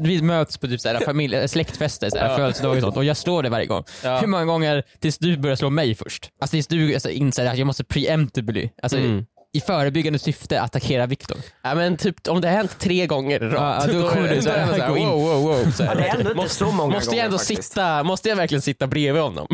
vi 0.00 0.22
möts 0.22 0.58
på 0.58 0.66
typ 0.66 0.80
såhär, 0.80 1.00
familj, 1.04 1.48
släktfester, 1.48 2.10
såhär, 2.10 2.30
Ja. 2.30 2.36
födelsedagar 2.36 2.76
och 2.76 2.82
sånt 2.82 2.96
och 2.96 3.04
jag 3.04 3.16
slår 3.16 3.42
dig 3.42 3.50
varje 3.50 3.66
gång. 3.66 3.84
Ja. 4.04 4.18
Hur 4.18 4.26
många 4.26 4.44
gånger 4.44 4.82
tills 5.00 5.18
du 5.18 5.36
börjar 5.36 5.56
slå 5.56 5.70
mig 5.70 5.94
först? 5.94 6.30
Alltså 6.40 6.54
tills 6.54 6.66
du 6.66 6.94
alltså, 6.94 7.10
inser 7.10 7.46
att 7.46 7.58
jag 7.58 7.66
måste 7.66 7.84
preemptively, 7.84 8.68
alltså 8.82 8.98
Mm. 8.98 9.24
i 9.52 9.60
förebyggande 9.60 10.18
syfte 10.18 10.60
attackera 10.60 11.06
Viktor. 11.06 11.36
Ja, 11.62 11.74
men 11.74 11.96
typ, 11.96 12.28
om 12.28 12.40
det 12.40 12.48
har 12.48 12.56
hänt 12.56 12.78
tre 12.78 13.06
gånger 13.06 13.40
rad, 13.40 13.90
Ja, 13.90 13.92
då 14.00 14.08
kommer 14.08 14.28
du 14.28 14.42
så 14.42 14.50
här, 14.50 14.66
så 14.66 14.72
här 14.82 14.88
gå 14.90 14.96
in. 14.96 15.08
wow, 15.08 15.20
wow, 15.20 15.42
wow. 15.42 15.70
Så 15.70 15.82
här. 15.82 15.90
Ja, 15.94 16.00
det 16.00 16.08
är 16.08 16.10
ändå 16.10 16.20
inte 16.30 16.34
måste, 16.34 16.54
så 16.54 16.70
många 16.72 16.94
måste 16.94 17.16
jag 17.16 17.24
ändå 17.24 17.38
faktiskt. 17.38 17.64
sitta, 17.72 18.02
måste 18.02 18.28
jag 18.28 18.36
verkligen 18.36 18.62
sitta 18.62 18.86
bredvid 18.86 19.22
honom? 19.22 19.46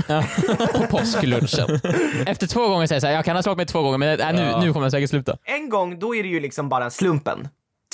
På 0.75 0.87
påsklunchen. 0.91 1.81
Efter 2.27 2.47
två 2.47 2.69
gånger 2.69 2.87
säger 2.87 2.97
jag 2.97 3.03
såhär, 3.03 3.15
jag 3.15 3.25
kan 3.25 3.37
ha 3.37 3.43
slagit 3.43 3.57
mig 3.57 3.67
två 3.67 3.83
gånger 3.83 3.99
men 3.99 4.21
äh, 4.21 4.33
nu, 4.35 4.43
Ja. 4.43 4.61
nu 4.61 4.73
kommer 4.73 4.85
jag 4.87 4.93
säkert 4.93 5.11
sluta. 5.11 5.37
En 5.45 5.69
gång, 5.69 5.99
då 5.99 6.15
är 6.15 6.23
det 6.23 6.29
ju 6.29 6.41
liksom 6.41 6.69
bara 6.69 6.91
slumpen. 6.91 7.49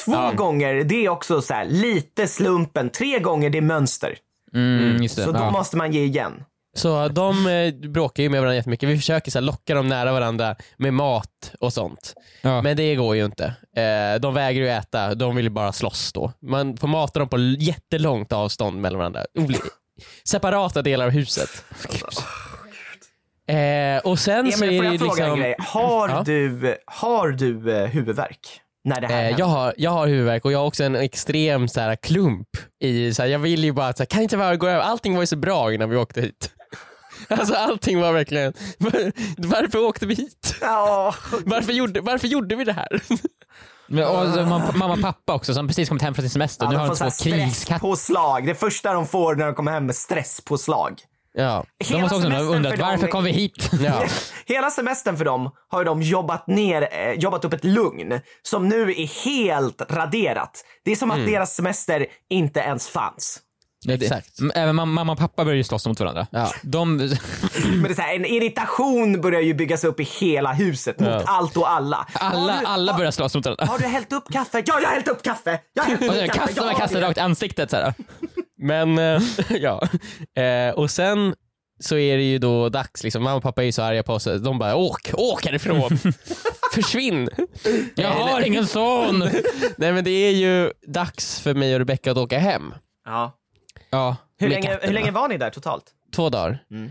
Två 0.04 0.12
Ja. 0.12 0.32
gånger, 0.36 0.74
det 0.84 1.04
är 1.04 1.08
också 1.08 1.42
så 1.42 1.54
här, 1.54 1.64
lite 1.64 2.26
slumpen. 2.28 2.90
Tre 2.90 3.18
gånger, 3.18 3.50
det 3.50 3.58
är 3.58 3.62
mönster. 3.62 4.16
Mm, 4.54 5.02
just 5.02 5.16
det. 5.16 5.24
Så 5.24 5.32
då 5.32 5.38
ja. 5.38 5.50
måste 5.50 5.76
man 5.76 5.92
ge 5.92 6.04
igen. 6.04 6.44
Så 6.76 7.08
de 7.08 7.46
eh, 7.46 7.74
bråkar 7.90 8.22
ju 8.22 8.28
med 8.28 8.40
varandra 8.40 8.54
jättemycket. 8.56 8.88
Vi 8.88 8.96
försöker 8.96 9.30
så 9.30 9.38
här, 9.38 9.46
locka 9.46 9.74
dem 9.74 9.88
nära 9.88 10.12
varandra 10.12 10.56
med 10.76 10.94
mat 10.94 11.52
och 11.60 11.72
sånt. 11.72 12.14
Ja. 12.42 12.62
Men 12.62 12.76
det 12.76 12.94
går 12.94 13.16
ju 13.16 13.24
inte. 13.24 13.44
Eh, 13.76 14.20
de 14.20 14.34
vägrar 14.34 14.64
ju 14.64 14.68
äta, 14.68 15.14
de 15.14 15.36
vill 15.36 15.44
ju 15.44 15.50
bara 15.50 15.72
slåss 15.72 16.12
då. 16.12 16.32
Man 16.42 16.76
får 16.76 16.88
mata 16.88 17.18
dem 17.18 17.28
på 17.28 17.38
jättelångt 17.38 18.32
avstånd 18.32 18.80
mellan 18.80 18.98
varandra. 18.98 19.24
Oli- 19.38 19.60
Separata 20.24 20.82
delar 20.82 21.04
av 21.04 21.10
huset. 21.10 21.48
Eh, 23.48 23.98
och 24.04 24.18
sen 24.18 24.52
så 24.52 24.64
Emil, 24.64 24.74
är 24.74 24.82
får 24.82 24.92
jag 24.92 25.00
fråga 25.00 25.24
en 25.24 25.30
liksom... 25.30 25.40
grej? 25.40 25.54
Har 25.58 26.08
Ja. 26.08 26.22
du, 26.26 26.76
har 26.86 27.28
du 27.28 27.76
eh, 27.76 27.86
huvudvärk? 27.86 28.60
När 28.84 29.00
det 29.00 29.06
här 29.06 29.24
Eh, 29.30 29.38
jag, 29.38 29.46
har, 29.46 29.74
jag 29.76 29.90
har 29.90 30.06
huvudvärk 30.06 30.44
och 30.44 30.52
jag 30.52 30.58
har 30.58 30.66
också 30.66 30.84
en 30.84 30.96
extrem 30.96 31.68
så 31.68 31.80
här, 31.80 31.96
klump 31.96 32.48
i, 32.82 33.14
så 33.14 33.22
här, 33.22 33.28
jag 33.28 33.38
vill 33.38 33.64
ju 33.64 33.72
bara 33.72 33.86
att, 33.88 33.96
så 33.96 34.02
här, 34.02 34.06
kan 34.06 34.22
inte 34.22 34.36
bara 34.36 34.56
gå 34.56 34.66
över, 34.68 34.80
allting 34.82 35.14
var 35.14 35.22
ju 35.22 35.26
så 35.26 35.36
bra 35.36 35.74
innan 35.74 35.90
vi 35.90 35.96
åkte 35.96 36.20
hit. 36.20 36.50
Alltså 37.28 37.54
allting 37.54 38.00
var 38.00 38.12
verkligen, 38.12 38.52
varför 39.38 39.78
åkte 39.78 40.06
vi 40.06 40.14
hit? 40.14 40.54
Varför 41.44 41.72
gjorde, 41.72 42.00
varför 42.00 42.28
gjorde 42.28 42.56
vi 42.56 42.64
det 42.64 42.72
här? 42.72 43.02
Men, 43.86 44.04
och 44.04 44.24
mam- 44.26 44.76
mamma 44.76 44.94
och 44.94 45.00
pappa 45.00 45.34
också 45.34 45.54
som 45.54 45.66
precis 45.68 45.88
kommit 45.88 46.02
hem 46.02 46.14
från 46.14 46.22
sin 46.22 46.30
semester. 46.30 46.64
ja, 46.64 46.70
nu 46.70 46.76
de 46.76 46.80
har 46.80 46.94
får 46.94 47.04
de 47.04 47.10
två 47.10 47.24
krigskatter. 47.24 47.54
stresspåslag. 47.54 48.46
Det 48.46 48.54
första 48.54 48.92
de 48.92 49.06
får 49.06 49.34
när 49.34 49.46
de 49.46 49.54
kommer 49.54 49.72
hem 49.72 49.88
är 49.88 49.92
stresspåslag. 49.92 51.00
Ja, 51.32 51.64
De 51.90 52.00
måste 52.00 52.16
också 52.16 52.28
undrat 52.28 52.72
för 52.72 52.78
dem 52.78 52.88
varför 52.88 53.06
kom 53.06 53.24
vi 53.24 53.30
hit? 53.32 53.70
ja. 53.80 54.04
Hela 54.46 54.70
semestern 54.70 55.16
för 55.16 55.24
dem 55.24 55.50
har 55.68 55.80
ju 55.80 55.84
de 55.84 56.02
jobbat 56.02 56.46
ner, 56.46 56.88
eh, 56.92 57.12
jobbat 57.12 57.44
upp 57.44 57.52
ett 57.52 57.64
lugn 57.64 58.20
som 58.42 58.68
nu 58.68 58.90
är 58.90 59.24
helt 59.24 59.82
raderat. 59.92 60.64
Det 60.84 60.92
är 60.92 60.96
som 60.96 61.10
Mm. 61.10 61.22
att 61.24 61.30
deras 61.30 61.54
semester 61.54 62.06
inte 62.30 62.60
ens 62.60 62.88
fanns. 62.88 63.40
Ja, 63.84 63.96
det- 63.96 64.04
Exakt. 64.04 64.28
Även 64.54 64.80
mam- 64.80 64.84
mamma 64.92 65.12
och 65.12 65.18
pappa 65.18 65.44
börjar 65.44 65.56
ju 65.56 65.64
slåss 65.64 65.86
mot 65.86 66.00
varandra. 66.00 66.26
Ja. 66.30 66.50
De, 66.62 66.96
Men 67.64 67.82
det 67.82 67.88
är 67.90 67.94
så 67.94 68.02
här, 68.02 68.14
en 68.16 68.24
irritation 68.24 69.20
börjar 69.20 69.40
ju 69.40 69.54
byggas 69.54 69.84
upp 69.84 70.00
i 70.00 70.02
hela 70.02 70.52
huset 70.52 71.00
mot 71.00 71.22
allt 71.26 71.56
och 71.56 71.70
alla. 71.70 72.06
alla, 72.12 72.60
du, 72.60 72.66
alla 72.66 72.94
börjar 72.96 73.10
slåss 73.10 73.34
mot 73.34 73.44
varandra. 73.46 73.66
har 73.66 73.78
du 73.78 73.86
hällt 73.86 74.12
upp 74.12 74.32
kaffe? 74.32 74.62
Ja, 74.66 74.80
jag 74.80 74.88
har 74.88 74.94
hällt 74.94 75.08
upp 75.08 75.22
kaffe! 75.22 75.60
Jag 75.72 75.82
har 75.82 75.90
hällt 75.90 76.02
upp 76.02 76.08
kaffe! 76.34 76.38
kastar 76.46 76.62
man 76.62 76.72
ja, 76.72 76.78
kastar 76.78 77.00
rakt 77.00 77.16
i 77.16 77.20
ansiktet 77.20 77.70
så 77.70 77.76
här. 77.76 77.94
Men 78.60 78.98
eh, 78.98 79.22
ja, 79.50 79.88
eh, 80.42 80.74
och 80.74 80.90
sen 80.90 81.34
så 81.80 81.96
är 81.96 82.16
det 82.16 82.22
ju 82.22 82.38
då 82.38 82.68
dags, 82.68 83.02
liksom. 83.04 83.22
mamma 83.22 83.36
och 83.36 83.42
pappa 83.42 83.62
är 83.62 83.66
ju 83.66 83.72
så 83.72 83.82
arga 83.82 84.02
på 84.02 84.12
oss, 84.12 84.24
de 84.24 84.58
bara 84.58 84.76
åk, 84.76 85.10
åk 85.14 85.46
härifrån, 85.46 85.98
försvinn. 86.74 87.28
Jag 87.94 88.08
har 88.08 88.40
ingen 88.46 88.66
son! 88.66 89.18
Nej 89.76 89.92
men 89.92 90.04
det 90.04 90.10
är 90.10 90.30
ju 90.30 90.72
dags 90.86 91.40
för 91.40 91.54
mig 91.54 91.74
och 91.74 91.78
Rebecca 91.78 92.10
att 92.10 92.16
åka 92.18 92.38
hem. 92.38 92.74
Ja. 93.04 93.32
Ja. 93.90 94.16
Hur, 94.38 94.48
länge, 94.48 94.78
hur 94.82 94.92
länge 94.92 95.10
var 95.10 95.28
ni 95.28 95.36
där 95.38 95.50
totalt? 95.50 95.84
Två 96.16 96.28
dagar. 96.30 96.64
Mm. 96.70 96.90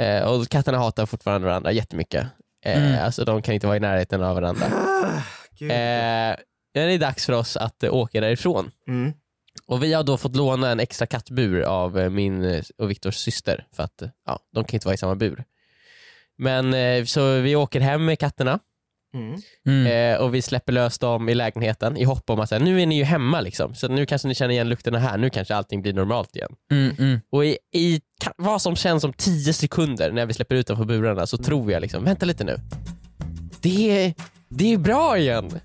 Eh, 0.00 0.28
och 0.28 0.48
katterna 0.48 0.78
hatar 0.78 1.06
fortfarande 1.06 1.46
varandra 1.46 1.72
jättemycket. 1.72 2.26
Eh, 2.64 2.78
Mm. 2.78 3.04
Alltså 3.04 3.24
de 3.24 3.42
kan 3.42 3.54
inte 3.54 3.66
vara 3.66 3.76
i 3.76 3.80
närheten 3.80 4.22
av 4.22 4.34
varandra. 4.34 4.66
Gud. 5.58 5.70
Eh, 5.70 5.76
det 6.74 6.80
är 6.80 6.98
dags 6.98 7.26
för 7.26 7.32
oss 7.32 7.56
att 7.56 7.82
eh, 7.82 7.94
åka 7.94 8.20
därifrån. 8.20 8.70
Mm. 8.88 9.12
Och 9.68 9.82
vi 9.82 9.92
har 9.92 10.02
då 10.02 10.16
fått 10.16 10.36
låna 10.36 10.70
en 10.70 10.80
extra 10.80 11.06
kattbur 11.06 11.62
av 11.62 11.98
eh, 11.98 12.10
min 12.10 12.44
eh, 12.44 12.62
och 12.78 12.90
Viktors 12.90 13.16
syster 13.16 13.66
för 13.72 13.82
att 13.82 14.02
eh, 14.02 14.08
ja, 14.26 14.38
de 14.54 14.64
kan 14.64 14.74
inte 14.76 14.86
vara 14.86 14.94
i 14.94 14.98
samma 14.98 15.14
bur. 15.14 15.44
Men 16.38 17.06
så 17.06 17.40
vi 17.40 17.56
åker 17.56 17.80
hem 17.80 18.04
med 18.04 18.18
katterna 18.18 18.58
Mm. 19.14 19.40
Mm. 19.66 20.20
och 20.22 20.34
vi 20.34 20.42
släpper 20.42 20.72
lös 20.72 20.98
dem 20.98 21.28
i 21.28 21.34
lägenheten 21.34 21.96
i 21.96 22.04
hopp 22.04 22.30
om 22.30 22.40
att 22.40 22.50
här, 22.50 22.60
nu 22.60 22.82
är 22.82 22.86
ni 22.86 22.96
ju 22.96 23.04
hemma 23.04 23.40
liksom. 23.40 23.74
Så 23.74 23.88
nu 23.88 24.06
kanske 24.06 24.28
ni 24.28 24.34
känner 24.34 24.54
igen 24.54 24.68
lukterna 24.68 24.98
här, 24.98 25.18
nu 25.18 25.30
kanske 25.30 25.54
allting 25.54 25.82
blir 25.82 25.92
normalt 25.92 26.36
igen. 26.36 26.52
Mm, 26.70 26.94
mm. 26.98 27.20
Och 27.30 27.44
i, 27.44 27.58
i 27.74 28.00
vad 28.36 28.62
som 28.62 28.76
känns 28.76 29.02
som 29.02 29.12
10 29.12 29.52
sekunder 29.52 30.12
när 30.12 30.26
vi 30.26 30.34
släpper 30.34 30.54
ut 30.54 30.66
dem 30.66 30.76
från 30.76 30.86
burarna 30.86 31.26
så 31.26 31.36
tror 31.36 31.72
jag 31.72 31.80
liksom, 31.80 32.04
vänta 32.04 32.26
lite 32.26 32.44
nu. 32.44 32.60
Det 33.60 34.04
är, 34.04 34.14
det 34.48 34.72
är 34.72 34.78
bra 34.78 35.18
igen. 35.18 35.60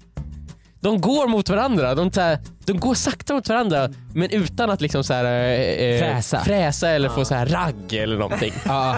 De 0.83 1.01
går 1.01 1.27
mot 1.27 1.49
varandra, 1.49 1.95
de, 1.95 2.11
så 2.11 2.21
här, 2.21 2.39
de 2.65 2.73
går 2.79 2.93
sakta 2.95 3.33
mot 3.33 3.49
varandra 3.49 3.89
men 4.13 4.29
utan 4.29 4.69
att 4.69 4.81
liksom 4.81 5.03
så 5.03 5.13
här, 5.13 5.25
eh, 5.25 5.61
eh, 5.61 5.99
Fräsa. 5.99 6.39
fräsa 6.43 6.89
eller 6.89 7.09
få 7.09 7.25
så 7.25 7.35
här 7.35 7.45
ragg 7.45 7.93
eller 7.93 8.17
någonting. 8.17 8.53
Ja. 8.65 8.97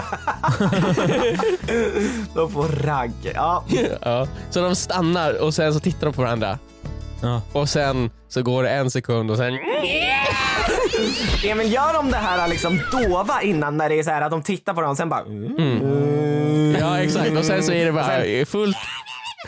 De 2.34 2.50
får 2.52 2.68
ragg. 2.86 3.12
Ja. 3.34 3.64
ja. 4.02 4.26
Så 4.50 4.60
de 4.60 4.74
stannar 4.76 5.42
och 5.42 5.54
sen 5.54 5.74
så 5.74 5.80
tittar 5.80 6.06
de 6.06 6.12
på 6.12 6.22
varandra 6.22 6.58
Ja. 7.22 7.42
och 7.52 7.68
sen 7.68 8.10
så 8.28 8.42
går 8.42 8.62
det 8.62 8.70
en 8.70 8.90
sekund 8.90 9.30
och 9.30 9.36
sen 9.36 9.58
Emil, 11.44 11.72
gör 11.72 11.92
de 11.94 12.10
det 12.10 12.16
här 12.16 12.48
liksom 12.48 12.80
dova 12.92 13.42
innan 13.42 13.76
när 13.76 13.88
det 13.88 13.98
är 13.98 14.02
så 14.02 14.10
här 14.10 14.22
att 14.22 14.30
de 14.30 14.42
tittar 14.42 14.74
på 14.74 14.80
dem 14.80 14.90
och 14.90 14.96
sen 14.96 15.08
bara... 15.08 15.20
Mm. 15.20 16.76
Ja 16.80 16.98
exakt 16.98 17.30
och 17.38 17.44
sen 17.44 17.62
så 17.62 17.72
är 17.72 17.84
det 17.84 17.92
bara 17.92 18.44
fullt 18.46 18.76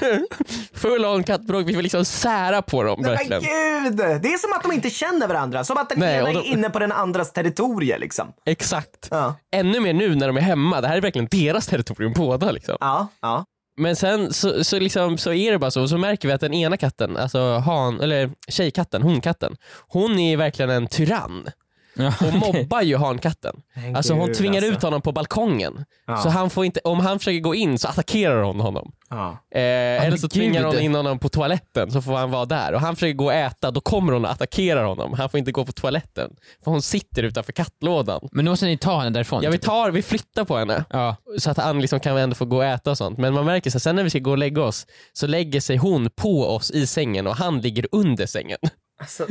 full 0.74 1.04
on 1.04 1.22
kattbråk, 1.24 1.68
vi 1.68 1.74
får 1.74 1.82
liksom 1.82 2.04
sära 2.04 2.62
på 2.62 2.82
dem 2.82 3.00
Men 3.02 3.10
verkligen. 3.10 3.42
gud! 3.42 3.96
Det 3.96 4.28
är 4.28 4.38
som 4.38 4.52
att 4.52 4.62
de 4.62 4.72
inte 4.72 4.90
känner 4.90 5.28
varandra. 5.28 5.64
Som 5.64 5.76
att 5.76 5.88
den 5.88 5.98
Nej, 5.98 6.16
ena 6.16 6.26
de- 6.32 6.36
är 6.38 6.42
inne 6.42 6.70
på 6.70 6.78
den 6.78 6.92
andras 6.92 7.32
territorium 7.32 8.00
liksom. 8.00 8.32
Exakt. 8.46 9.08
Ja. 9.10 9.34
Ännu 9.52 9.80
mer 9.80 9.92
nu 9.92 10.14
när 10.14 10.26
de 10.26 10.36
är 10.36 10.40
hemma, 10.40 10.80
det 10.80 10.88
här 10.88 10.96
är 10.96 11.00
verkligen 11.00 11.28
deras 11.30 11.66
territorium 11.66 12.12
båda 12.12 12.50
liksom. 12.50 12.76
Ja, 12.80 13.08
ja. 13.20 13.44
Men 13.76 13.96
sen 13.96 14.32
så, 14.32 14.64
så, 14.64 14.78
liksom, 14.80 15.18
så 15.18 15.32
är 15.32 15.52
det 15.52 15.58
bara 15.58 15.70
så, 15.70 15.82
och 15.82 15.88
så 15.90 15.98
märker 15.98 16.28
vi 16.28 16.34
att 16.34 16.40
den 16.40 16.54
ena 16.54 16.76
katten, 16.76 17.16
alltså 17.16 17.58
han, 17.58 18.00
eller 18.00 18.30
tjejkatten, 18.48 19.02
honkatten, 19.02 19.56
hon 19.88 20.18
är 20.18 20.36
verkligen 20.36 20.70
en 20.70 20.86
tyrann 20.86 21.48
Ja. 21.94 22.12
och 22.26 22.32
mobbar 22.54 22.82
ju 22.82 22.96
hankatten. 22.96 23.56
Men 23.74 23.96
Alltså 23.96 24.14
hon 24.14 24.32
tvingar 24.34 24.56
alltså. 24.56 24.72
ut 24.72 24.82
honom 24.82 25.00
på 25.02 25.12
balkongen. 25.12 25.84
Ja. 26.06 26.16
Så 26.16 26.28
han 26.28 26.50
får 26.50 26.64
inte, 26.64 26.80
om 26.84 27.00
han 27.00 27.18
försöker 27.18 27.40
gå 27.40 27.54
in 27.54 27.78
så 27.78 27.88
attackerar 27.88 28.42
hon 28.42 28.60
honom. 28.60 28.92
Ja. 29.10 29.30
Eh, 29.54 29.60
eller 30.06 30.16
så 30.16 30.28
tvingar 30.28 30.64
hon 30.64 30.78
in 30.78 30.94
honom 30.94 31.18
på 31.18 31.28
toaletten 31.28 31.90
så 31.90 32.02
får 32.02 32.12
han 32.12 32.30
vara 32.30 32.44
där. 32.44 32.72
Och 32.72 32.80
han 32.80 32.96
försöker 32.96 33.14
gå 33.14 33.24
och 33.24 33.32
äta, 33.32 33.70
då 33.70 33.80
kommer 33.80 34.12
hon 34.12 34.24
och 34.24 34.30
attackerar 34.30 34.84
honom. 34.84 35.12
Han 35.12 35.28
får 35.28 35.38
inte 35.38 35.52
gå 35.52 35.64
på 35.64 35.72
toaletten. 35.72 36.30
För 36.64 36.70
hon 36.70 36.82
sitter 36.82 37.22
utanför 37.22 37.52
kattlådan. 37.52 38.28
Men 38.32 38.44
nu 38.44 38.50
måste 38.50 38.66
ni 38.66 38.78
ta 38.78 38.98
henne 38.98 39.10
därifrån. 39.10 39.42
Ja 39.42 39.50
vi 39.50 39.58
tar, 39.58 39.90
vi 39.90 40.02
flyttar 40.02 40.44
på 40.44 40.56
henne. 40.56 40.84
Ja. 40.90 41.16
Så 41.38 41.50
att 41.50 41.56
han 41.56 41.80
liksom 41.80 42.00
kan 42.00 42.16
ändå 42.16 42.34
få 42.34 42.44
gå 42.44 42.56
och 42.56 42.64
äta 42.64 42.90
och 42.90 42.98
sånt. 42.98 43.18
Men 43.18 43.34
man 43.34 43.44
märker 43.44 43.70
så 43.70 43.74
här, 43.74 43.80
sen 43.80 43.96
när 43.96 44.02
vi 44.02 44.10
ska 44.10 44.18
gå 44.18 44.30
och 44.30 44.38
lägga 44.38 44.62
oss 44.62 44.86
så 45.12 45.26
lägger 45.26 45.60
sig 45.60 45.76
hon 45.76 46.10
på 46.10 46.44
oss 46.44 46.70
i 46.70 46.86
sängen 46.86 47.26
och 47.26 47.36
han 47.36 47.60
ligger 47.60 47.86
under 47.92 48.26
sängen. 48.26 48.58
Alltså, 49.00 49.26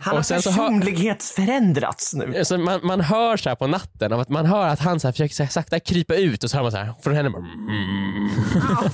han 0.00 0.12
har 0.12 0.18
Och 0.18 0.26
sen 0.26 0.42
så 0.42 0.50
hör- 0.50 0.56
personlighetsförändrats 0.68 2.14
nu. 2.14 2.44
Så 2.44 2.58
man, 2.58 2.80
man 2.82 3.00
hör 3.00 3.36
så 3.36 3.48
här 3.48 3.56
på 3.56 3.66
natten, 3.66 4.12
att 4.12 4.28
man 4.28 4.46
hör 4.46 4.66
att 4.68 4.78
han 4.80 5.00
så 5.00 5.08
här 5.08 5.12
försöker 5.12 5.34
så 5.34 5.42
här 5.42 5.50
sakta 5.50 5.80
krypa 5.80 6.14
ut 6.14 6.44
och 6.44 6.50
så 6.50 6.56
hör 6.56 6.62
man 6.62 6.72
så 6.72 6.78
här 6.78 6.94
från 7.02 7.14
henne 7.14 7.30
bara, 7.30 7.44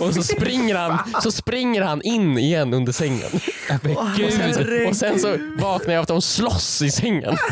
Och 0.06 0.14
så 0.14 0.22
springer, 0.22 0.74
han, 0.74 0.98
så 1.22 1.32
springer 1.32 1.82
han 1.82 2.02
in 2.02 2.38
igen 2.38 2.74
under 2.74 2.92
sängen. 2.92 3.30
Och 4.26 4.32
sen, 4.32 4.86
och 4.88 4.96
sen 4.96 5.18
så 5.20 5.36
vaknar 5.58 5.94
jag 5.94 5.98
av 5.98 6.02
att 6.02 6.08
de 6.08 6.22
slåss 6.22 6.82
i 6.82 6.90
sängen. 6.90 7.36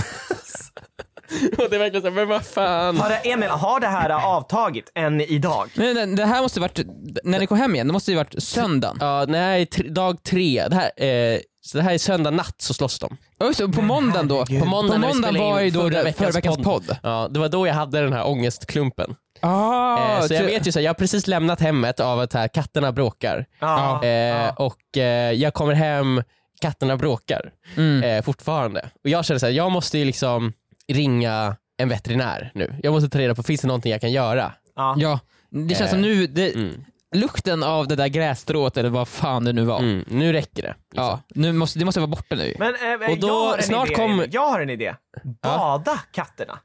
Och 1.58 1.70
det 1.70 1.76
är 1.76 1.78
verkligen 1.78 2.02
så 2.02 2.10
men 2.10 2.28
vad 2.28 2.44
fan. 2.44 2.96
Har 2.96 3.08
det, 3.08 3.16
Emil, 3.16 3.48
har 3.48 3.80
det 3.80 3.86
här 3.86 4.10
avtagit 4.10 4.92
än 4.94 5.20
idag? 5.20 5.70
Men 5.74 5.94
det, 5.96 6.06
det 6.16 6.24
här 6.24 6.42
måste 6.42 6.60
varit, 6.60 6.80
när 7.24 7.38
ni 7.38 7.46
kom 7.46 7.58
hem 7.58 7.74
igen, 7.74 7.86
det 7.86 7.92
måste 7.92 8.10
ju 8.10 8.16
varit 8.16 8.42
söndagen. 8.42 8.96
Ja, 9.00 9.24
nej, 9.28 9.66
tre, 9.66 9.88
dag 9.88 10.22
tre. 10.22 10.68
Det 10.68 10.76
här, 10.76 10.90
eh, 11.06 11.40
så 11.66 11.78
det 11.78 11.84
här 11.84 11.94
är 11.94 11.98
söndag 11.98 12.30
natt 12.30 12.54
så 12.58 12.74
slåss 12.74 12.98
de. 12.98 13.16
Ja, 13.38 13.46
just 13.46 13.58
det, 13.58 13.68
på 13.68 13.82
måndagen 13.82 14.28
då, 14.28 14.46
på 14.46 14.64
måndagen, 14.64 15.00
vi 15.02 15.12
spelade 15.14 15.38
var 15.38 15.60
ju 15.60 15.70
då 15.70 15.80
förra 15.80 15.90
förra 15.90 16.02
veckans 16.04 16.36
veckans, 16.36 16.56
podd. 16.56 16.64
podd. 16.86 16.96
Ja, 17.02 17.28
det 17.30 17.40
var 17.40 17.48
då 17.48 17.66
jag 17.66 17.74
hade 17.74 18.00
den 18.02 18.12
här 18.12 18.26
ångestklumpen. 18.26 19.14
Ah, 19.40 20.16
eh, 20.18 20.26
så 20.26 20.34
jag 20.34 20.42
vet 20.44 20.66
ju 20.66 20.72
så 20.72 20.78
här, 20.78 20.84
jag 20.84 20.90
har 20.90 20.94
precis 20.94 21.26
lämnat 21.26 21.60
hemmet 21.60 22.00
av 22.00 22.20
att 22.20 22.32
här, 22.32 22.48
katterna 22.48 22.92
bråkar. 22.92 23.46
Ja. 23.60 24.04
Eh, 24.04 24.54
Och 24.56 24.96
eh, 24.98 25.32
jag 25.32 25.54
kommer 25.54 25.74
hem, 25.74 26.22
katterna 26.60 26.96
bråkar 26.96 27.52
Mm. 27.76 28.02
eh, 28.02 28.22
fortfarande. 28.22 28.80
Och 29.04 29.10
jag 29.10 29.24
känner 29.24 29.38
så 29.38 29.46
här, 29.46 29.52
jag 29.52 29.72
måste 29.72 29.98
ju 29.98 30.04
liksom 30.04 30.52
ringa 30.92 31.56
en 31.78 31.88
veterinär 31.88 32.50
nu. 32.54 32.74
Jag 32.82 32.92
måste 32.92 33.08
ta 33.10 33.18
reda 33.18 33.34
på, 33.34 33.42
finns 33.42 33.60
det 33.60 33.66
någonting 33.66 33.92
jag 33.92 34.00
kan 34.00 34.12
göra? 34.12 34.52
Ja. 34.76 34.94
Ja, 34.98 35.20
det 35.50 35.74
känns 35.74 35.80
Eh, 35.80 35.88
som 35.90 36.00
nu, 36.00 36.26
det, 36.26 36.54
Mm. 36.54 36.84
Lukten 37.14 37.62
av 37.62 37.88
det 37.88 37.96
där 37.96 38.08
grässtrået 38.08 38.76
eller 38.76 38.90
vad 38.90 39.08
fan 39.08 39.44
det 39.44 39.52
nu 39.52 39.64
var. 39.64 39.78
Mm, 39.78 40.04
nu 40.08 40.32
räcker 40.32 40.62
det. 40.62 40.74
liksom. 40.90 41.04
Ja, 41.04 41.20
nu 41.28 41.52
måste, 41.52 41.78
det 41.78 41.84
måste 41.84 42.00
vara 42.00 42.10
borta 42.10 42.34
nu. 42.34 42.54
Men 42.58 42.74
eh, 42.74 43.10
Och 43.10 43.18
då 43.18 43.26
jag 43.28 43.34
har 43.34 43.56
en 43.56 43.62
snart 43.62 43.86
idé, 43.88 43.94
kom-. 43.94 44.24
Jag 44.30 44.48
har 44.50 44.60
en 44.60 44.70
idé. 44.70 44.94
Bada 45.42 46.00
katterna. 46.12 46.58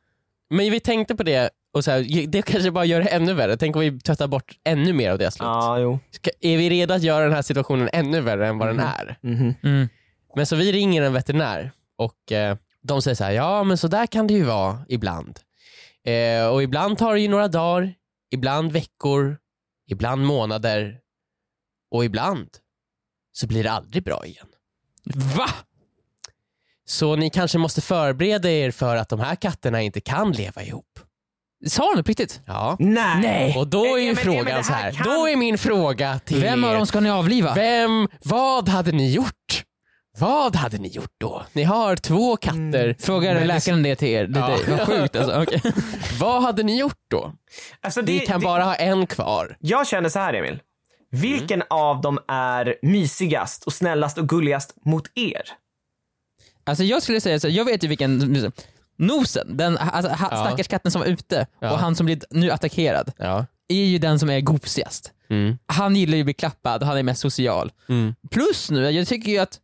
Men 0.50 0.72
vi 0.72 0.80
tänkte 0.80 1.16
på 1.16 1.24
det 1.24 1.50
och 1.74 1.84
så 1.84 1.92
här, 1.92 2.28
det 2.28 2.42
kanske 2.42 2.72
bara 2.72 2.86
gör 2.86 3.02
det 3.02 3.08
ännu 3.10 3.34
värre. 3.34 3.58
Tänk 3.58 3.76
om 3.76 3.82
vi 3.82 4.00
tvättar 4.00 4.28
bort 4.28 4.52
ännu 4.64 4.94
mer 4.94 5.12
av 5.12 5.18
deras 5.18 5.40
lukt. 5.40 5.50
jo. 5.80 6.00
Ska, 6.12 6.30
är 6.42 6.58
vi 6.58 6.70
redo 6.70 6.94
att 6.94 7.02
göra 7.04 7.24
den 7.24 7.34
här 7.34 7.42
situationen 7.42 7.90
ännu 7.94 8.22
värre 8.22 8.48
än 8.48 8.58
vad 8.58 8.68
den 8.68 8.80
är? 8.80 9.18
Mhm. 9.22 9.54
Mm. 9.64 9.90
Men 10.36 10.46
så 10.46 10.56
vi 10.56 10.72
ringer 10.72 11.02
en 11.02 11.14
veterinär 11.14 11.72
och 11.98 12.32
eh, 12.32 12.58
de 12.84 13.02
säger 13.02 13.16
så 13.16 13.24
här, 13.24 13.32
ja 13.32 13.64
men 13.64 13.78
så 13.78 13.88
där 13.88 14.08
kan 14.08 14.28
det 14.28 14.34
ju 14.34 14.44
vara 14.44 14.80
ibland. 14.88 15.40
Eh, 16.06 16.48
och 16.48 16.64
ibland 16.64 16.98
tar 16.98 17.14
det 17.14 17.20
ju 17.20 17.28
några 17.28 17.48
dagar, 17.48 17.94
ibland 18.32 18.72
veckor, 18.72 19.38
ibland 19.88 20.26
månader 20.26 21.00
och 21.92 22.06
ibland 22.06 22.50
så 23.32 23.48
blir 23.48 23.64
det 23.64 23.72
aldrig 23.72 24.04
bra 24.04 24.26
igen. 24.26 24.48
Va? 25.38 25.50
Så 26.86 27.16
ni 27.16 27.30
kanske 27.30 27.58
måste 27.58 27.82
förbereda 27.82 28.50
er 28.52 28.72
för 28.72 28.96
att 28.96 29.10
de 29.10 29.20
här 29.20 29.36
katterna 29.36 29.82
inte 29.82 30.02
kan 30.02 30.32
leva 30.32 30.64
ihop. 30.64 31.00
Sa 31.68 31.88
han 31.88 31.98
det 31.98 32.04
på 32.04 32.08
riktigt? 32.08 32.42
Ja. 32.46 32.76
Nej. 32.80 33.22
Nej. 33.22 33.58
Och 33.58 33.68
då 33.68 33.86
är 33.86 33.98
ju 33.98 34.04
Emil, 34.04 34.16
frågan 34.18 34.58
det 34.58 34.64
så 34.64 34.74
här, 34.74 34.92
kan- 34.92 35.04
då 35.08 35.28
är 35.28 35.36
min 35.36 35.58
fråga 35.58 36.20
till 36.20 36.42
Vem 36.42 36.64
av 36.64 36.74
dem 36.74 36.88
ska 36.88 37.00
ni 37.00 37.10
avliva? 37.10 37.54
vem, 37.54 38.08
vad 38.24 38.70
hade 38.70 38.92
ni 38.92 39.12
gjort? 39.14 39.64
Vad 40.20 40.56
hade 40.56 40.78
ni 40.78 40.88
gjort 40.88 41.14
då? 41.18 41.46
Ni 41.54 41.64
har 41.64 41.96
två 41.96 42.38
katter. 42.38 42.96
Frågar 43.00 43.34
Men- 43.36 43.48
läkaren 43.48 43.84
det 43.84 43.96
till 43.96 44.08
er? 44.08 44.28
Det, 44.28 44.40
Ja. 44.40 44.58
det, 44.66 44.72
vad 44.72 44.88
sjukt 44.88 45.16
alltså. 45.16 45.42
Okej. 45.44 45.62
Vad 46.20 46.42
hade 46.44 46.64
ni 46.64 46.80
gjort 46.80 47.00
då? 47.10 47.34
Alltså, 47.82 48.02
Vi 48.02 48.20
det, 48.20 48.26
kan 48.26 48.40
det, 48.40 48.44
bara 48.46 48.64
ha 48.64 48.76
en 48.76 49.08
kvar. 49.08 49.58
Jag 49.60 49.88
känner 49.88 50.10
så 50.10 50.20
här 50.20 50.34
Emil. 50.34 50.60
Vilken 51.12 51.64
av 51.70 52.02
dem 52.02 52.20
är 52.28 52.76
mysigast 52.82 53.64
och 53.64 53.74
snällast 53.74 54.18
och 54.18 54.30
gulligast 54.30 54.76
mot 54.86 55.04
er? 55.16 55.42
Alltså 56.64 56.84
jag 56.84 57.04
skulle 57.04 57.22
säga 57.22 57.40
så, 57.40 57.50
jag 57.50 57.66
vet 57.66 57.84
ju 57.84 57.88
vilken, 57.88 58.44
Nosen, 58.98 59.58
den 59.58 59.78
alltså, 59.78 60.12
ha, 60.12 60.28
Ja. 60.32 60.46
stackars 60.46 60.68
katten 60.68 60.92
som 60.92 61.02
var 61.02 61.08
ute 61.08 61.48
Ja. 61.60 61.72
och 61.72 61.80
han 61.80 61.96
som 61.96 62.06
blir 62.06 62.20
nu 62.30 62.52
attackerad, 62.52 63.12
Ja. 63.18 63.46
är 63.68 63.84
ju 63.86 63.98
den 63.98 64.20
som 64.20 64.30
är 64.30 64.42
gosigast. 64.42 65.12
Mm. 65.30 65.58
Han 65.66 65.96
gillar 65.96 66.16
ju 66.16 66.22
att 66.22 66.26
bli 66.26 66.34
klappad 66.34 66.82
och 66.82 66.88
han 66.88 66.98
är 66.98 67.04
mest 67.04 67.22
social. 67.22 67.72
Mm. 67.90 68.16
Plus 68.32 68.72
nu, 68.72 68.90
jag 68.92 69.08
tycker 69.08 69.32
ju 69.32 69.38
att 69.38 69.60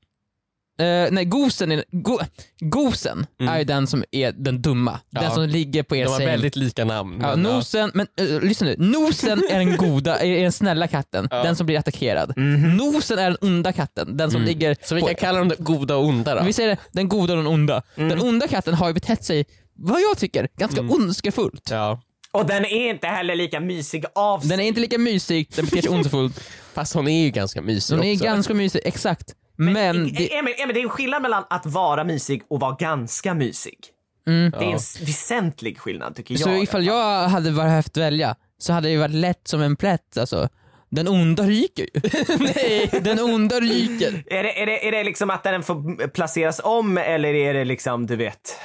eh, 0.77 1.11
nej, 1.11 1.25
gosen, 1.25 1.71
är, 1.71 1.83
go, 1.91 2.19
gosen 2.59 3.25
är 3.39 3.57
ju 3.57 3.63
den 3.63 3.87
som 3.87 4.03
är 4.11 4.31
den 4.31 4.61
dumma. 4.61 4.91
Mm. 4.91 5.01
Ja. 5.09 5.21
Den 5.21 5.31
som 5.31 5.49
ligger 5.49 5.83
på 5.83 5.95
er 5.95 6.03
De 6.05 6.11
har 6.11 6.17
säng. 6.17 6.27
väldigt 6.27 6.55
lika 6.55 6.85
namn. 6.85 7.17
Ja, 7.21 7.35
men, 7.35 7.45
ja. 7.45 7.53
nosen, 7.55 7.91
men 7.93 8.07
uh, 8.21 8.41
lyssna 8.41 8.67
nu. 8.67 8.75
Nosen 8.77 9.43
är 9.49 9.57
den 9.57 9.77
goda, 9.77 10.19
är 10.19 10.41
den 10.43 10.51
snälla 10.51 10.87
katten, 10.87 11.27
den 11.29 11.55
som 11.55 11.65
blir 11.65 11.79
attackerad. 11.79 12.33
Nosen 12.77 13.19
är 13.19 13.23
den 13.29 13.37
onda 13.41 13.71
katten, 13.73 14.17
den 14.17 14.31
som 14.31 14.41
ligger 14.41 14.75
Så 14.83 14.95
vi 14.95 15.01
på... 15.01 15.07
kan 15.07 15.15
kalla 15.15 15.39
dem 15.39 15.51
goda 15.59 15.95
och 15.95 16.05
onda 16.05 16.35
då? 16.35 16.43
Vi 16.43 16.53
säger 16.53 16.69
det, 16.69 16.77
den 16.91 17.09
goda 17.09 17.33
och 17.33 17.37
den 17.37 17.47
onda. 17.47 17.81
Mm. 17.95 18.09
Den 18.09 18.21
onda 18.21 18.47
katten 18.47 18.73
har 18.73 18.87
ju 18.87 18.93
betett 18.93 19.23
sig, 19.23 19.45
vad 19.75 20.01
jag 20.01 20.17
tycker, 20.17 20.47
ganska 20.57 20.81
ondskefullt. 20.81 21.67
Ja. 21.71 22.01
Och 22.31 22.45
den 22.45 22.65
är 22.65 22.89
inte 22.89 23.07
heller 23.07 23.35
lika 23.35 23.59
mysig 23.59 24.05
av 24.15 24.39
sig. 24.39 24.49
Den 24.49 24.59
är 24.59 24.63
inte 24.63 24.79
lika 24.81 24.97
mysig, 24.97 25.49
den 25.55 25.65
beter 25.65 25.81
sig 25.81 25.91
ondskefullt. 25.95 26.39
Fast 26.73 26.93
hon 26.93 27.07
är 27.07 27.23
ju 27.23 27.29
ganska 27.29 27.61
mysig 27.61 27.97
Den 27.97 28.05
är 28.05 28.13
också. 28.13 28.25
ganska 28.25 28.53
mysig, 28.53 28.81
exakt. 28.85 29.33
Men, 29.57 30.05
E- 30.07 30.11
det, 30.17 30.37
Emil, 30.37 30.53
Emil, 30.57 30.73
det 30.73 30.79
är 30.81 30.83
en 30.83 30.89
skillnad 30.89 31.21
mellan 31.21 31.43
att 31.49 31.65
vara 31.65 32.03
mysig 32.03 32.41
och 32.49 32.59
vara 32.59 32.75
ganska 32.79 33.33
mysig. 33.33 33.77
Det 34.25 34.31
är 34.31 34.61
en 34.63 34.75
s- 34.75 34.99
väsentlig 35.01 35.77
skillnad 35.79 36.15
tycker 36.15 36.33
jag. 36.33 36.41
Mm. 36.47 36.57
så 36.57 36.63
ifall 36.63 36.85
jag 36.85 37.27
hade 37.27 37.51
haft 37.61 37.97
välja 37.97 38.35
så 38.57 38.73
hade 38.73 38.87
det 38.87 38.91
ju 38.91 38.97
varit 38.97 39.13
lätt 39.15 39.47
som 39.47 39.61
en 39.61 39.75
plätt 39.75 40.17
alltså. 40.17 40.49
Den 40.89 41.07
onda 41.07 41.43
ryker 41.43 41.83
ju. 41.93 42.01
Nej, 42.55 42.89
den 43.01 43.19
onda 43.19 43.59
ryker. 43.59 44.23
Är 44.27 44.43
det, 44.43 44.61
är, 44.61 44.65
det, 44.65 44.87
är 44.87 44.91
det 44.91 45.03
liksom 45.03 45.29
att 45.29 45.43
den 45.43 45.63
får 45.63 46.07
placeras 46.07 46.61
om 46.63 46.97
eller 46.97 47.33
är 47.33 47.53
det 47.53 47.65
liksom, 47.65 48.07
du 48.07 48.15
vet? 48.15 48.59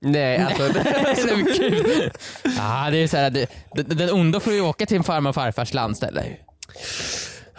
Nej, 0.00 0.38
alltså, 0.46 0.62
det 0.72 0.80
är 0.80 1.54
kul. 1.56 2.10
Ja, 2.44 2.88
det 2.90 2.96
är 2.96 3.06
så 3.06 3.16
här, 3.16 3.30
det, 3.30 3.46
den, 3.74 3.96
den 3.96 4.10
onda 4.10 4.40
får 4.40 4.52
ju 4.52 4.60
åka 4.60 4.86
till 4.86 5.02
farmor 5.02 5.28
och 5.28 5.34
farfars 5.34 5.74
landställe. 5.74 6.24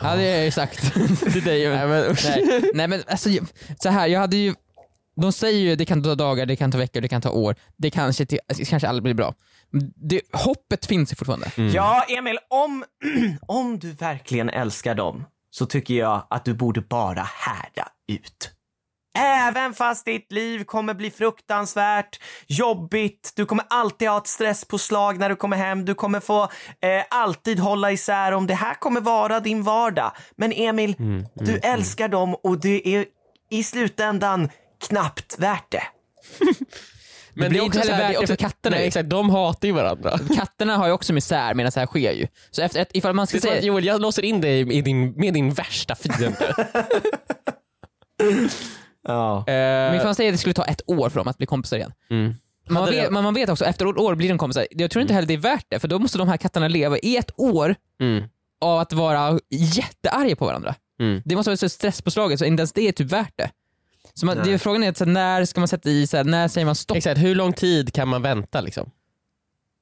Ja 0.01 0.15
det 0.15 0.23
är 0.23 0.51
sagt 0.51 0.93
till 1.33 1.43
dig. 1.43 1.69
Nej, 1.69 1.87
men. 1.87 2.15
Nej, 2.23 2.71
nej 2.73 2.87
men 2.87 3.03
alltså 3.07 3.29
så 3.79 3.89
här, 3.89 4.07
jag 4.07 4.19
hade 4.19 4.37
ju 4.37 4.53
de 5.15 5.31
säger 5.31 5.59
ju 5.59 5.75
det 5.75 5.85
kan 5.85 6.03
ta 6.03 6.15
dagar, 6.15 6.45
det 6.45 6.55
kan 6.55 6.71
ta 6.71 6.77
veckor, 6.77 7.01
det 7.01 7.07
kan 7.07 7.21
ta 7.21 7.29
år. 7.29 7.55
Det 7.77 7.89
kanske, 7.89 8.25
till, 8.25 8.39
kanske 8.67 8.87
aldrig 8.87 9.03
blir 9.03 9.13
bra. 9.13 9.33
Det, 9.95 10.21
hoppet 10.33 10.85
finns 10.85 11.11
ju 11.11 11.15
fortfarande. 11.15 11.51
Ja, 11.73 12.05
Emil, 12.09 12.37
om, 12.49 12.83
om 13.47 13.79
du 13.79 13.91
verkligen 13.91 14.49
älskar 14.49 14.95
dem 14.95 15.25
så 15.49 15.65
tycker 15.65 15.93
jag 15.93 16.27
att 16.29 16.45
du 16.45 16.53
borde 16.53 16.81
bara 16.81 17.21
härda 17.21 17.87
ut. 18.07 18.51
Även 19.19 19.73
fast 19.73 20.05
ditt 20.05 20.31
liv 20.31 20.63
kommer 20.63 20.93
bli 20.93 21.11
fruktansvärt 21.11 22.19
jobbigt, 22.47 23.33
du 23.35 23.45
kommer 23.45 23.65
alltid 23.69 24.09
ha 24.09 24.17
ett 24.17 24.27
stresspåslag 24.27 25.19
när 25.19 25.29
du 25.29 25.35
kommer 25.35 25.57
hem, 25.57 25.85
du 25.85 25.93
kommer 25.95 26.19
få 26.19 26.43
eh, 26.43 26.49
alltid 27.09 27.59
hålla 27.59 27.91
isär 27.91 28.31
om 28.31 28.47
det 28.47 28.53
här 28.53 28.73
kommer 28.73 29.01
vara 29.01 29.39
din 29.39 29.63
vardag. 29.63 30.11
Men 30.35 30.51
Emil, 30.51 30.95
du 31.33 31.57
älskar 31.57 32.07
dem 32.07 32.35
och 32.35 32.59
det 32.61 32.95
är 32.95 33.05
i 33.49 33.63
slutändan 33.63 34.49
knappt 34.87 35.35
värt 35.39 35.71
det. 35.71 35.83
Men 37.35 37.49
blir 37.49 37.61
är 37.61 37.65
inte 37.65 37.79
heller 37.79 37.91
värt 37.97 38.01
är 38.03 38.07
det 38.21 38.27
för 38.27 38.33
också- 38.33 38.35
katterna 38.35 38.75
Nej, 38.75 38.87
exakt, 38.87 39.09
de 39.09 39.29
hatar 39.29 39.67
ju 39.67 39.73
varandra. 39.73 40.19
Katterna 40.35 40.77
har 40.77 40.87
ju 40.87 40.93
också 40.93 41.13
misär 41.13 41.53
medan 41.53 41.71
det 41.75 41.79
här 41.79 41.87
sker 41.87 42.11
ju. 42.11 42.27
Så 42.51 42.61
efter, 42.61 42.79
ett- 42.79 42.91
ifall 42.93 43.13
man 43.13 43.27
ska 43.27 43.37
Det 43.37 43.41
säga... 43.41 43.61
Joel, 43.61 43.85
jag 43.85 44.01
låser 44.01 44.25
in 44.25 44.41
dig 44.41 44.65
med 44.65 44.83
din, 44.83 45.11
med 45.11 45.33
din 45.33 45.53
värsta 45.53 45.95
fiende. 45.95 46.55
Ja. 49.07 49.43
Men 49.47 49.95
ifall 49.95 50.05
man 50.07 50.15
säger 50.15 50.29
att 50.29 50.33
det 50.33 50.37
skulle 50.37 50.53
ta 50.53 50.65
ett 50.65 50.81
år 50.87 51.09
för 51.09 51.17
dem 51.19 51.27
att 51.27 51.37
bli 51.37 51.47
kompisar 51.47 51.77
igen. 51.77 51.93
Mm. 52.09 52.33
Man, 52.69 52.85
vet, 52.85 52.93
det- 53.05 53.11
men 53.11 53.23
man 53.23 53.33
vet 53.33 53.49
också, 53.49 53.65
efter 53.65 53.89
ett 53.89 53.97
år 53.97 54.15
blir 54.15 54.29
de 54.29 54.37
kompisar. 54.37 54.67
Jag 54.71 54.91
tror 54.91 55.01
inte 55.01 55.13
heller 55.13 55.27
det 55.27 55.33
är 55.33 55.37
värt 55.37 55.65
det, 55.69 55.79
för 55.79 55.87
då 55.87 55.99
måste 55.99 56.17
de 56.17 56.27
här 56.27 56.37
katterna 56.37 56.67
leva 56.67 56.97
i 56.97 57.17
ett 57.17 57.31
år 57.39 57.75
Mm. 58.01 58.23
av 58.61 58.79
att 58.79 58.93
vara 58.93 59.39
jättearga 59.49 60.35
på 60.35 60.45
varandra. 60.45 60.75
Mm. 60.99 61.21
Det 61.25 61.35
måste 61.35 61.49
vara 61.49 61.57
så 61.57 61.69
stresspåslaget 61.69 62.39
så 62.39 62.45
inte 62.45 62.61
ens 62.61 62.71
det 62.73 62.87
är 62.87 62.91
typ 62.91 63.11
värt 63.11 63.33
det. 63.35 63.49
Så 64.13 64.25
man, 64.25 64.37
det 64.43 64.51
är 64.53 64.57
frågan 64.57 64.83
är 64.83 64.93
så 64.93 65.05
här, 65.05 65.11
när 65.11 65.45
ska 65.45 65.61
man 65.61 65.67
sätta 65.67 65.89
i, 65.89 66.07
så 66.07 66.17
här, 66.17 66.23
när 66.23 66.47
säger 66.47 66.65
man 66.65 66.75
stopp? 66.75 66.97
Exakt, 66.97 67.19
hur 67.21 67.35
lång 67.35 67.53
tid 67.53 67.93
kan 67.93 68.07
man 68.07 68.21
vänta 68.21 68.61
liksom? 68.61 68.89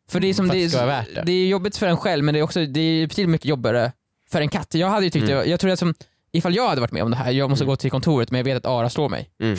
För 0.09 0.19
det 0.19 0.27
är, 0.27 0.33
som, 0.33 0.45
För 0.45 0.53
att 0.53 0.57
det, 0.59 0.63
det 0.63 0.69
ska 0.69 0.79
är, 0.79 0.85
vara 0.85 0.95
värt 0.97 1.15
det. 1.15 1.23
det 1.25 1.31
är 1.31 1.47
jobbigt 1.47 1.77
för 1.77 1.87
en 1.87 1.97
själv 1.97 2.23
men 2.23 2.33
det 2.33 2.39
är 2.39 2.43
också 2.43 2.65
det 2.65 2.79
är 2.81 3.07
betydligt 3.07 3.29
mycket 3.29 3.45
jobbigare 3.47 3.91
för 4.29 4.41
en 4.41 4.49
katt. 4.49 4.73
Jag 4.73 4.87
hade 4.89 5.03
ju 5.05 5.09
tyckt, 5.09 5.23
Mm. 5.23 5.35
jag, 5.37 5.47
jag 5.47 5.59
tror 5.59 5.71
att 5.71 5.79
som, 5.79 5.93
ifall 6.33 6.55
jag 6.55 6.67
hade 6.69 6.81
varit 6.81 6.91
med 6.91 7.03
om 7.03 7.11
det 7.11 7.17
här, 7.17 7.31
jag 7.31 7.49
måste 7.49 7.65
gå 7.65 7.75
till 7.75 7.91
kontoret 7.91 8.31
men 8.31 8.37
jag 8.37 8.45
vet 8.45 8.57
att 8.57 8.65
Ara 8.71 8.89
slår 8.89 9.09
mig. 9.09 9.29
Mm. 9.43 9.57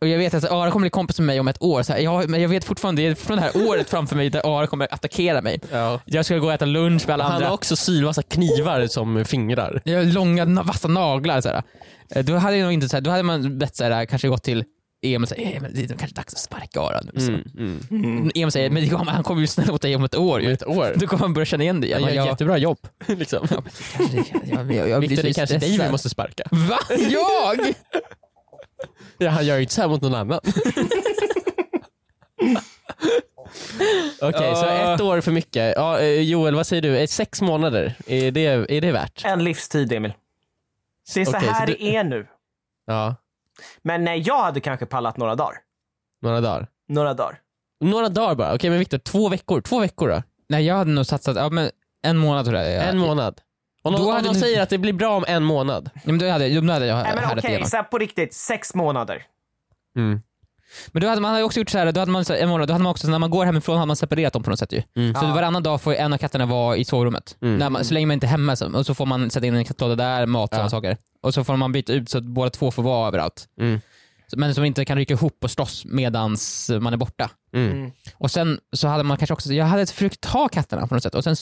Och 0.00 0.08
jag 0.08 0.18
vet 0.18 0.34
att 0.34 0.50
Ara 0.50 0.70
kommer 0.70 0.84
bli 0.84 0.90
kompis 0.90 1.18
med 1.18 1.26
mig 1.26 1.40
om 1.40 1.48
ett 1.48 1.62
år, 1.62 1.82
så 1.82 1.92
här, 1.92 2.00
jag, 2.00 2.28
men 2.30 2.42
jag 2.42 2.48
vet 2.48 2.64
fortfarande, 2.64 3.02
det 3.02 3.08
är 3.08 3.14
fortfarande 3.14 3.50
det 3.52 3.58
här 3.58 3.68
året 3.68 3.90
framför 3.90 4.16
mig 4.16 4.30
där 4.30 4.58
Ara 4.58 4.66
kommer 4.66 4.94
attackera 4.94 5.42
mig. 5.42 5.60
Ja. 5.72 6.00
Jag 6.04 6.24
ska 6.24 6.38
gå 6.38 6.46
och 6.46 6.52
äta 6.52 6.64
lunch 6.64 7.06
med 7.06 7.14
alla 7.14 7.24
Han 7.24 7.32
andra. 7.32 7.46
har 7.46 7.54
också 7.54 7.76
sylvassa 7.76 8.22
knivar 8.22 8.86
som 8.86 9.24
fingrar. 9.24 9.80
Jag 9.84 9.98
har 9.98 10.04
långa 10.04 10.44
na- 10.44 10.64
vassa 10.66 10.88
naglar. 10.88 11.40
Så 11.40 11.48
här. 11.48 11.62
Eh, 12.14 12.24
Då 12.24 12.34
hade 12.36 12.56
jag 12.56 12.64
nog 12.64 12.72
inte 12.72 12.88
så 12.88 12.96
här, 12.96 13.00
då 13.00 13.10
hade 13.10 13.22
man 13.22 13.58
bett 13.58 13.76
så 13.76 13.84
här, 13.84 14.04
kanske 14.04 14.28
gått 14.28 14.42
till 14.42 14.64
Emil 15.02 15.28
"Eh, 15.36 15.62
men 15.62 15.74
det 15.74 15.84
är 15.84 15.88
nog 15.88 15.98
kanske 15.98 16.14
dags 16.16 16.34
att 16.34 16.40
sparka 16.40 16.80
Aron 16.80 17.10
nu. 17.12 17.20
Så. 17.20 17.32
Mm. 17.32 17.80
Mm. 17.90 18.30
Emil 18.34 18.50
säger 18.52 18.70
men 18.70 18.88
kommer- 18.90 19.12
han 19.12 19.22
kommer 19.22 19.40
ju 19.40 19.46
snälla 19.46 19.72
mot 19.72 19.82
dig 19.82 19.96
om 19.96 20.04
ett 20.04 20.14
år 20.14 20.40
ju. 20.40 20.52
Ett 20.52 20.66
år. 20.66 20.92
Då 20.96 21.06
kommer 21.06 21.20
han 21.22 21.34
börja 21.34 21.46
känna 21.46 21.62
igen 21.64 21.80
dig. 21.80 21.92
Han 21.92 22.02
Jag, 22.02 22.10
gör 22.10 22.16
jag, 22.16 22.24
ett 22.26 22.30
jättebra 22.32 22.58
jobb. 22.58 22.78
liksom. 23.06 23.48
kanske 23.48 24.16
det 24.16 24.22
kan- 24.24 24.40
jag, 24.74 24.88
jag, 24.88 25.08
det 25.08 25.14
är 25.28 25.32
kanske 25.32 25.58
dig 25.58 25.78
vi 25.78 25.90
måste 25.90 26.08
sparka. 26.08 26.44
Va? 26.50 26.78
Jag? 27.10 27.72
Ja, 29.18 29.30
han 29.30 29.46
gör 29.46 29.56
ju 29.56 29.62
inte 29.62 29.74
så 29.74 29.80
här 29.80 29.88
mot 29.88 30.02
någon 30.02 30.14
annan. 30.14 30.40
Okej, 34.20 34.56
så 34.56 34.64
ett 34.66 35.00
år 35.00 35.20
för 35.20 35.32
mycket. 35.32 35.72
Ja, 35.76 35.98
eh, 36.00 36.20
Joel, 36.20 36.54
vad 36.54 36.66
säger 36.66 36.82
du? 36.82 37.06
Sex 37.06 37.40
månader, 37.42 37.94
är 38.06 38.30
det, 38.30 38.44
är 38.46 38.80
det 38.80 38.92
värt? 38.92 39.22
En 39.24 39.44
livstid, 39.44 39.92
Emil. 39.92 40.12
Det 41.14 41.20
är 41.20 41.24
så 41.24 41.30
Okej, 41.30 41.42
så 41.48 41.50
här 41.54 41.66
du- 41.66 41.72
det 41.72 41.96
är 41.96 42.04
nu. 42.04 42.26
Ja, 42.86 43.14
Men 43.82 44.04
nej, 44.04 44.20
jag 44.26 44.42
hade 44.42 44.60
kanske 44.60 44.86
pallat 44.86 45.16
några 45.16 45.34
dagar. 45.34 45.56
några 46.22 46.40
dagar. 46.40 46.66
Några 46.88 47.14
dagar. 47.14 47.38
Några 47.80 48.08
dagar 48.08 48.34
bara. 48.34 48.54
Okej, 48.54 48.70
men 48.70 48.78
Viktor, 48.78 48.98
två 48.98 49.28
veckor. 49.28 49.60
Två 49.60 49.80
veckor 49.80 50.08
då? 50.08 50.22
Nej 50.48 50.66
jag 50.66 50.74
hade 50.74 50.90
nog 50.90 51.06
satsat, 51.06 51.36
ja, 51.36 51.50
men 51.50 51.70
en 52.02 52.16
månad 52.18 52.44
tror 52.44 52.56
jag. 52.58 52.88
En 52.88 52.98
månad. 52.98 53.40
Om 53.82 53.92
Då 53.92 53.98
någon, 53.98 54.16
om 54.26 54.34
du- 54.34 54.40
säger 54.40 54.62
att 54.62 54.68
det 54.70 54.78
blir 54.78 54.92
bra 54.92 55.16
om 55.16 55.24
en 55.28 55.42
månad. 55.44 55.90
Ja, 55.94 56.00
men 56.04 56.18
då 56.18 56.28
hade, 56.28 56.60
då 56.60 56.72
hade 56.72 56.86
jag 56.86 56.96
härdat 56.96 57.38
okej, 57.38 57.50
igenom. 57.50 57.68
så 57.68 57.76
här 57.76 57.82
på 57.84 57.98
riktigt, 57.98 58.34
sex 58.34 58.74
månader. 58.74 59.26
Mm. 59.96 60.20
Men 60.92 61.02
då 61.02 61.08
hade 61.08 61.20
man 61.20 61.30
hade 61.30 61.44
också 61.44 61.60
gjort 61.60 61.70
så 61.70 61.78
här, 61.78 61.92
då 61.92 62.00
hade 62.00 62.12
man 62.12 62.24
så 62.24 62.32
här, 62.32 62.40
en 62.40 62.48
månad, 62.48 62.68
då 62.68 62.74
hade 62.74 62.82
man 62.82 62.90
också, 62.90 63.08
när 63.08 63.18
man 63.18 63.30
går 63.30 63.44
hemifrån 63.44 63.76
hade 63.76 63.86
man 63.86 63.96
separerat 63.96 64.32
dem 64.32 64.42
på 64.42 64.50
något 64.50 64.58
sätt 64.58 64.72
ju. 64.72 64.82
Mm. 64.96 65.14
Så 65.14 65.24
Ja. 65.24 65.34
varannan 65.34 65.62
dag 65.62 65.80
får 65.80 65.94
en 65.94 66.12
av 66.12 66.18
katterna 66.18 66.46
vara 66.46 66.76
i 66.76 66.84
sovrummet. 66.84 67.36
Mm. 67.42 67.56
När 67.58 67.70
man, 67.70 67.84
så 67.84 67.94
länge 67.94 68.06
man 68.06 68.14
inte 68.14 68.26
är 68.26 68.28
hemma 68.28 68.56
så, 68.56 68.76
och 68.76 68.86
så 68.86 68.94
får 68.94 69.06
man 69.06 69.30
sätta 69.30 69.46
in 69.46 69.54
en 69.54 69.64
kattlåda 69.64 69.94
där, 69.96 70.26
mat 70.26 70.50
och 70.50 70.54
Ja. 70.54 70.56
sådana 70.56 70.70
saker. 70.70 70.96
Och 71.22 71.34
så 71.34 71.44
får 71.44 71.56
man 71.56 71.72
byta 71.72 71.92
ut 71.92 72.08
så 72.10 72.18
att 72.18 72.24
båda 72.24 72.50
två 72.50 72.70
får 72.70 72.82
vara 72.82 73.08
överallt. 73.08 73.48
Mm. 73.60 73.80
Men 74.36 74.54
som 74.54 74.64
inte 74.64 74.84
kan 74.84 74.96
rycka 74.96 75.14
ihop 75.14 75.44
och 75.44 75.50
slåss 75.50 75.84
medans 75.84 76.70
man 76.80 76.92
är 76.92 76.96
borta. 76.96 77.30
Mm. 77.54 77.90
Och 78.14 78.30
sen 78.30 78.58
så 78.72 78.88
hade 78.88 79.02
man 79.04 79.16
kanske 79.16 79.34
också, 79.34 79.52
jag 79.52 79.64
hade 79.64 79.86
försökt 79.86 80.20
ta 80.20 80.48
katterna 80.48 80.86
på 80.86 80.94
något 80.94 81.02
sätt 81.02 81.14
och 81.14 81.24
sen 81.24 81.36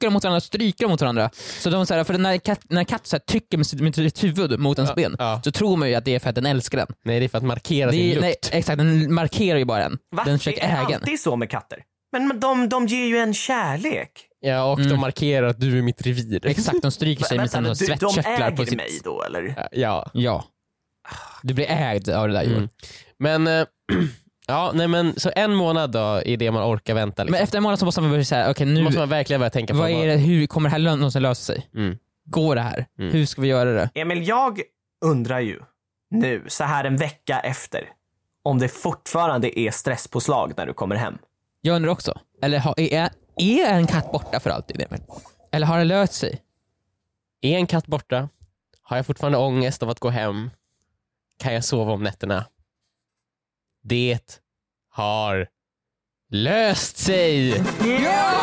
dem 0.00 0.12
mot 0.12 0.24
varandra, 0.24 0.40
stryka 0.40 0.84
dem 0.84 0.90
mot 0.90 1.00
varandra. 1.00 1.30
Så 1.34 1.70
de 1.70 1.86
så 1.86 1.94
här, 1.94 2.04
för 2.04 2.18
när 2.18 2.32
en 2.32 2.40
katt, 2.40 2.60
när 2.68 2.84
katt 2.84 3.06
så 3.06 3.16
här, 3.16 3.20
trycker 3.20 3.56
med 3.56 3.66
sitt, 3.66 3.80
med 3.80 3.94
sitt 3.94 4.24
huvud 4.24 4.60
mot 4.60 4.78
ens 4.78 4.90
Ja, 4.90 4.94
ben 4.94 5.16
ja. 5.18 5.40
så 5.44 5.50
tror 5.52 5.76
man 5.76 5.88
ju 5.88 5.94
att 5.94 6.04
det 6.04 6.14
är 6.14 6.18
för 6.18 6.28
att 6.28 6.34
den 6.34 6.46
älskar 6.46 6.78
den. 6.78 6.86
Nej, 7.04 7.18
det 7.20 7.26
är 7.26 7.28
för 7.28 7.38
att 7.38 7.44
markera 7.44 7.90
sin 7.90 8.00
Det 8.00 8.06
är, 8.12 8.14
lukt. 8.14 8.22
nej, 8.22 8.58
exakt, 8.58 8.78
den 8.78 9.14
markerar 9.14 9.58
ju 9.58 9.64
bara 9.64 9.84
en. 9.84 9.98
Va? 10.16 10.22
Den 10.24 10.38
försöker 10.38 10.60
det 10.60 10.66
är 10.66 10.86
äga 10.86 10.96
alltid 10.96 11.20
så 11.20 11.36
med 11.36 11.50
katter. 11.50 11.78
Men 12.12 12.28
men 12.28 12.40
de, 12.40 12.68
de 12.68 12.86
ger 12.86 13.06
ju 13.06 13.18
en 13.18 13.34
kärlek. 13.34 14.10
Ja, 14.40 14.72
och 14.72 14.78
Mm. 14.78 14.90
de 14.90 15.00
markerar 15.00 15.46
att 15.46 15.60
du 15.60 15.78
är 15.78 15.82
mitt 15.82 16.02
revir. 16.06 16.46
Exakt, 16.46 16.82
de 16.82 16.90
stryker 16.90 17.24
sig 17.24 17.36
med 17.38 17.50
sina 17.50 17.68
de 17.68 17.74
svettkörtlar 17.76 18.22
på 18.50 18.62
äger 18.62 18.64
sitt... 18.64 18.76
mig 18.76 19.00
då 19.04 19.22
eller? 19.22 19.68
Ja. 19.72 20.10
Ja. 20.14 20.44
Du 21.42 21.54
blir 21.54 21.66
ägd 21.70 22.08
av 22.08 22.28
det 22.28 22.34
där 22.34 22.42
Joel. 22.42 22.56
Mm. 22.56 22.68
Men, 23.18 23.46
eh, 23.46 23.66
ja, 24.48 24.72
nej 24.74 24.88
men 24.88 25.20
så 25.20 25.30
en 25.36 25.54
månad 25.54 25.90
då 25.90 26.22
är 26.24 26.36
det 26.36 26.50
man 26.50 26.74
orkar 26.74 26.94
vänta. 26.94 27.22
Liksom. 27.22 27.32
Men 27.32 27.42
efter 27.42 27.56
en 27.56 27.62
månad 27.62 27.78
så 27.78 27.84
måste 27.84 28.00
man 28.00 28.10
börja 28.10 28.24
säga, 28.24 28.50
okej 28.50 28.66
nu, 28.66 28.82
måste 28.82 28.98
man 28.98 29.08
verkligen 29.08 29.40
börja 29.40 29.50
tänka 29.50 29.74
på 29.74 29.78
vad 29.78 29.90
är 29.90 30.06
det, 30.06 30.16
hur 30.16 30.46
kommer 30.46 30.68
det 30.68 30.72
här 30.72 30.96
någonsin 30.96 31.22
lösa 31.22 31.42
sig? 31.54 31.68
Mm. 31.74 31.98
Går 32.24 32.54
det 32.54 32.60
här? 32.60 32.86
Mm. 32.98 33.12
Hur 33.12 33.26
ska 33.26 33.42
vi 33.42 33.48
göra 33.48 33.72
det? 33.72 33.90
Emil, 33.94 34.28
jag 34.28 34.60
undrar 35.04 35.40
ju 35.40 35.60
nu, 36.10 36.44
så 36.48 36.64
här 36.64 36.84
en 36.84 36.96
vecka 36.96 37.40
efter, 37.40 37.88
om 38.42 38.58
det 38.58 38.68
fortfarande 38.68 39.58
är 39.58 39.70
stresspåslag 39.70 40.52
när 40.56 40.66
du 40.66 40.72
kommer 40.72 40.96
hem. 40.96 41.18
Jag 41.60 41.76
undrar 41.76 41.90
också, 41.92 42.20
eller 42.42 42.58
har, 42.58 42.80
är, 42.80 43.10
är 43.36 43.72
en 43.72 43.86
katt 43.86 44.12
borta 44.12 44.40
för 44.40 44.50
alltid? 44.50 44.80
Emil? 44.80 45.00
Eller 45.52 45.66
har 45.66 45.78
det 45.78 45.84
löst 45.84 46.12
sig? 46.12 46.40
Är 47.40 47.56
en 47.56 47.66
katt 47.66 47.86
borta? 47.86 48.28
Har 48.82 48.96
jag 48.96 49.06
fortfarande 49.06 49.38
ångest 49.38 49.82
av 49.82 49.90
att 49.90 50.00
gå 50.00 50.08
hem? 50.08 50.50
Kan 51.38 51.54
jag 51.54 51.64
sova 51.64 51.92
om 51.92 52.02
nätterna? 52.02 52.44
Det 53.82 54.18
har 54.92 55.46
löst 56.30 56.96
sig! 56.98 57.48
Ja! 58.04 58.34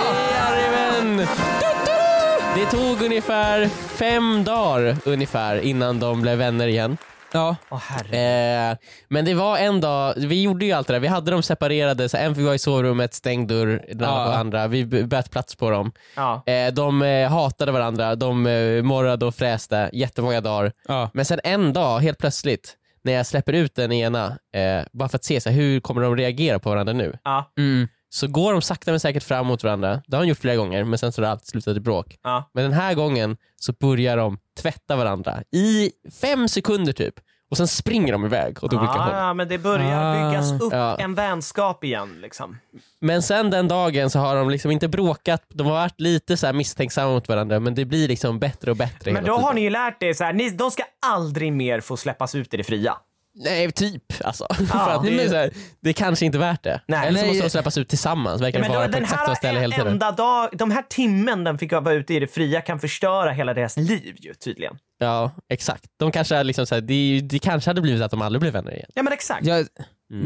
Det 2.56 2.66
tog 2.66 3.02
ungefär 3.02 3.68
fem 3.68 4.44
dagar 4.44 4.98
ungefär 5.06 5.58
innan 5.62 6.00
de 6.00 6.22
blev 6.22 6.38
vänner 6.38 6.68
igen. 6.68 6.98
Ja. 7.34 7.56
Herre. 7.82 8.72
Eh, 8.72 8.78
men 9.08 9.26
det 9.26 9.34
var 9.34 9.58
en 9.58 9.82
dag, 9.82 10.14
vi 10.18 10.42
gjorde 10.42 10.66
ju 10.66 10.72
allt 10.72 10.88
det 10.88 10.94
där, 10.94 11.00
vi 11.00 11.08
hade 11.08 11.32
dem 11.32 11.44
separerade, 11.44 12.10
så 12.10 12.18
en 12.18 12.36
fick 12.36 12.44
vara 12.44 12.56
i 12.56 12.60
sovrummet, 12.60 13.14
stängd 13.14 13.48
dörr, 13.50 13.86
den 13.88 14.04
andra 14.10 14.32
Ja. 14.32 14.38
andra, 14.38 14.68
vi 14.68 14.86
bytte 14.86 15.30
plats 15.30 15.56
på 15.56 15.70
dem. 15.70 15.92
Ja. 16.16 16.44
Eh, 16.46 16.74
de 16.74 17.02
eh, 17.02 17.30
hatade 17.30 17.72
varandra, 17.72 18.16
de 18.16 18.48
eh, 18.48 18.84
morrade 18.84 19.26
och 19.26 19.36
fräste 19.36 19.90
jättemånga 19.94 20.42
dagar. 20.42 20.72
Ja. 20.88 21.10
Men 21.14 21.26
sen 21.26 21.40
en 21.44 21.74
dag, 21.74 22.00
helt 22.00 22.18
plötsligt, 22.18 22.76
när 23.06 23.14
jag 23.14 23.26
släpper 23.26 23.54
ut 23.54 23.76
den 23.76 23.92
ena, 23.92 24.28
eh, 24.54 24.86
bara 24.94 25.10
för 25.10 25.16
att 25.18 25.24
se 25.24 25.42
så 25.42 25.50
här, 25.50 25.58
hur 25.58 25.80
kommer 25.80 26.02
de 26.02 26.16
reagera 26.18 26.60
på 26.60 26.70
varandra 26.70 26.94
nu, 26.94 27.18
Ja. 27.24 27.54
Mm. 27.58 27.88
så 28.10 28.28
går 28.28 28.52
de 28.54 28.62
sakta 28.62 28.92
men 28.92 29.00
säkert 29.00 29.24
fram 29.24 29.48
mot 29.48 29.64
varandra. 29.64 30.02
Det 30.08 30.16
har 30.18 30.24
de 30.24 30.30
gjort 30.30 30.38
flera 30.40 30.56
gånger, 30.56 30.84
men 30.84 31.00
sen 31.00 31.12
så 31.12 31.22
har 31.22 31.26
det 31.26 31.32
alltid 31.32 31.48
slutat 31.48 31.78
i 31.78 31.80
bråk. 31.80 32.16
Ja. 32.24 32.50
Men 32.54 32.64
den 32.64 32.74
här 32.74 32.94
gången 32.94 33.38
så 33.56 33.74
börjar 33.74 34.18
de 34.18 34.38
tvätta 34.62 34.96
varandra 34.96 35.44
i 35.52 35.92
fem 36.22 36.48
sekunder 36.48 36.94
typ. 36.94 37.14
Och 37.56 37.58
sen 37.58 37.68
springer 37.68 38.12
de 38.14 38.26
iväg 38.26 38.64
åt 38.64 38.74
olika 38.74 38.92
håll. 38.94 39.14
Ja, 39.16 39.34
men 39.34 39.48
det 39.48 39.58
börjar 39.58 40.02
Ah. 40.04 40.30
byggas 40.30 40.62
upp 40.62 40.74
Ja. 40.74 40.96
en 41.00 41.16
vänskap 41.16 41.84
igen. 41.84 42.18
Liksom. 42.22 42.58
Men 43.02 43.22
sen 43.24 43.50
den 43.50 43.68
dagen 43.68 44.10
så 44.10 44.20
har 44.20 44.36
de 44.36 44.50
liksom 44.50 44.72
inte 44.72 44.88
bråkat, 44.88 45.44
de 45.54 45.68
har 45.68 45.74
varit 45.74 46.02
lite 46.02 46.38
så 46.38 46.46
här 46.46 46.54
misstänksamma 46.54 47.12
mot 47.12 47.28
varandra 47.30 47.60
men 47.60 47.76
det 47.76 47.86
blir 47.86 48.08
liksom 48.08 48.40
bättre 48.40 48.72
och 48.72 48.78
bättre 48.78 49.12
Men 49.12 49.24
då 49.24 49.34
har 49.38 49.54
ni 49.54 49.62
ju 49.62 49.70
lärt 49.70 50.04
er 50.04 50.14
så 50.14 50.24
här, 50.24 50.34
ni, 50.34 50.50
de 50.50 50.72
ska 50.72 50.84
aldrig 51.06 51.54
mer 51.54 51.80
få 51.82 51.98
släppas 51.98 52.36
ut 52.36 52.54
i 52.54 52.58
det 52.58 52.64
fria. 52.64 52.94
Nej, 53.38 53.72
typ 53.72 54.04
alltså. 54.24 54.48
För 54.54 54.90
att 54.96 55.04
det, 55.04 55.24
är 55.24 55.30
så 55.30 55.36
här, 55.36 55.52
det 55.82 55.90
är 55.90 55.94
kanske 55.94 56.26
inte 56.26 56.38
värt 56.38 56.64
det. 56.64 56.82
Nej. 56.88 57.08
Eller 57.08 57.20
så 57.20 57.26
Nej. 57.26 57.34
måste 57.34 57.46
de 57.46 57.50
släppas 57.50 57.78
ut 57.78 57.90
tillsammans, 57.90 58.42
verkar 58.42 58.60
Men 58.60 58.70
det 58.70 58.74
då, 58.76 58.80
vara 58.80 58.88
på 58.88 58.94
den 58.94 59.04
exakt 59.04 59.26
samma 59.26 59.36
ställe 59.36 59.60
hela 59.60 59.76
tiden. 59.76 59.92
enda 59.92 60.12
dag, 60.12 60.50
de 60.54 60.72
här 60.72 60.84
timmen 60.90 61.44
den 61.44 61.58
fick 61.58 61.72
vara 61.72 61.94
ute 61.94 62.14
i 62.14 62.20
det 62.20 62.28
fria 62.28 62.62
kan 62.62 62.80
förstöra 62.80 63.32
hela 63.32 63.54
deras 63.54 63.78
liv 63.78 64.16
ju 64.20 64.34
tydligen. 64.34 64.78
Ja, 64.98 65.32
exakt. 65.50 65.86
De 66.00 66.12
kanske 66.12 66.36
är 66.36 66.44
liksom 66.44 66.66
så 66.66 66.76
här, 66.76 66.82
det, 66.82 67.20
det 67.24 67.40
kanske 67.40 67.70
hade 67.70 67.82
blivit 67.82 68.02
att 68.02 68.12
de 68.12 68.22
aldrig 68.22 68.42
blev 68.42 68.54
vänner 68.54 68.72
igen. 68.72 68.90
Ja 68.94 69.04
men 69.04 69.14
exakt. 69.14 69.46
Ja, 69.46 69.64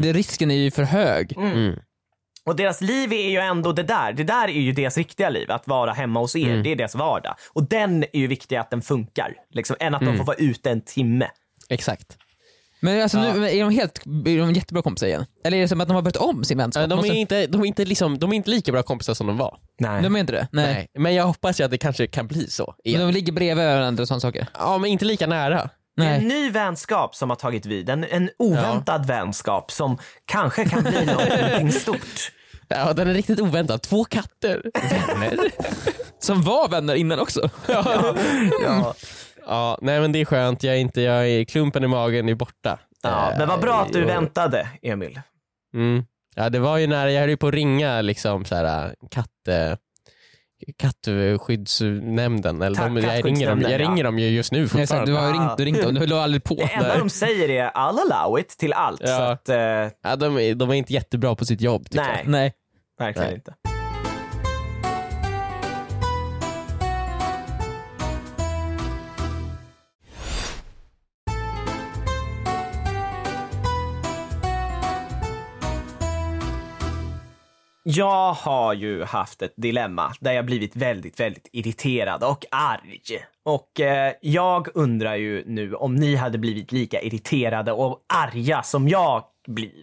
det, 0.02 0.12
risken 0.12 0.50
är 0.50 0.54
ju 0.56 0.70
för 0.70 0.82
hög. 0.82 1.32
Mm. 1.36 1.78
Och 2.44 2.56
deras 2.56 2.80
liv 2.80 3.12
är 3.12 3.28
ju 3.30 3.38
ändå 3.38 3.72
det 3.72 3.82
där. 3.82 4.12
Det 4.12 4.24
där 4.24 4.48
är 4.48 4.60
ju 4.60 4.72
deras 4.72 4.96
riktiga 4.96 5.30
liv, 5.30 5.50
att 5.50 5.66
vara 5.68 5.92
hemma 5.92 6.20
hos 6.20 6.36
er. 6.36 6.50
Mm. 6.50 6.62
Det 6.62 6.72
är 6.72 6.76
deras 6.76 6.94
vardag. 6.94 7.34
Och 7.52 7.68
den 7.68 8.02
är 8.12 8.18
ju 8.18 8.26
viktig 8.26 8.56
att 8.56 8.70
den 8.70 8.82
funkar. 8.82 9.34
Liksom, 9.50 9.76
än 9.80 9.94
att 9.94 10.02
Mm. 10.02 10.14
de 10.14 10.18
får 10.18 10.24
vara 10.24 10.36
ute 10.36 10.70
en 10.70 10.80
timme. 10.80 11.28
Exakt. 11.68 12.16
Men 12.80 13.02
alltså, 13.02 13.18
nu, 13.18 13.48
är 13.48 13.60
de 13.60 13.70
helt 13.70 13.98
är 14.06 14.38
de 14.38 14.52
jättebra 14.52 14.82
kompisar 14.82 15.06
igen? 15.06 15.26
Eller 15.44 15.56
är 15.56 15.62
det 15.62 15.68
som 15.68 15.80
att 15.80 15.88
de 15.88 15.94
har 15.94 16.02
börjat 16.02 16.16
om 16.16 16.44
sin 16.44 16.58
vänskap? 16.58 16.80
Ja, 16.80 16.86
De 16.86 16.96
Måste- 16.96 17.12
är, 17.12 17.14
inte, 17.14 17.46
de, 17.46 17.60
är 17.60 17.66
inte 17.66 17.84
liksom, 17.84 18.18
de 18.18 18.32
är 18.32 18.36
inte 18.36 18.50
lika 18.50 18.72
bra 18.72 18.82
kompisar 18.82 19.14
som 19.14 19.26
de 19.26 19.36
var. 19.38 19.58
Nej. 19.80 20.02
de 20.02 20.16
är 20.16 20.20
inte 20.20 20.32
det? 20.32 20.48
Nej. 20.52 20.74
Nej. 20.74 20.88
Men 20.98 21.14
jag 21.14 21.24
hoppas 21.24 21.60
ju 21.60 21.64
att 21.64 21.70
det 21.70 21.78
kanske 21.78 22.06
kan 22.06 22.26
bli 22.26 22.50
så. 22.50 22.74
Men 22.84 22.90
Igen. 22.94 23.06
de 23.06 23.12
ligger 23.12 23.32
bredvid 23.32 23.66
varandra 23.66 24.02
och 24.02 24.08
sådana 24.08 24.20
saker? 24.20 24.46
Ja, 24.58 24.78
men 24.78 24.90
inte 24.90 25.04
lika 25.04 25.26
nära. 25.26 25.70
Det 25.96 26.02
är 26.06 26.14
en 26.14 26.28
Nej. 26.28 26.42
ny 26.42 26.50
vänskap 26.50 27.14
som 27.14 27.30
har 27.30 27.36
tagit 27.36 27.66
vid. 27.66 27.88
En, 27.90 28.04
en 28.04 28.30
oväntad 28.38 29.06
vänskap 29.06 29.70
som 29.70 29.98
kanske 30.24 30.64
kan 30.64 30.82
bli 30.82 31.06
någonting 31.06 31.72
stort. 31.72 32.32
Ja, 32.72 32.92
den 32.92 33.08
är 33.08 33.14
riktigt 33.14 33.40
oväntad. 33.40 33.82
Två 33.82 34.04
katter. 34.04 34.62
Vänner. 35.20 35.50
Som 36.18 36.42
var 36.42 36.68
vänner 36.68 36.94
innan 36.94 37.18
också? 37.20 37.50
Ja. 37.68 37.84
ja, 38.64 38.94
nej 39.80 40.00
men 40.00 40.12
det 40.12 40.20
är 40.20 40.24
skönt. 40.24 40.62
Jag 40.62 40.74
är 40.74 40.78
inte, 40.78 41.00
jag 41.00 41.28
är, 41.28 41.44
klumpen 41.44 41.84
i 41.84 41.86
magen 41.86 42.28
är 42.28 42.34
borta. 42.34 42.78
Ja, 43.02 43.34
men 43.38 43.48
vad 43.48 43.60
bra 43.60 43.80
att 43.80 43.92
du 43.92 43.98
Eh, 43.98 44.04
och- 44.04 44.10
väntade, 44.10 44.68
Emil. 44.82 45.20
Mm. 45.74 46.04
Ja, 46.34 46.48
det 46.50 46.58
var 46.58 46.78
ju 46.78 46.86
när 46.86 47.06
jag 47.08 47.20
höll 47.20 47.30
ju 47.30 47.36
på 47.36 47.48
att 47.48 47.54
ringa 47.54 48.00
liksom 48.02 48.44
så 48.44 48.54
här, 48.54 48.94
katt, 49.10 49.48
eh, 49.48 49.76
kattskyddsnämnden. 50.78 52.62
Eller 52.62 52.80
de, 52.80 52.96
jag, 52.96 53.26
ringer 53.26 53.48
dem, 53.50 53.60
jag 53.60 53.70
ja. 53.72 53.78
ringer 53.78 54.04
dem 54.04 54.18
ju 54.18 54.28
just 54.28 54.52
nu 54.52 54.58
Nej, 54.58 54.68
fortfarande. 54.68 55.12
du 55.12 55.16
har 55.16 55.26
ju 55.26 55.32
ringt 55.32 55.52
och 55.52 55.58
ringt 55.60 55.84
och 55.84 55.94
du 55.94 56.00
höll 56.00 56.12
aldrig 56.12 56.44
på. 56.44 56.54
Det 56.54 56.62
enda 56.62 56.88
Nej. 56.88 56.98
de 56.98 57.10
säger 57.10 57.48
är 57.48 57.70
I'll 57.70 57.98
allow 58.12 58.38
it 58.38 58.48
till 58.48 58.72
allt. 58.72 59.00
Ja. 59.04 59.16
Så 59.16 59.22
att, 59.22 59.48
eh, 59.48 59.56
Ja, 60.02 60.16
de, 60.18 60.38
är, 60.38 60.54
de 60.54 60.70
är 60.70 60.74
inte 60.74 60.92
jättebra 60.92 61.34
på 61.34 61.44
sitt 61.44 61.60
jobb 61.60 61.90
tycker 61.90 62.04
nej, 62.04 62.24
Nej. 62.26 62.52
verkligen 62.98 63.28
Nej. 63.28 63.34
inte. 63.36 63.54
Jag 77.82 78.32
har 78.32 78.74
ju 78.74 79.04
haft 79.04 79.42
ett 79.42 79.54
dilemma 79.56 80.12
där 80.20 80.32
jag 80.32 80.46
blivit 80.46 80.76
väldigt, 80.76 81.20
väldigt 81.20 81.48
irriterad 81.52 82.24
och 82.24 82.44
arg. 82.50 83.00
Och 83.44 83.80
eh, 83.80 84.12
jag 84.20 84.68
undrar 84.74 85.14
ju 85.14 85.44
nu 85.46 85.74
om 85.74 85.94
ni 85.94 86.16
hade 86.16 86.38
blivit 86.38 86.72
lika 86.72 87.02
irriterade 87.02 87.72
och 87.72 87.98
arga 88.14 88.62
som 88.62 88.88
jag 88.88 89.24
blir. 89.54 89.82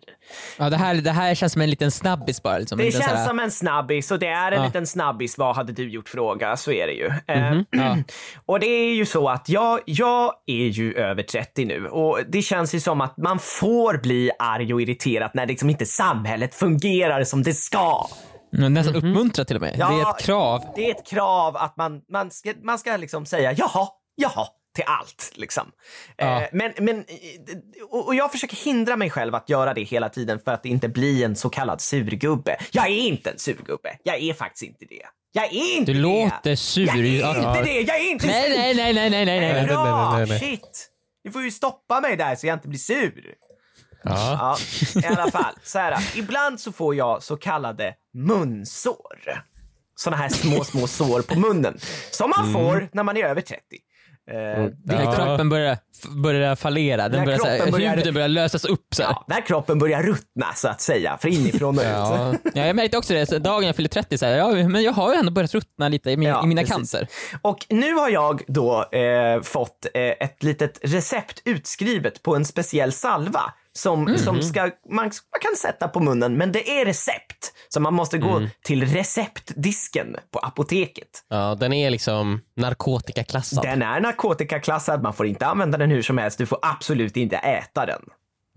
Ja, 0.58 0.70
det, 0.70 0.78
här, 0.78 0.96
det 0.96 1.12
här 1.12 1.36
känns 1.36 1.54
som 1.54 1.62
en 1.62 1.70
liten 1.70 1.92
snabbis 1.92 2.44
bara. 2.44 2.58
Liksom. 2.58 2.78
Det 2.78 2.92
känns 2.92 3.06
här- 3.06 3.26
som 3.28 3.40
en 3.40 3.52
snabbis 3.52 4.12
och 4.12 4.20
det 4.20 4.28
är 4.28 4.52
en 4.52 4.58
Ja. 4.60 4.66
liten 4.66 4.88
snabbis. 4.88 5.38
Vad 5.38 5.56
hade 5.56 5.74
du 5.74 5.90
gjort 5.90 6.10
fråga? 6.10 6.58
Så 6.58 6.72
är 6.72 6.88
det 6.88 6.94
ju. 6.94 7.10
Mhm, 7.40 7.66
ja. 7.72 7.98
Och 8.46 8.60
det 8.60 8.68
är 8.68 8.94
ju 8.94 9.06
så 9.06 9.30
att 9.30 9.50
jag, 9.50 9.80
jag 9.86 10.34
är 10.46 10.68
ju 10.68 10.94
över 10.94 11.24
30 11.24 11.66
nu 11.66 11.88
och 11.88 12.20
det 12.30 12.42
känns 12.42 12.76
ju 12.76 12.80
som 12.80 13.02
att 13.02 13.18
man 13.18 13.40
får 13.40 13.98
bli 13.98 14.32
arg 14.40 14.74
och 14.74 14.82
irriterad 14.82 15.32
när 15.34 15.46
liksom 15.48 15.70
inte 15.70 15.86
samhället 15.86 16.56
fungerar 16.56 17.24
som 17.24 17.44
det 17.44 17.54
ska. 17.54 18.08
Nästan 18.52 18.96
uppmuntra 18.96 19.46
till 19.46 19.56
och 19.56 19.62
med. 19.62 19.74
det 19.78 19.84
är 19.84 19.92
Ja, 20.00 20.16
ett 20.18 20.26
krav. 20.26 20.64
Det 20.76 20.86
är 20.86 20.92
ett 20.92 21.08
krav 21.08 21.58
att 21.58 21.78
man, 21.78 22.02
man, 22.12 22.32
ska, 22.32 22.54
man 22.64 22.80
ska 22.80 22.98
liksom 22.98 23.26
säga 23.26 23.52
jaha, 23.54 23.88
jaha 24.16 24.48
till 24.78 24.86
allt. 24.88 25.32
Liksom. 25.36 25.72
Ja. 26.18 26.42
Eh, 26.42 26.48
men, 26.52 26.74
men, 26.78 27.06
och 27.90 28.16
jag 28.16 28.32
försöker 28.32 28.56
hindra 28.58 28.96
mig 28.96 29.10
själv 29.10 29.36
att 29.36 29.50
göra 29.50 29.74
det 29.74 29.84
hela 29.84 30.10
tiden 30.10 30.40
för 30.46 30.52
att 30.52 30.66
inte 30.66 30.90
bli 30.90 31.24
en 31.24 31.36
så 31.36 31.50
kallad 31.50 31.82
surgubbe. 31.82 32.58
Jag 32.72 32.86
är 32.86 32.90
inte 32.98 33.30
en 33.30 33.40
surgubbe. 33.40 33.98
Jag 34.04 34.22
är 34.22 34.34
faktiskt 34.34 34.64
inte 34.64 34.86
det. 34.86 35.02
Jag 35.32 35.46
är 35.46 35.78
inte 35.78 35.92
Du 35.92 35.98
det. 35.98 36.00
låter 36.02 36.56
sur. 36.56 36.86
Jag 36.86 36.98
är 37.38 37.48
inte 37.48 37.64
det. 37.64 37.82
Jag 37.82 37.96
är 38.00 38.12
inte 38.12 38.28
Nej, 38.28 38.50
sur. 38.52 38.58
nej, 38.58 38.74
nej, 38.76 38.94
nej, 38.94 39.10
nej, 39.10 39.26
nej, 39.26 39.40
nej. 39.40 39.54
nej, 39.54 39.68
Bra, 39.68 40.12
nej, 40.18 40.26
nej. 40.30 40.40
shit. 40.40 40.90
Du 41.24 41.32
får 41.32 41.44
ju 41.44 41.52
stoppa 41.52 42.02
mig 42.02 42.18
där 42.18 42.36
så 42.36 42.48
jag 42.48 42.56
inte 42.56 42.68
blir 42.68 42.80
sur. 42.80 43.34
Ja. 44.04 44.58
Ja, 44.94 45.02
i 45.02 45.06
alla 45.06 45.32
fall. 45.32 45.54
Så 45.64 45.80
här, 45.80 45.98
ibland 46.16 46.60
så 46.60 46.72
får 46.72 46.96
jag 46.96 47.24
så 47.24 47.38
kallade 47.38 47.94
munsår. 48.14 49.44
Såna 49.96 50.18
här 50.18 50.30
små, 50.30 50.64
små 50.64 50.88
sår 50.88 51.22
på 51.22 51.40
munnen. 51.40 51.80
Som 52.12 52.30
man 52.38 52.54
får 52.54 52.90
när 52.92 53.04
man 53.04 53.18
är 53.18 53.24
över 53.24 53.42
30. 53.42 53.62
Eh, 54.32 54.36
När 54.86 55.04
Ja. 55.04 55.12
kroppen 55.16 55.50
börjar, 55.50 55.78
börjar 56.24 56.56
fallera, 56.56 57.10
den 57.10 57.26
börjar, 57.26 57.38
kroppen 57.38 57.72
börjar- 57.72 57.96
huden 57.96 58.14
börjar 58.14 58.28
lösas 58.28 58.66
upp. 58.66 58.86
Så 58.96 59.02
ja, 59.02 59.26
när 59.28 59.42
kroppen 59.42 59.80
börjar 59.80 60.04
ruttna 60.04 60.54
så 60.56 60.68
att 60.68 60.82
säga, 60.82 61.18
för 61.22 61.30
inifrån 61.30 61.78
och 61.78 61.84
ut. 61.84 61.90
Ja. 61.90 62.34
Ja, 62.54 62.66
jag 62.66 62.76
märkte 62.76 62.98
också 62.98 63.14
det, 63.14 63.26
så 63.26 63.38
dagen 63.40 63.64
jag 63.68 63.76
fyllde 63.76 63.90
30, 63.90 64.18
så 64.18 64.26
här, 64.26 64.38
ja, 64.38 64.52
men 64.52 64.84
jag 64.84 64.92
har 64.94 65.14
ju 65.14 65.20
ändå 65.20 65.32
börjat 65.32 65.54
ruttna 65.54 65.90
lite 65.90 66.12
i, 66.12 66.18
min, 66.18 66.30
Ja, 66.30 66.44
i 66.44 66.48
mina 66.48 66.62
precis. 66.62 66.76
cancer. 66.76 67.08
Och 67.42 67.66
nu 67.70 67.94
har 67.94 68.10
jag 68.10 68.42
då 68.48 68.84
eh, 68.92 69.42
fått 69.42 69.86
eh, 69.94 70.02
ett 70.04 70.44
litet 70.44 70.80
recept 70.84 71.42
utskrivet 71.46 72.24
på 72.24 72.36
en 72.36 72.46
speciell 72.46 72.92
salva 72.92 73.42
som, 73.78 74.02
Mhm. 74.04 74.18
som 74.18 74.42
ska, 74.42 74.62
man, 74.62 74.72
man 74.96 75.12
kan 75.42 75.56
sätta 75.58 75.88
på 75.88 76.00
munnen, 76.00 76.38
men 76.38 76.52
det 76.52 76.70
är 76.82 76.86
recept. 76.86 77.54
Så 77.70 77.80
man 77.80 77.94
måste 77.94 78.18
gå 78.18 78.30
Mm. 78.38 78.50
till 78.64 78.86
receptdisken 78.86 80.16
på 80.32 80.40
apoteket. 80.40 81.08
ja, 81.30 81.56
den 81.56 81.74
är 81.74 81.90
liksom 81.90 82.42
narkotikaklassad. 82.56 83.64
Den 83.64 83.82
är 83.82 84.00
narkotikaklassad, 84.00 85.04
man 85.04 85.14
får 85.14 85.26
inte 85.28 85.46
använda 85.46 85.78
den 85.78 85.92
hur 85.92 86.02
som 86.02 86.18
helst, 86.18 86.38
du 86.38 86.46
får 86.46 86.60
absolut 86.62 87.18
inte 87.18 87.38
äta 87.38 87.86
den. 87.86 88.02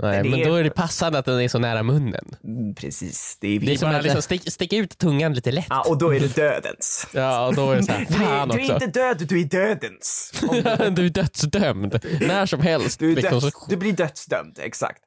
Nej, 0.02 0.22
men 0.24 0.40
är- 0.40 0.44
då 0.46 0.54
är 0.54 0.64
det 0.64 0.70
passande 0.70 1.18
att 1.18 1.24
den 1.24 1.40
är 1.40 1.48
så 1.48 1.58
nära 1.58 1.82
munnen. 1.82 2.24
Mm, 2.44 2.74
precis, 2.74 3.38
det 3.40 3.48
är 3.48 3.60
Det 3.60 3.74
är 3.74 3.78
bara 3.80 3.96
att- 3.96 4.02
liksom 4.02 4.22
stick, 4.22 4.52
sticka 4.52 4.76
ut 4.76 4.98
tungan 4.98 5.34
lite 5.34 5.52
lätt. 5.52 5.66
Ja, 5.68 5.84
och 5.88 5.98
då 5.98 6.14
är 6.14 6.20
det 6.20 6.34
dödens. 6.36 7.06
Ja, 7.12 7.46
och 7.46 7.54
då 7.54 7.70
är 7.70 7.76
det 7.76 7.82
så 7.82 7.92
här, 7.92 8.06
Du 8.08 8.14
är, 8.14 8.18
fan 8.18 8.48
du 8.48 8.54
är 8.54 8.60
också. 8.60 8.72
inte 8.74 8.86
död, 8.86 9.26
du 9.28 9.40
är 9.40 9.44
dödens. 9.44 10.32
du 10.96 11.06
är 11.06 11.10
dödsdömd. 11.10 12.00
När 12.20 12.46
som 12.46 12.60
helst. 12.60 12.98
Du, 12.98 13.12
är 13.12 13.16
Liksom 13.16 13.40
döds, 13.40 13.66
du 13.68 13.76
blir 13.76 13.92
dödsdömd, 13.92 14.58
exakt. 14.62 15.02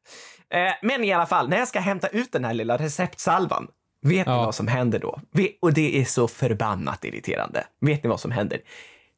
Eh, 0.54 0.60
men 0.82 1.04
i 1.04 1.14
alla 1.14 1.26
fall, 1.26 1.50
när 1.50 1.58
jag 1.58 1.68
ska 1.68 1.80
hämta 1.80 2.08
ut 2.08 2.32
den 2.32 2.46
här 2.46 2.54
lilla 2.54 2.78
receptsalvan, 2.78 3.68
vet 4.06 4.28
ni 4.28 4.34
Ja. 4.34 4.46
vad 4.46 4.56
som 4.56 4.68
händer 4.68 5.00
då? 5.00 5.20
Och 5.62 5.74
det 5.74 6.02
är 6.02 6.06
så 6.06 6.28
förbannat 6.28 7.06
irriterande. 7.06 7.64
Vet 7.82 8.04
ni 8.04 8.10
vad 8.10 8.20
som 8.20 8.32
händer? 8.32 8.60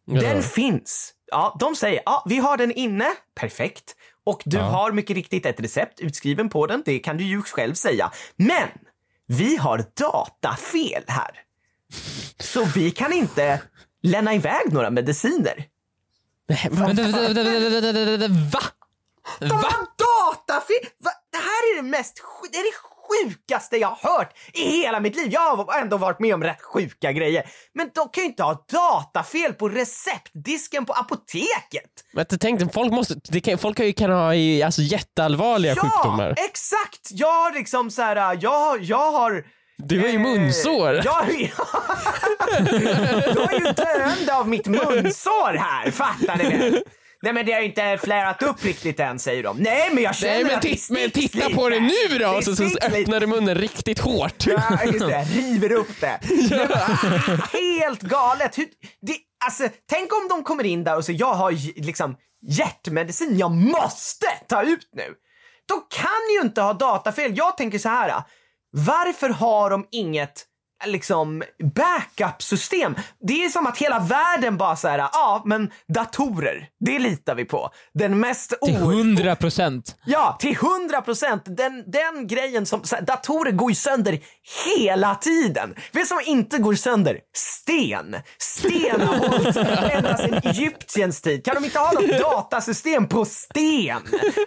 Den 0.07 0.43
finns. 0.43 1.11
Ja, 1.31 1.57
de 1.59 1.75
säger, 1.75 2.01
ja, 2.05 2.23
vi 2.29 2.37
har 2.37 2.57
den 2.57 2.71
inne, 2.71 3.05
perfekt. 3.39 3.95
Och 4.25 4.41
du 4.45 4.57
har 4.57 4.91
mycket 4.91 5.15
riktigt 5.15 5.45
ett 5.45 5.59
recept 5.59 5.99
utskriven 5.99 6.49
på 6.49 6.67
den, 6.67 6.81
det 6.85 6.99
kan 6.99 7.17
du 7.17 7.23
ju 7.23 7.41
själv 7.41 7.73
säga. 7.73 8.11
Men 8.35 8.69
vi 9.27 9.57
har 9.57 9.85
datafel 9.99 11.03
här. 11.07 11.41
Så 12.39 12.65
vi 12.65 12.91
kan 12.91 13.13
inte 13.13 13.61
lämna 14.03 14.33
iväg 14.33 14.73
några 14.73 14.89
mediciner. 14.89 15.65
Nej, 16.47 16.69
Men, 16.71 16.95
Va? 18.51 18.61
De 19.39 19.47
Va? 19.47 19.55
har 19.55 19.87
datafel! 19.97 20.89
Va? 20.99 21.11
Det 21.31 21.37
här 21.37 21.71
är 21.71 21.75
det 21.75 21.89
mest 21.89 22.21
det 22.51 22.57
är 22.57 22.63
det 22.63 22.94
sjukaste 23.07 23.77
jag 23.77 23.97
hört 24.01 24.33
i 24.53 24.61
hela 24.81 24.99
mitt 24.99 25.15
liv. 25.15 25.27
Jag 25.31 25.55
har 25.55 25.79
ändå 25.79 25.97
varit 25.97 26.19
med 26.19 26.33
om 26.33 26.43
rätt 26.43 26.61
sjuka 26.61 27.11
grejer. 27.11 27.45
Men 27.73 27.89
de 27.95 28.09
kan 28.09 28.23
ju 28.23 28.29
inte 28.29 28.43
ha 28.43 28.65
datafel 28.71 29.53
på 29.53 29.69
receptdisken 29.69 30.85
på 30.85 30.93
apoteket. 30.93 31.91
Men 32.13 32.25
jag 32.29 32.39
tänkte, 32.41 32.69
folk, 32.73 32.93
måste, 32.93 33.41
kan, 33.41 33.57
folk 33.57 33.77
kan 33.77 33.85
ju 33.85 33.93
kan 33.93 34.11
ha 34.11 34.33
i, 34.35 34.63
alltså, 34.63 34.81
jätteallvarliga 34.81 35.75
sjukdomar. 35.75 36.33
Ja, 36.37 36.43
exakt! 36.45 37.07
Jag 37.11 37.33
har 37.43 37.51
liksom 37.53 37.91
så 37.91 38.01
här, 38.01 38.37
jag, 38.41 38.59
har- 38.59 38.79
jag 38.81 39.11
har 39.11 39.45
Du 39.77 39.99
har 40.01 40.07
ju 40.07 40.15
Eh, 40.15 40.21
munsår. 40.21 40.93
Jag, 40.93 41.05
jag 41.05 41.29
är 43.53 43.59
ju 43.67 43.71
döende 43.73 44.35
av 44.35 44.47
mitt 44.49 44.67
munsår 44.67 45.53
här, 45.57 45.91
fattar 45.91 46.35
ni 46.37 46.43
väl? 46.57 46.83
Nej 47.21 47.33
men 47.33 47.45
det 47.45 47.51
har 47.51 47.61
inte 47.61 47.97
flärat 48.03 48.43
upp 48.43 48.65
riktigt 48.65 48.99
än 48.99 49.19
säger 49.19 49.43
de. 49.43 49.57
Nej 49.57 49.89
men 49.93 50.03
jag 50.03 50.15
känner 50.15 50.33
Nej 50.33 50.43
men, 50.43 50.55
att 50.55 50.61
det 50.61 50.89
men 50.89 51.11
titta 51.11 51.37
lite. 51.37 51.55
på 51.55 51.69
det 51.69 51.79
nu 51.79 52.17
då! 52.19 52.33
Det 52.33 52.43
så, 52.45 52.55
så 52.55 52.63
öppnar 52.63 53.19
du 53.19 53.27
munnen 53.27 53.55
riktigt 53.55 53.99
hårt. 53.99 54.47
Ja, 54.47 54.83
just 54.85 54.99
det. 54.99 55.23
River 55.23 55.71
upp 55.71 56.01
det. 56.01 56.19
Nej, 56.49 56.67
men, 56.69 57.39
helt 57.51 58.01
galet. 58.01 58.57
Hur, 58.57 58.67
det, 59.01 59.17
alltså, 59.45 59.69
tänk 59.89 60.13
om 60.13 60.27
de 60.29 60.43
kommer 60.43 60.63
in 60.63 60.83
där 60.83 60.97
och 60.97 61.05
säger 61.05 61.19
jag 61.19 61.33
har 61.33 61.51
liksom 61.85 62.15
hjärtmedicin 62.47 63.37
jag 63.37 63.51
måste 63.51 64.25
ta 64.47 64.63
ut 64.63 64.89
nu. 64.93 65.13
De 65.67 65.81
kan 65.99 66.35
ju 66.35 66.41
inte 66.41 66.61
ha 66.61 66.73
datafel. 66.73 67.37
Jag 67.37 67.57
tänker 67.57 67.79
så 67.79 67.89
här. 67.89 68.23
Varför 68.71 69.29
har 69.29 69.69
de 69.69 69.87
inget 69.91 70.45
liksom 70.85 71.43
backup-system? 71.75 72.95
Det 73.27 73.43
är 73.45 73.49
som 73.49 73.67
att 73.67 73.77
hela 73.77 73.99
världen 73.99 74.57
bara 74.57 74.75
så 74.75 74.87
här, 74.87 74.97
ja 74.97 75.41
men 75.45 75.71
datorer, 75.93 76.67
det 76.79 76.99
litar 76.99 77.35
vi 77.35 77.45
på. 77.45 77.69
Den 77.93 78.19
mest 78.19 78.53
Till 78.65 78.75
100 78.75 79.35
procent. 79.35 79.95
Ja, 80.05 80.37
till 80.39 80.55
100 80.55 81.01
procent. 81.01 81.43
Den, 81.45 81.91
den 81.91 82.27
grejen 82.27 82.65
som, 82.65 82.83
här, 82.91 83.01
datorer 83.01 83.51
går 83.51 83.71
ju 83.71 83.75
sönder 83.75 84.19
hela 84.65 85.15
tiden. 85.15 85.69
Vet 85.69 86.03
du 86.03 86.05
som 86.05 86.21
inte 86.25 86.57
går 86.57 86.75
sönder? 86.75 87.19
Sten. 87.35 88.15
Sten 88.39 89.01
har 89.01 89.15
hållit 89.15 89.57
ända 89.91 90.17
sedan 90.17 90.41
Egyptiens 90.43 91.21
tid. 91.21 91.45
Kan 91.45 91.55
de 91.55 91.65
inte 91.65 91.79
ha 91.79 91.91
något 91.91 92.19
datasystem 92.19 93.07
på 93.07 93.25
sten? 93.25 94.01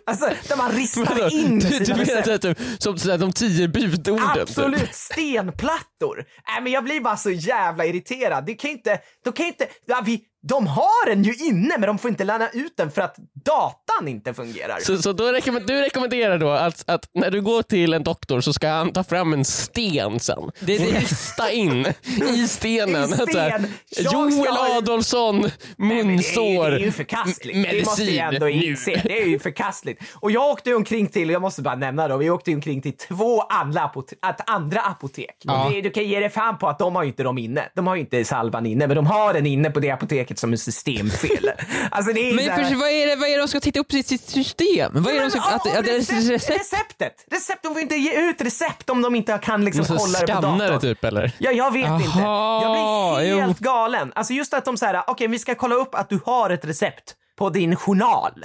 Alltså, 0.06 0.30
där 0.48 0.56
man 0.56 0.72
ristar 0.72 1.32
in 1.32 1.58
du, 1.58 1.66
sina 1.66 1.78
du 1.84 1.92
menar 1.92 2.04
recept. 2.04 2.24
såhär, 2.24 2.38
typ, 2.38 2.58
som 2.82 2.98
såhär, 2.98 3.18
de 3.18 3.32
tio 3.32 3.68
budorden? 3.68 4.34
Typ. 4.34 4.42
Absolut, 4.42 4.94
stenplattor. 4.94 6.24
Äh, 6.56 6.62
men 6.62 6.72
jag 6.72 6.84
blir 6.84 7.00
bara 7.00 7.16
så 7.16 7.30
jävla 7.30 7.86
irriterad. 7.86 8.46
Det 8.46 8.54
kan 8.54 8.70
inte, 8.70 9.00
de 9.24 9.32
kan 9.32 9.46
inte, 9.46 9.68
ja, 9.86 10.02
vi, 10.06 10.24
de 10.42 10.66
har 10.66 11.06
den 11.10 11.22
ju 11.22 11.34
inne 11.34 11.74
men 11.78 11.86
de 11.86 11.98
får 11.98 12.10
inte 12.10 12.24
lämna 12.24 12.48
ut 12.48 12.76
den 12.76 12.90
för 12.90 13.02
att 13.02 13.16
datan 13.44 14.08
inte 14.08 14.34
fungerar. 14.34 14.78
Så, 14.80 15.02
så 15.02 15.12
då 15.12 15.32
rekommend, 15.32 15.66
du 15.66 15.80
rekommenderar 15.80 16.38
då 16.38 16.50
att, 16.50 16.84
att 16.90 17.08
när 17.14 17.30
du 17.30 17.42
går 17.42 17.62
till 17.62 17.92
en 17.92 18.02
doktor 18.04 18.40
så 18.40 18.52
ska 18.52 18.68
han 18.68 18.92
ta 18.92 19.04
fram 19.04 19.32
en 19.32 19.44
sten 19.44 20.20
sen 20.20 20.50
Det- 20.60 20.78
det- 20.78 20.84
rista 21.00 21.50
in 21.50 21.86
i 22.34 22.46
stenen. 22.48 23.04
I 23.04 23.12
sten. 23.12 23.22
Att 23.22 23.34
här, 23.34 23.64
Joel 24.12 24.56
Adolfsson, 24.76 25.50
men 25.76 25.88
det, 25.88 26.00
är, 26.00 26.04
munsår, 26.04 26.70
det 26.70 26.76
är 26.76 26.80
ju 26.80 26.92
förkastligt. 26.92 27.56
m- 27.56 27.66
Det 27.70 27.84
måste 27.84 28.02
jag 28.04 28.34
ändå 28.34 28.46
medicin 28.46 28.70
inse. 28.70 28.90
Det 29.08 29.22
är 29.22 29.26
ju 29.26 29.38
förkastligt. 29.38 30.02
Och 30.14 30.30
jag 30.30 30.50
åkte 30.50 30.74
omkring 30.74 31.06
till, 31.06 31.30
jag 31.30 31.42
måste 31.42 31.62
bara 31.62 31.74
nämna 31.76 32.08
då, 32.08 32.16
vi 32.16 32.30
åkte 32.30 32.54
omkring 32.54 32.82
till 32.82 32.96
två 32.96 33.40
andra, 33.42 33.80
apote 33.82 34.14
att 34.22 34.50
andra 34.50 34.80
apotek. 34.80 35.36
Ja. 35.44 35.68
Det, 35.72 35.80
du 35.80 35.90
kan 35.90 36.04
ge 36.04 36.20
dig 36.20 36.30
fan 36.30 36.58
på 36.58 36.68
att 36.68 36.78
de 36.78 36.96
har 36.96 37.02
ju 37.02 37.08
inte 37.08 37.22
dem 37.22 37.38
inne. 37.38 37.68
De 37.74 37.86
har 37.86 37.94
ju 37.94 38.00
inte 38.00 38.24
salvan 38.24 38.66
inne, 38.66 38.86
men 38.86 38.96
de 38.96 39.06
har 39.06 39.34
den 39.34 39.46
inne 39.46 39.70
på 39.70 39.80
det 39.80 39.90
apoteket 39.90 40.27
som 40.36 40.52
är 40.52 40.56
systemfel. 40.56 41.50
Alltså 41.90 42.12
det 42.12 42.30
är 42.30 42.34
Men 42.34 42.44
så 42.44 42.50
här- 42.50 42.64
för, 42.64 42.74
vad, 42.74 42.88
är 42.90 43.06
det, 43.06 43.16
vad 43.16 43.28
är 43.28 43.32
det 43.32 43.38
de 43.42 43.48
ska 43.48 43.60
titta 43.60 43.80
upp 43.80 43.92
i 43.94 44.02
sitt 44.02 44.20
system? 44.28 44.92
Vad 44.94 45.12
är 45.12 45.16
det 45.16 45.22
de 45.22 45.30
ska, 45.30 45.40
att, 45.40 45.66
att, 45.78 45.86
recept, 45.86 46.30
recept? 46.30 46.60
Receptet! 46.60 47.24
Recept, 47.30 47.62
de 47.62 47.72
får 47.72 47.82
inte 47.82 47.94
ge 47.94 48.28
ut 48.30 48.40
recept 48.40 48.90
om 48.90 49.02
de 49.02 49.14
inte 49.14 49.38
kan 49.42 49.64
liksom 49.64 49.80
Måste 49.80 49.96
kolla 49.96 50.18
det 50.26 50.26
på 50.34 50.40
datorn. 50.40 50.58
det 50.58 50.80
typ 50.80 51.04
eller? 51.04 51.32
Ja, 51.38 51.50
jag 51.50 51.72
vet 51.72 51.86
Jaha, 51.86 51.96
inte. 52.02 52.18
Jag 52.18 53.18
blir 53.20 53.30
jo. 53.30 53.40
helt 53.40 53.58
galen. 53.58 54.12
Alltså 54.14 54.32
just 54.32 54.54
att 54.54 54.64
de 54.64 54.76
säger, 54.76 55.02
okej 55.06 55.26
vi 55.28 55.38
ska 55.38 55.54
kolla 55.54 55.74
upp 55.74 55.94
att 55.94 56.08
du 56.10 56.20
har 56.26 56.50
ett 56.50 56.64
recept 56.64 57.14
på 57.38 57.50
din 57.50 57.76
journal. 57.76 58.44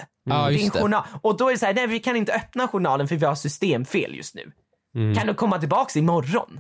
Just 0.51 0.61
din 0.61 0.71
journal. 0.81 1.03
Och 1.21 1.37
då 1.37 1.47
är 1.47 1.51
det 1.51 1.57
så 1.59 1.65
här, 1.65 1.73
nej 1.73 1.87
vi 1.87 1.99
kan 1.99 2.15
inte 2.15 2.33
öppna 2.33 2.67
journalen 2.67 3.07
för 3.07 3.15
vi 3.15 3.25
har 3.25 3.35
systemfel 3.35 4.15
just 4.15 4.35
nu. 4.35 4.51
Mm. 4.95 5.15
Kan 5.15 5.27
du 5.27 5.33
komma 5.33 5.59
tillbaks 5.59 5.95
imorgon? 5.97 6.59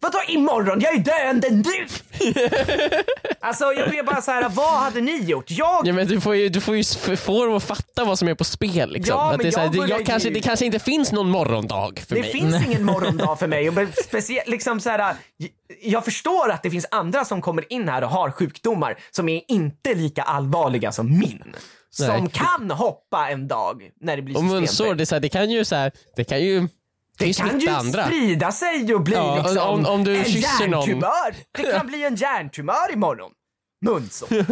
Vadå 0.00 0.18
imorgon? 0.28 0.80
Jag 0.80 0.94
är 0.94 0.98
döende 0.98 1.50
nu! 1.50 1.86
alltså 3.40 3.64
jag 3.64 3.88
blir 3.88 4.02
bara 4.02 4.22
så 4.22 4.30
här, 4.30 4.48
vad 4.48 4.78
hade 4.78 5.00
ni 5.00 5.24
gjort? 5.24 5.50
Jag 5.50 5.86
Ja, 5.86 5.92
men 5.92 6.06
du 6.06 6.20
får 6.20 6.34
ju, 6.34 6.48
du 6.48 6.60
får 6.60 6.76
ju 6.76 6.84
få 7.16 7.44
dem 7.44 7.54
att 7.54 7.62
fatta 7.62 8.04
vad 8.04 8.18
som 8.18 8.28
är 8.28 8.34
på 8.34 8.44
spel. 8.44 8.92
Liksom. 8.92 9.16
Ja, 9.16 9.30
att 9.30 9.36
men 9.36 9.42
det, 9.44 9.48
är 9.48 9.52
så 9.52 9.58
här, 9.58 9.66
jag 9.66 9.72
det, 9.72 9.78
börjar 9.78 9.98
jag 9.98 10.06
kanske, 10.06 10.30
det 10.30 10.66
inte 10.66 10.78
finns 10.78 11.12
någon 11.12 11.30
morgondag 11.30 11.92
för 12.06 12.14
Det 12.14 12.20
mig. 12.20 12.32
finns 12.32 12.66
ingen 12.66 12.84
morgondag 12.84 13.36
för 13.38 13.46
mig. 13.46 13.68
Och 13.68 13.74
speciellt 14.04 14.48
liksom 14.48 14.80
så 14.80 14.90
här, 14.90 15.16
jag 15.82 16.04
förstår 16.04 16.50
att 16.50 16.62
det 16.62 16.70
finns 16.70 16.86
andra 16.90 17.24
som 17.24 17.42
kommer 17.42 17.72
in 17.72 17.88
här 17.88 18.04
och 18.04 18.10
har 18.10 18.30
sjukdomar 18.30 18.98
som 19.10 19.28
är 19.28 19.42
inte 19.48 19.94
lika 19.94 20.22
allvarliga 20.22 20.92
som 20.92 21.18
min. 21.18 21.42
Som 21.90 22.06
Nej. 22.06 22.30
kan 22.32 22.70
hoppa 22.70 23.28
en 23.28 23.48
dag 23.48 23.82
när 24.00 24.16
det 24.16 24.22
blir 24.22 24.36
Och 24.36 24.44
munsår, 24.44 24.94
det, 24.94 25.02
är 25.02 25.04
så 25.04 25.14
här, 25.14 25.20
det 25.20 25.28
kan 25.28 25.50
ju 25.50 25.64
så 25.64 25.74
här, 25.76 25.92
det 26.16 26.24
kan 26.24 26.40
ju 26.40 26.68
Det 27.18 27.26
ju 27.26 27.32
kan 27.32 27.60
ju 27.60 27.68
andra. 27.68 28.06
sprida 28.06 28.52
sig 28.52 28.94
och 28.94 29.00
bli 29.00 29.14
Ja, 29.14 29.42
liksom 29.42 29.58
om- 29.68 29.86
om 29.86 30.04
du 30.04 30.16
en 30.18 30.24
kysser 30.24 30.68
någon. 30.68 30.86
hjärntumör. 30.88 31.34
Det 31.58 31.72
kan 31.72 31.86
bli 31.92 32.04
en 32.04 32.14
hjärntumör 32.16 32.92
imorgon. 32.92 33.30
Munsår. 33.86 34.28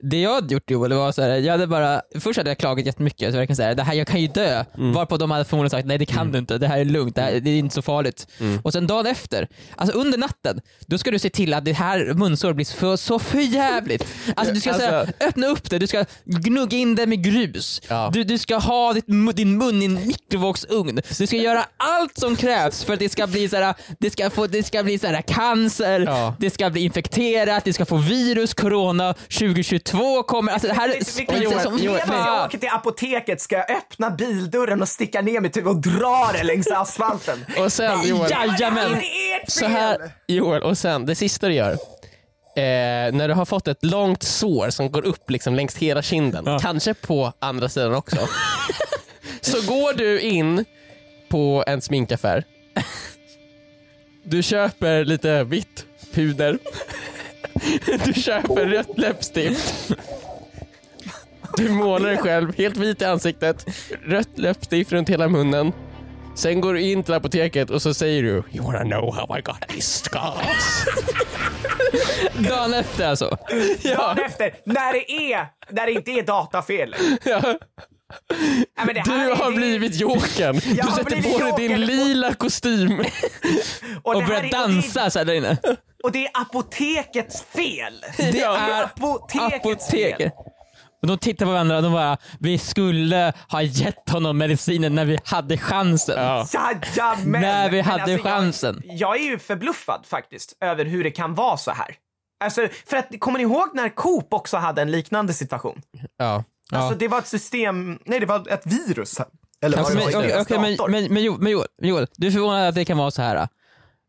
Det 0.00 0.20
jag 0.20 0.34
hade 0.34 0.54
gjort 0.54 0.70
Joel, 0.70 0.92
var 0.92 1.12
så 1.12 1.22
här, 1.22 1.28
jag 1.28 1.52
hade 1.52 1.66
bara, 1.66 2.02
först 2.20 2.36
hade 2.36 2.50
jag 2.50 2.58
klagat 2.58 2.86
jättemycket, 2.86 3.32
så 3.32 3.38
jag 3.38 3.46
kan 3.46 3.56
säga 3.56 3.74
det 3.74 3.82
här, 3.82 3.94
jag 3.94 4.06
kan 4.06 4.20
ju 4.20 4.28
dö. 4.28 4.64
Mm. 4.76 4.92
Varpå 4.92 5.16
de 5.16 5.30
hade 5.30 5.44
förmodligen 5.44 5.70
sagt 5.70 5.86
nej 5.86 5.98
det 5.98 6.06
kan 6.06 6.32
du 6.32 6.38
inte, 6.38 6.58
det 6.58 6.66
här 6.68 6.78
är 6.78 6.84
lugnt, 6.84 7.14
det, 7.16 7.22
här, 7.22 7.40
det 7.40 7.50
är 7.50 7.58
inte 7.58 7.74
så 7.74 7.82
farligt. 7.82 8.26
Mm. 8.40 8.60
Och 8.64 8.72
sen 8.72 8.86
dagen 8.86 9.06
efter, 9.06 9.48
alltså 9.76 9.98
under 9.98 10.18
natten, 10.18 10.60
då 10.86 10.98
ska 10.98 11.10
du 11.10 11.18
se 11.18 11.30
till 11.30 11.54
att 11.54 11.64
det 11.64 11.72
här 11.72 12.14
munsåret 12.14 12.56
blir 12.56 12.76
för, 12.76 12.96
så 12.96 13.18
förjävligt. 13.18 14.06
Alltså 14.36 14.54
du 14.54 14.60
ska 14.60 14.74
så 14.74 14.80
här, 14.80 14.92
Alltså- 15.00 15.14
öppna 15.20 15.46
upp 15.46 15.70
det, 15.70 15.78
du 15.78 15.86
ska 15.86 16.04
gnugga 16.24 16.76
in 16.78 16.94
det 16.94 17.06
med 17.06 17.24
grus. 17.24 17.82
Ja. 17.88 18.10
Du, 18.14 18.24
du 18.24 18.38
ska 18.38 18.56
ha 18.56 18.92
ditt, 18.92 19.06
din 19.36 19.58
mun 19.58 19.82
i 19.82 19.84
en 19.84 20.06
mikrovågsugn. 20.06 21.00
Du 21.18 21.26
ska 21.26 21.36
göra 21.36 21.64
allt 21.76 22.18
som 22.18 22.36
krävs 22.36 22.84
för 22.84 22.92
att 22.92 22.98
det 22.98 23.08
ska 23.08 23.26
bli 23.26 23.48
så 23.48 23.56
här, 23.56 23.74
det 23.98 24.10
ska, 24.10 24.30
få, 24.30 24.46
det 24.46 24.62
ska 24.62 24.82
bli 24.82 24.98
så 24.98 25.06
här 25.06 25.22
cancer, 25.22 26.00
Ja. 26.00 26.34
det 26.38 26.50
ska 26.50 26.70
bli 26.70 26.80
infekterat, 26.80 27.64
det 27.64 27.72
ska 27.72 27.84
få 27.84 27.96
virus, 27.96 28.54
corona, 28.54 29.14
2022 29.62 30.22
kommer, 30.22 30.52
alltså 30.52 30.68
det 30.68 30.74
här 30.74 31.04
som 31.62 31.76
Medan 31.76 32.26
jag 32.26 32.46
åker 32.46 32.58
till 32.58 32.68
apoteket 32.68 33.40
ska 33.40 33.56
jag 33.56 33.70
öppna 33.70 34.10
bildörren 34.10 34.82
och 34.82 34.88
sticka 34.88 35.20
ner 35.20 35.40
mig 35.40 35.50
typ 35.50 35.66
och 35.66 35.76
dra 35.76 36.30
det 36.32 36.42
längs 36.42 36.66
asfalten. 36.70 37.46
Och 37.58 37.72
sen 37.72 38.08
Joel, 38.08 38.30
Jajamän. 38.30 38.92
Är 38.92 39.50
så 39.50 39.66
här, 39.66 40.10
Joel, 40.26 40.62
och 40.62 40.78
sen 40.78 41.06
det 41.06 41.14
sista 41.14 41.48
du 41.48 41.54
gör. 41.54 41.72
Eh, 41.72 43.12
när 43.12 43.28
du 43.28 43.34
har 43.34 43.44
fått 43.44 43.68
ett 43.68 43.84
långt 43.84 44.22
sår 44.22 44.70
som 44.70 44.90
går 44.90 45.04
upp 45.06 45.30
liksom 45.30 45.54
längs 45.54 45.76
hela 45.76 46.02
kinden, 46.02 46.58
kanske 46.60 46.94
på 46.94 47.32
andra 47.38 47.68
sidan 47.68 47.94
också. 47.94 48.16
så 49.40 49.60
går 49.60 49.92
du 49.92 50.20
in 50.20 50.64
på 51.28 51.64
en 51.66 51.80
sminkaffär. 51.80 52.44
Du 54.28 54.42
köper 54.42 55.04
lite 55.04 55.44
vitt 55.44 55.84
puder. 56.14 56.58
Du 58.04 58.14
köper 58.14 58.66
rött 58.66 58.98
läppstift. 58.98 59.90
Du 61.56 61.70
målar 61.70 62.08
dig 62.08 62.16
själv 62.18 62.56
helt 62.58 62.76
vit 62.76 63.02
i 63.02 63.04
ansiktet. 63.04 63.66
Rött 64.04 64.28
läppstift 64.38 64.92
runt 64.92 65.08
hela 65.08 65.28
munnen. 65.28 65.72
Sen 66.34 66.60
går 66.60 66.74
du 66.74 66.80
in 66.80 67.02
till 67.02 67.14
apoteket 67.14 67.70
och 67.70 67.82
så 67.82 67.94
säger 67.94 68.22
du 68.22 68.42
You 68.52 68.64
wanna 68.64 68.82
know 68.82 69.14
how 69.14 69.38
I 69.38 69.40
got 69.42 69.68
these 69.68 70.04
scars? 70.04 70.84
Dagen 72.48 72.74
efter 72.74 73.06
alltså. 73.08 73.38
Dagen 73.84 74.18
efter, 74.26 74.54
när 74.64 74.92
det 74.92 75.32
är, 75.32 75.46
när 75.70 75.86
det 75.86 75.92
inte 75.92 76.10
är 76.10 76.22
datafel. 76.22 76.94
Ja. 77.24 77.40
Nej, 78.30 78.86
men 78.86 78.94
det 78.94 79.02
Du 79.04 79.12
är- 79.12 79.36
har 79.36 79.50
det- 79.50 79.56
blivit 79.56 79.94
Jokern. 80.00 80.54
Du 80.54 80.60
sätter 80.96 81.32
på 81.32 81.56
dig 81.56 81.68
din 81.68 81.80
lila 81.80 82.34
kostym. 82.34 83.00
och 84.02 84.14
Och 84.16 84.24
börjar 84.24 84.42
är- 84.44 84.50
dansa 84.50 85.10
så 85.10 85.18
här 85.18 85.26
där 85.26 85.34
inne. 85.34 85.56
Och 86.06 86.12
det, 86.12 86.26
är 86.26 86.30
apotekets 86.34 87.42
fel. 87.42 88.04
Det 88.16 88.38
Ja. 88.38 88.56
är 88.56 88.82
apotekets 88.84 89.90
fel. 89.90 90.12
apoteket. 90.12 90.32
Och 91.02 91.08
de 91.08 91.18
tittar 91.18 91.46
på 91.46 91.52
varandra 91.52 91.76
och 91.76 91.82
de 91.82 91.92
bara, 91.92 92.16
vi 92.40 92.58
skulle 92.58 93.32
ha 93.48 93.62
gett 93.62 94.08
honom 94.10 94.38
medicinen 94.38 94.94
när 94.94 95.04
vi 95.04 95.18
hade 95.24 95.58
chansen. 95.58 96.14
Ja. 96.24 96.46
Jajamän! 96.96 97.42
När 97.42 97.70
vi 97.70 97.80
hade 97.80 98.02
alltså, 98.02 98.28
chansen. 98.28 98.82
Jag, 98.84 98.96
jag 98.96 99.16
är 99.20 99.24
ju 99.30 99.38
förbluffad 99.38 100.00
faktiskt 100.06 100.56
över 100.60 100.84
hur 100.84 101.04
det 101.04 101.10
kan 101.10 101.34
vara 101.34 101.56
så 101.56 101.70
här. 101.70 101.94
Alltså, 102.44 102.68
för 102.86 102.96
att 102.96 103.08
kommer 103.18 103.38
ni 103.38 103.42
ihåg 103.42 103.68
när 103.74 103.88
Coop 103.88 104.32
också 104.32 104.56
hade 104.56 104.82
en 104.82 104.90
liknande 104.90 105.34
situation? 105.34 105.80
Ja. 106.18 106.44
Alltså 106.72 106.98
det 106.98 107.08
var 107.08 107.18
ett 107.18 107.26
system, 107.26 107.98
nej 108.04 108.20
det 108.20 108.26
var 108.26 108.48
ett 108.52 108.66
virus. 108.66 109.20
Eller 109.62 109.76
vad 109.76 109.86
Alltså, 109.86 110.20
det 110.20 110.26
men, 110.28 110.40
okej, 110.40 110.58
men, 110.58 110.90
men, 110.90 111.14
men, 111.14 111.22
Jo- 111.22 111.36
men 111.40 111.52
Joel, 111.52 111.68
Joel, 111.82 112.06
du 112.16 112.26
är 112.26 112.30
förvånad 112.30 112.68
att 112.68 112.74
det 112.74 112.84
kan 112.84 112.98
vara 112.98 113.10
så 113.10 113.22
här. 113.22 113.48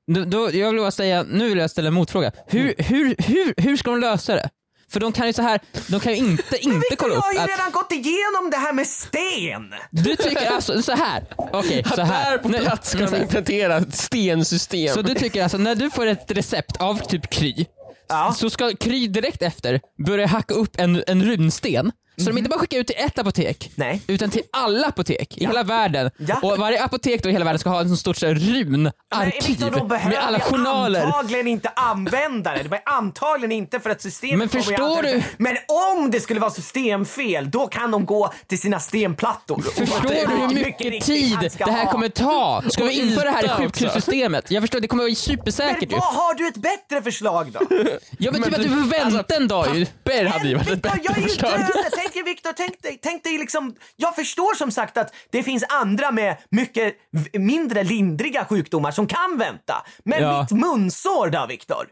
Då, 0.07 0.25
då, 0.25 0.49
jag 0.53 0.71
vill 0.71 0.79
bara 0.79 0.91
säga, 0.91 1.23
nu 1.23 1.49
vill 1.49 1.57
jag 1.57 1.71
ställa 1.71 1.87
en 1.87 1.93
motfråga. 1.93 2.31
Hur, 2.47 2.73
hur, 2.77 3.15
hur, 3.17 3.53
hur 3.57 3.77
ska 3.77 3.91
de 3.91 3.99
lösa 3.99 4.35
det? 4.35 4.49
För 4.89 4.99
de 4.99 5.11
kan 5.11 5.27
ju 5.27 5.33
så 5.33 5.41
här, 5.41 5.59
de 5.87 5.99
kan 5.99 6.11
ju 6.13 6.17
inte, 6.17 6.57
inte 6.59 6.95
kolla 6.97 7.13
jag 7.13 7.17
upp 7.17 7.23
har 7.23 7.33
ju 7.33 7.39
att 7.39 7.47
redan 7.49 7.71
gått 7.71 7.91
igenom 7.91 8.49
det 8.51 8.57
här 8.57 8.73
med 8.73 8.87
sten. 8.87 9.73
du 9.91 10.15
tycker 10.15 10.51
alltså 10.51 10.81
så 10.81 10.91
här. 10.91 11.23
okej 11.37 11.83
så 11.95 12.01
här. 12.01 12.31
Där 12.31 12.37
på 12.37 12.49
Nej, 12.49 12.61
plats 12.61 12.89
ska 12.89 12.97
men 12.99 13.11
de 13.11 13.15
här. 13.15 13.23
implementera 13.23 13.77
ett 13.77 13.95
stensystem. 13.95 14.93
Så 14.93 15.01
du 15.01 15.13
tycker 15.15 15.43
alltså 15.43 15.57
när 15.57 15.75
du 15.75 15.89
får 15.89 16.05
ett 16.07 16.31
recept 16.31 16.77
av 16.77 16.95
typ 17.07 17.29
Kry, 17.29 17.65
Ja. 18.09 18.33
så 18.37 18.49
ska 18.49 18.75
Kry 18.75 19.07
direkt 19.07 19.41
efter 19.41 19.79
börja 20.05 20.27
hacka 20.27 20.53
upp 20.53 20.79
en, 20.79 21.03
en 21.07 21.23
runsten, 21.25 21.91
så 22.21 22.25
de 22.29 22.37
inte 22.37 22.49
bara 22.49 22.59
skickar 22.59 22.77
ut 22.77 22.87
till 22.87 22.95
ett 22.99 23.19
apotek, 23.19 23.71
Nej. 23.75 24.01
utan 24.07 24.29
till 24.29 24.41
alla 24.51 24.87
apotek 24.87 25.37
i 25.37 25.45
hela 25.45 25.63
världen. 25.63 26.11
Ja. 26.17 26.35
Och 26.41 26.57
varje 26.57 26.83
apotek 26.83 27.23
då 27.23 27.29
i 27.29 27.31
hela 27.31 27.45
världen 27.45 27.59
ska 27.59 27.69
ha 27.69 27.79
en 27.81 27.87
sån 27.87 27.97
stort 27.97 28.17
så 28.17 28.27
här 28.27 28.33
runarkiv 28.35 29.59
då 29.75 29.83
behöver 29.85 30.15
med 30.15 30.23
alla 30.25 30.37
jag 30.37 30.47
journaler. 30.47 31.01
antagligen 31.05 31.47
inte 31.47 31.69
använda 31.75 32.53
det. 32.53 32.63
Det 32.63 32.69
var 32.69 32.81
antagligen 32.85 33.51
inte 33.51 33.79
för 33.79 33.89
att 33.89 34.01
systemet 34.01 34.37
Men 34.37 34.47
kommer 34.49 34.63
ju 34.63 34.67
förstår 34.69 34.85
antagligen- 34.89 35.19
du- 35.37 35.43
Men 35.43 35.57
om 35.97 36.11
det 36.11 36.19
skulle 36.19 36.39
vara 36.39 36.51
systemfel, 36.51 37.51
då 37.51 37.67
kan 37.67 37.91
de 37.91 38.05
gå 38.05 38.33
till 38.47 38.59
sina 38.59 38.79
stenplattor. 38.79 39.61
Förstår 39.61 40.01
du 40.09 40.15
hur 40.37 40.65
mycket 40.65 41.05
tid 41.05 41.37
det 41.57 41.71
här 41.71 41.85
kommer 41.91 42.09
ta? 42.09 42.63
Ska 42.69 42.83
vi 42.83 42.99
införa 43.01 43.23
det 43.23 43.31
här 43.31 43.41
i 43.41 43.45
yta 43.45 43.53
också. 43.53 43.63
sjukhussystemet? 43.63 44.51
Jag 44.51 44.63
förstår, 44.63 44.79
det 44.79 44.87
kommer 44.87 45.03
vara 45.03 45.15
supersäkert 45.15 45.83
ju. 45.83 45.87
Men 45.87 45.99
vad 45.99 46.13
har 46.15 46.33
du 46.33 46.47
ett 46.47 46.57
bättre 46.57 47.01
förslag 47.01 47.51
då? 47.51 47.59
Jag 48.19 48.31
vet 48.31 48.43
typ 48.43 48.53
att 48.53 48.63
du 48.63 48.69
får 48.69 48.89
vänta 48.89 49.35
en 49.35 49.47
dag 49.47 49.75
ju. 49.77 49.85
Papper 49.85 50.25
hade 50.25 50.47
ju 50.47 50.55
varit 50.55 50.67
ett 50.67 50.73
Victor, 50.73 50.89
bättre 50.89 51.01
jag 51.03 51.17
är 51.17 51.21
ju 51.21 51.27
förslag. 51.27 51.51
döende. 51.51 51.73
Tänk 51.95 52.06
Viktor, 52.27 52.53
tänk 52.53 52.81
dig, 52.81 52.99
tänk 53.03 53.23
dig 53.23 53.37
liksom, 53.37 53.75
jag 53.95 54.15
förstår 54.15 54.55
som 54.55 54.71
sagt 54.71 54.97
att 54.97 55.13
det 55.31 55.43
finns 55.43 55.63
andra 55.69 56.11
med 56.11 56.37
mycket 56.51 56.95
mindre 57.33 57.83
lindriga 57.83 58.45
sjukdomar 58.45 58.91
som 58.91 59.07
kan 59.07 59.37
vänta. 59.37 59.85
Men 60.05 60.21
Ja. 60.21 60.41
mitt 60.41 60.51
munsår 60.61 61.29
då 61.29 61.45
Viktor? 61.49 61.87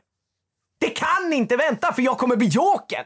Det 0.80 0.90
kan 0.90 1.34
inte 1.34 1.56
vänta 1.56 1.94
för 1.94 2.02
jag 2.02 2.18
kommer 2.18 2.36
bli 2.36 2.48
jokern. 2.48 3.06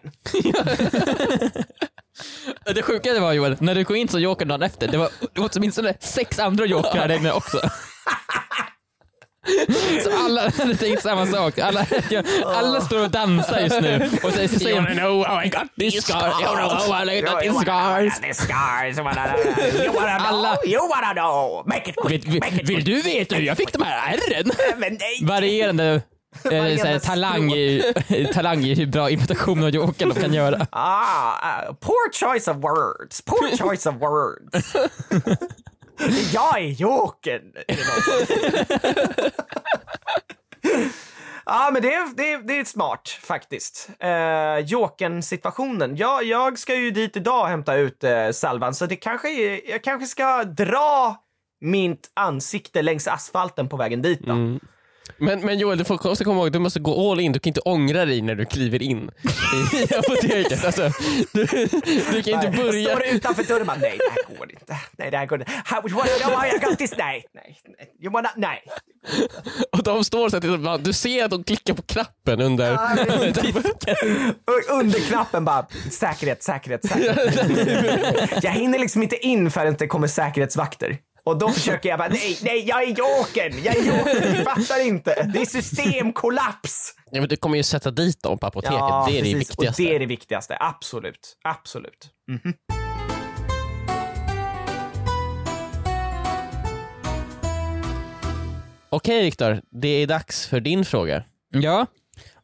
Det 2.75 2.81
sjuka 2.81 3.13
det 3.13 3.19
var 3.19 3.33
Joel, 3.33 3.57
när 3.59 3.75
du 3.75 3.85
kom 3.85 3.95
in 3.95 4.07
som 4.07 4.21
joker 4.21 4.45
dagen 4.45 4.61
efter, 4.61 4.87
det 4.87 4.97
var 4.97 5.09
det 5.33 5.41
var 5.41 5.49
åtminstone 5.55 5.93
sex 5.99 6.39
andra 6.39 6.65
jokrar 6.65 7.07
där 7.07 7.15
inne 7.17 7.31
också. 7.31 7.57
Så 10.03 10.25
alla 10.25 10.49
hade 10.57 10.75
tänkt 10.75 11.03
samma 11.03 11.25
sak. 11.25 11.59
Alla, 11.59 11.85
alla 12.45 12.81
står 12.81 13.03
och 13.03 13.11
dansar 13.11 13.59
just 13.59 13.81
nu 13.81 14.09
och 14.23 14.31
säger, 14.31 14.47
säger 14.47 14.75
You 14.75 14.95
know 14.95 15.25
how 15.27 15.43
I 15.43 15.49
got 15.49 15.75
this 15.79 16.03
scar? 16.03 16.27
You 16.41 16.55
know 16.55 16.69
how 16.69 17.09
I 17.09 17.21
got 17.21 17.39
these 17.41 17.59
scars? 17.61 18.13
Scars. 18.37 18.97
You 18.97 19.03
wanna 19.05 20.17
know? 20.19 20.27
Alla- 20.27 20.57
You 20.65 20.79
wanna 20.89 21.13
know? 21.13 21.63
Make 21.65 21.89
it 21.89 21.95
quick. 21.95 22.25
Vill, 22.27 22.41
vill, 22.41 22.65
vill 22.65 22.83
du 22.83 23.01
veta 23.01 23.35
hur 23.35 23.43
jag 23.43 23.57
fick 23.57 23.73
de 23.73 23.81
här 23.81 24.13
ärren? 24.17 24.51
Varierande 25.27 25.85
eh, 25.85 26.01
Varierande 26.43 26.77
såhär, 26.79 26.99
talang, 26.99 27.51
i, 27.53 27.93
talang 28.33 28.63
i 28.65 28.75
hur 28.75 28.85
bra 28.85 29.09
imitation 29.09 29.63
av 29.63 29.69
jokern 29.69 30.09
de 30.09 30.21
kan 30.21 30.33
göra. 30.33 30.67
Ah, 30.69 31.67
uh, 31.67 31.73
poor 31.73 32.11
choice 32.13 32.47
of 32.47 32.57
words. 32.57 33.21
Poor 33.21 33.57
choice 33.69 33.85
of 33.89 33.95
words. 33.95 34.73
Jag 36.33 36.59
är 36.59 36.67
jokern. 36.67 37.53
Ja, 41.45 41.69
men 41.73 41.81
det 41.81 41.93
är, 41.93 42.15
det, 42.15 42.31
är, 42.31 42.37
det 42.37 42.59
är 42.59 42.65
smart 42.65 43.09
faktiskt. 43.21 43.89
Uh, 44.03 44.59
Jokern-situationen. 44.65 45.97
Ja, 45.97 46.21
jag 46.21 46.59
ska 46.59 46.75
ju 46.75 46.91
dit 46.91 47.17
idag 47.17 47.41
och 47.41 47.47
hämta 47.47 47.75
ut 47.75 48.03
uh, 48.03 48.31
salvan, 48.31 48.75
så 48.75 48.85
det 48.85 48.95
kanske 48.95 49.29
är, 49.29 49.69
jag 49.69 49.83
kanske 49.83 50.07
ska 50.07 50.43
dra 50.43 51.15
mitt 51.61 52.11
ansikte 52.13 52.81
längs 52.81 53.07
asfalten 53.07 53.69
på 53.69 53.77
vägen 53.77 54.01
dit 54.01 54.19
då. 54.19 54.33
Men, 55.19 55.39
men 55.41 55.59
Joel, 55.59 55.77
du 55.77 55.83
får 55.83 56.07
också 56.07 56.23
komma 56.23 56.39
ihåg, 56.39 56.51
du 56.51 56.59
måste 56.59 56.79
gå 56.79 57.11
all 57.11 57.19
in. 57.19 57.31
Du 57.31 57.39
kan 57.39 57.49
inte 57.49 57.59
ångra 57.59 58.05
dig 58.05 58.21
när 58.21 58.35
du 58.35 58.45
kliver 58.45 58.81
in 58.81 59.11
i 59.89 59.93
apoteket. 59.95 60.65
Alltså, 60.65 60.91
du, 61.33 61.45
du 62.11 62.23
kan 62.23 62.33
inte 62.33 62.57
börja... 62.63 62.89
Står 62.89 63.07
utanför 63.15 63.43
dörren 63.43 63.67
bara, 63.67 63.77
nej 63.77 63.97
det 63.97 64.11
här 64.11 64.37
går 64.37 64.51
inte. 64.51 64.77
Nej 64.97 65.11
det 65.11 65.17
här 65.17 65.25
går 65.25 65.39
inte. 65.39 65.51
How, 65.65 65.81
know 65.81 66.33
how 66.33 66.45
I 66.45 66.59
got 66.59 66.77
this? 66.77 66.93
Nej, 66.97 67.25
nej, 67.33 67.57
nej. 67.77 67.89
You 68.03 68.13
wanna, 68.13 68.29
nej. 68.35 68.63
Och 69.71 69.83
de 69.83 70.03
står 70.03 70.29
så 70.29 70.37
att 70.37 70.83
du 70.83 70.93
ser 70.93 71.25
att 71.25 71.31
de 71.31 71.43
klickar 71.43 71.73
på 71.73 71.81
knappen 71.81 72.41
under... 72.41 72.73
Och 72.73 72.79
Under 74.79 74.99
knappen 74.99 75.45
bara, 75.45 75.67
säkerhet, 75.91 76.43
säkerhet, 76.43 76.85
säkerhet. 76.87 78.43
jag 78.43 78.51
hinner 78.51 78.79
liksom 78.79 79.03
inte 79.03 79.15
in 79.15 79.51
förrän 79.51 79.75
det 79.79 79.87
kommer 79.87 80.07
säkerhetsvakter. 80.07 80.97
Och 81.29 81.37
då 81.37 81.49
försöker 81.49 81.89
jag 81.89 81.99
bara, 81.99 82.09
nej, 82.09 82.37
nej, 82.43 82.67
jag 82.67 82.83
är 82.83 82.87
jokern, 82.87 83.63
jag 83.63 83.75
är 83.75 83.83
jokern, 83.83 84.37
ni 84.37 84.43
fattar 84.43 84.87
inte. 84.87 85.29
Det 85.33 85.41
är 85.41 85.45
systemkollaps. 85.45 86.95
Ja, 87.11 87.19
men 87.19 87.29
du 87.29 87.35
kommer 87.35 87.57
ju 87.57 87.63
sätta 87.63 87.91
dit 87.91 88.23
dem 88.23 88.37
på 88.39 88.47
apoteket. 88.47 88.79
det 88.79 89.19
är 89.19 89.23
det 89.23 89.33
precis. 89.33 89.35
viktigaste. 89.35 89.83
Och 89.83 89.89
det 89.89 89.95
är 89.95 89.99
det 89.99 90.05
viktigaste, 90.05 90.57
absolut. 90.59 91.37
Absolut. 91.43 92.09
Okej 98.89 99.23
Viktor, 99.23 99.61
det 99.81 99.87
är 99.87 100.07
dags 100.07 100.47
för 100.47 100.59
din 100.59 100.85
fråga. 100.85 101.23
Ja, 101.49 101.85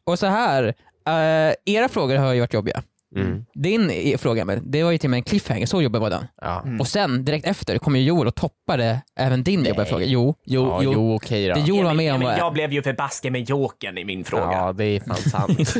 och 0.04 0.18
så 0.18 0.26
här. 0.26 0.74
eh, 1.06 1.54
era 1.64 1.88
frågor 1.88 2.16
har 2.16 2.32
ju 2.32 2.40
varit 2.40 2.54
jobbiga. 2.54 2.82
Mm. 3.16 3.44
Din 3.54 4.18
fråga, 4.18 4.44
men 4.44 4.70
det 4.70 4.82
var 4.82 4.90
ju 4.90 4.98
till 4.98 5.06
och 5.08 5.10
med 5.10 5.18
en 5.18 5.22
cliffhanger, 5.22 5.66
så 5.66 5.82
jobbig 5.82 6.00
var 6.00 6.10
den. 6.10 6.24
Ja. 6.40 6.64
Och 6.80 6.88
sen 6.88 7.24
direkt 7.24 7.46
efter 7.46 7.78
kom 7.78 7.96
ju 7.96 8.02
Joel 8.02 8.26
och 8.28 8.34
toppade 8.34 9.02
även 9.16 9.42
din 9.42 9.64
jobbiga 9.64 9.84
fråga. 9.84 10.04
Jo, 10.04 10.34
jo, 10.44 10.62
Ja, 10.68 10.82
jo. 10.82 10.92
jo, 10.92 11.14
okej 11.14 11.48
då. 11.48 11.54
Det 11.54 11.60
Joel 11.60 11.84
var 11.84 11.94
med 11.94 12.12
om 12.14 12.18
men 12.20 12.28
var 12.28 12.38
jag 12.38 12.52
blev 12.52 12.72
ju 12.72 12.82
förbasken 12.82 13.32
med 13.32 13.48
jokern 13.48 13.98
i 13.98 14.04
min 14.04 14.24
fråga. 14.24 14.52
Ja, 14.52 14.72
det 14.72 14.84
är 14.84 15.00
fan 15.00 15.16
sant. 15.16 15.74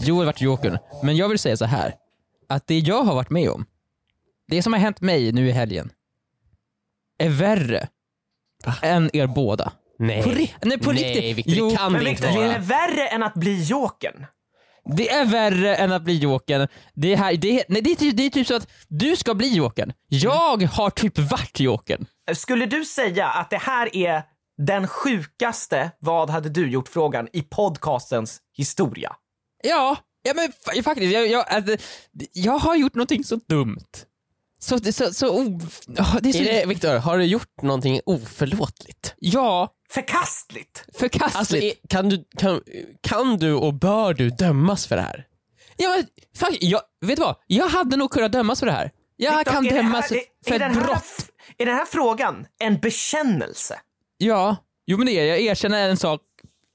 Joel 0.02 0.26
vart 0.26 0.40
jokern. 0.40 0.78
Men 1.02 1.16
jag 1.16 1.28
vill 1.28 1.38
säga 1.38 1.56
så 1.56 1.64
här. 1.64 1.94
att 2.48 2.66
det 2.66 2.78
jag 2.78 3.02
har 3.02 3.14
varit 3.14 3.30
med 3.30 3.50
om, 3.50 3.64
det 4.48 4.62
som 4.62 4.72
har 4.72 4.80
hänt 4.80 5.00
mig 5.00 5.32
nu 5.32 5.48
i 5.48 5.52
helgen, 5.52 5.90
är 7.18 7.28
värre 7.28 7.88
än 8.82 9.10
er 9.16 9.26
båda. 9.26 9.72
Nej. 9.98 10.22
På, 10.22 10.30
ri- 10.30 10.50
nej, 10.62 10.78
på 10.78 10.92
Nej, 10.92 11.04
riktigt. 11.04 11.36
Victor, 11.38 11.50
det 11.52 11.58
Jo, 11.58 11.76
kan 11.76 11.92
Men 11.92 12.04
det 12.04 12.10
inte 12.10 12.22
Victor, 12.26 12.42
är 12.42 12.46
vara. 12.46 12.58
det 12.58 12.64
värre 12.64 13.06
än 13.08 13.22
att 13.22 13.34
bli 13.34 13.62
jokern? 13.62 14.26
Det 14.84 15.10
är 15.10 15.24
värre 15.24 15.76
än 15.76 15.92
att 15.92 16.02
bli 16.02 16.18
jokern. 16.18 16.68
Det 16.94 17.12
är, 17.12 17.16
här, 17.16 17.36
det 17.36 17.60
är, 17.60 17.64
nej, 17.68 17.82
det 17.82 17.90
är, 17.90 17.94
typ, 17.94 18.16
det 18.16 18.22
är 18.26 18.30
typ 18.30 18.46
så 18.46 18.54
att 18.56 18.68
du 18.88 19.16
ska 19.16 19.34
bli 19.34 19.54
jokern. 19.54 19.92
Jag 20.08 20.62
har 20.62 20.90
typ 20.90 21.18
varit 21.18 21.60
jokern. 21.60 22.06
Skulle 22.34 22.66
du 22.66 22.84
säga 22.84 23.26
att 23.28 23.50
det 23.50 23.56
här 23.58 23.96
är 23.96 24.22
den 24.66 24.88
sjukaste 24.88 25.90
vad 25.98 26.30
hade 26.30 26.48
du 26.48 26.70
gjort-frågan 26.70 27.28
i 27.32 27.42
podcastens 27.42 28.40
historia? 28.56 29.16
Ja, 29.62 29.96
ja 30.22 30.32
men 30.34 30.48
fa- 30.48 30.82
faktiskt. 30.82 31.12
Jag, 31.14 31.26
jag, 31.28 31.48
alltså, 31.48 31.76
jag 32.32 32.58
har 32.58 32.76
gjort 32.76 32.94
någonting 32.94 33.24
så 33.24 33.36
dumt. 33.48 33.86
Så, 34.58 34.78
så, 34.92 35.12
så, 35.12 35.28
o- 35.42 35.60
ja, 35.86 36.06
det 36.22 36.28
är 36.28 36.32
så 36.32 36.38
Är 36.38 36.44
det, 36.44 36.66
Viktor, 36.66 36.96
har 36.98 37.18
du 37.18 37.24
gjort 37.24 37.62
någonting 37.62 38.00
oförlåtligt? 38.06 39.14
Ja, 39.18 39.68
Förkastligt! 39.90 40.84
förkastligt. 40.98 41.36
Alltså, 41.36 41.56
är- 41.56 41.72
kan, 41.88 42.08
du, 42.08 42.24
kan, 42.38 42.60
kan 43.00 43.36
du 43.36 43.52
och 43.54 43.74
bör 43.74 44.14
du 44.14 44.30
dömas 44.30 44.86
för 44.86 44.96
det 44.96 45.02
här? 45.02 45.26
Ja, 45.76 45.88
men, 45.96 46.06
fuck, 46.36 46.58
jag, 46.60 46.80
vet 47.00 47.16
du 47.16 47.22
vad? 47.22 47.36
Jag 47.46 47.68
hade 47.68 47.96
nog 47.96 48.10
kunnat 48.10 48.32
dömas 48.32 48.60
för 48.60 48.66
det 48.66 48.72
här. 48.72 48.90
Jag 49.16 49.38
Victor, 49.38 49.52
kan 49.52 49.66
är 49.66 49.70
här- 49.70 49.76
dömas 49.82 50.12
är- 50.12 50.20
för 50.46 50.54
är 50.54 50.58
den 50.58 50.70
ett 50.70 50.76
här- 50.76 50.84
brott. 50.84 51.28
Är 51.58 51.66
den 51.66 51.74
här 51.76 51.84
frågan 51.84 52.46
en 52.60 52.78
bekännelse? 52.80 53.80
Ja, 54.18 54.56
jo 54.86 54.96
men 54.98 55.06
det 55.06 55.12
är 55.12 55.24
jag. 55.24 55.40
erkänner 55.40 55.88
en 55.88 55.96
sak 55.96 56.20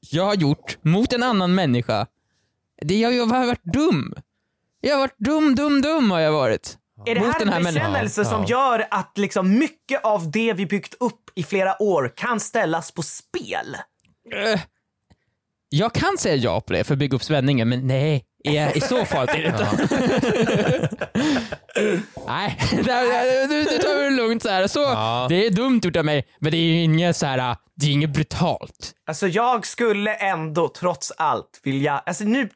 jag 0.09 0.23
har 0.25 0.35
gjort 0.35 0.77
mot 0.81 1.13
en 1.13 1.23
annan 1.23 1.55
människa. 1.55 2.07
Det, 2.81 2.97
jag, 2.99 3.13
jag 3.13 3.25
har 3.25 3.45
varit 3.45 3.63
dum. 3.73 4.13
Jag 4.81 4.93
har 4.95 4.99
varit 4.99 5.17
dum, 5.17 5.55
dum, 5.55 5.81
dum 5.81 6.11
har 6.11 6.19
jag 6.19 6.31
varit. 6.31 6.77
Är 7.05 7.15
det 7.15 7.21
här 7.21 7.39
den 7.39 7.49
här 7.49 7.57
en 7.57 7.63
människan. 7.63 7.91
bekännelse 7.91 8.21
Ja, 8.21 8.25
som 8.29 8.41
ja. 8.41 8.47
gör 8.49 8.87
att 8.91 9.17
liksom 9.17 9.57
mycket 9.59 10.03
av 10.03 10.31
det 10.31 10.53
vi 10.53 10.65
byggt 10.65 10.93
upp 10.99 11.21
i 11.35 11.43
flera 11.43 11.81
år 11.81 12.13
kan 12.15 12.39
ställas 12.39 12.91
på 12.91 13.01
spel? 13.03 13.77
Eh, 14.33 14.59
Jag 15.69 15.93
kan 15.93 16.17
säga 16.17 16.35
ja 16.35 16.61
på 16.61 16.73
det 16.73 16.83
för 16.83 16.93
att 16.93 16.99
bygga 16.99 17.15
upp 17.15 17.23
spänningen, 17.23 17.69
men 17.69 17.87
nej, 17.87 18.23
i, 18.43 18.57
i 18.77 18.81
så 18.81 19.05
fall 19.05 19.29
är 19.29 19.37
det 19.37 19.47
inte. 19.47 19.67
nej, 22.27 22.57
du 23.49 23.77
tar 23.77 24.03
det 24.03 24.09
lugnt 24.09 24.41
så 24.43 24.49
här. 24.49 24.67
Så, 24.67 24.79
Ja. 24.79 25.25
Det 25.29 25.45
är 25.45 25.49
dumt 25.51 25.81
gjort 25.83 25.95
av 25.95 26.05
mig, 26.05 26.27
men 26.39 26.51
det 26.51 26.57
är 26.57 26.61
ju 26.61 26.83
inget 26.83 27.17
så 27.17 27.25
här, 27.25 27.55
det 27.75 27.85
är 27.85 27.91
inget 27.91 28.09
brutalt. 28.09 28.91
Alltså 29.07 29.27
jag 29.27 29.65
skulle 29.65 30.13
ändå 30.13 30.67
trots 30.69 31.11
allt 31.17 31.59
vilja, 31.63 32.03
alltså 32.05 32.23
nu, 32.23 32.49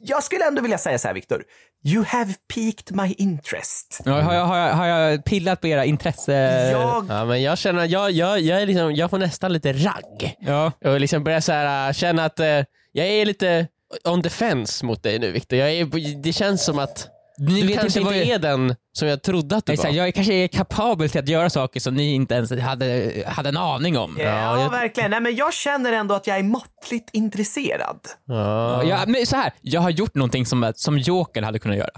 jag 0.00 0.22
skulle 0.22 0.44
ändå 0.46 0.62
vilja 0.62 0.78
säga 0.78 0.98
så 0.98 1.08
här 1.08 1.14
Viktor. 1.14 1.42
You 1.84 2.04
have 2.04 2.34
piqued 2.54 2.96
my 2.96 3.14
interest. 3.18 4.00
Ja, 4.04 4.20
Har 4.20 4.34
jag, 4.34 4.44
har, 4.44 4.56
jag, 4.56 4.74
har 4.74 4.86
jag 4.86 5.24
pillat 5.24 5.60
på 5.60 5.66
era 5.66 5.84
intresse? 5.84 6.32
Jag, 6.70 7.06
Ja, 7.08 7.24
men 7.24 7.42
jag 7.42 7.58
känner, 7.58 7.84
jag, 7.84 8.10
jag, 8.10 8.40
jag, 8.40 8.62
är 8.62 8.66
liksom, 8.66 8.94
jag 8.94 9.10
får 9.10 9.18
nästan 9.18 9.52
lite 9.52 9.72
ragg. 9.72 10.36
Ja. 10.40 10.72
Och 10.84 11.00
liksom 11.00 11.24
börjar 11.24 11.40
så 11.40 11.52
här, 11.52 11.88
äh, 11.88 11.92
känna 11.92 12.24
att 12.24 12.40
eh, 12.40 12.64
jag 12.92 13.06
är 13.06 13.26
lite 13.26 13.66
on 14.04 14.22
defense 14.22 14.86
mot 14.86 15.02
dig 15.02 15.18
nu 15.18 15.30
Viktor. 15.30 15.58
Jag 15.58 15.72
är, 15.72 16.22
det 16.22 16.32
känns 16.32 16.64
som 16.64 16.78
att 16.78 17.08
Ni 17.48 17.60
Du 17.60 17.66
vet 17.66 17.80
kanske 17.80 17.98
inte 18.00 18.10
vad 18.12 18.16
inte 18.20 18.28
jag... 18.28 18.34
är 18.34 18.38
den 18.38 18.76
som 18.98 19.08
jag 19.08 19.22
trodde 19.22 19.56
att 19.56 19.66
du 19.66 19.72
Exakt, 19.72 19.88
var. 19.94 19.96
jag 20.04 20.14
kanske 20.14 20.34
är 20.34 20.48
kapabel 20.48 21.10
till 21.10 21.20
att 21.20 21.28
göra 21.28 21.50
saker 21.50 21.80
som 21.80 21.94
ni 21.94 22.14
inte 22.14 22.34
ens 22.34 22.50
hade, 22.60 23.12
hade 23.26 23.48
en 23.48 23.56
aning 23.56 23.98
om. 23.98 24.16
Ja, 24.20 24.60
jag- 24.62 24.70
verkligen. 24.70 25.10
Nej, 25.10 25.20
men 25.20 25.36
jag 25.36 25.54
känner 25.54 25.92
ändå 25.92 26.14
att 26.14 26.26
jag 26.26 26.38
är 26.38 26.42
måttligt 26.42 27.08
intresserad. 27.12 27.98
Ja. 28.26 28.84
Ja, 28.84 28.98
men 29.06 29.26
så 29.26 29.36
här, 29.36 29.52
jag 29.60 29.80
har 29.80 29.90
gjort 29.90 30.14
någonting 30.14 30.46
som, 30.46 30.72
som 30.76 30.98
Joker 30.98 31.42
hade 31.42 31.58
kunnat 31.58 31.78
göra. 31.78 31.90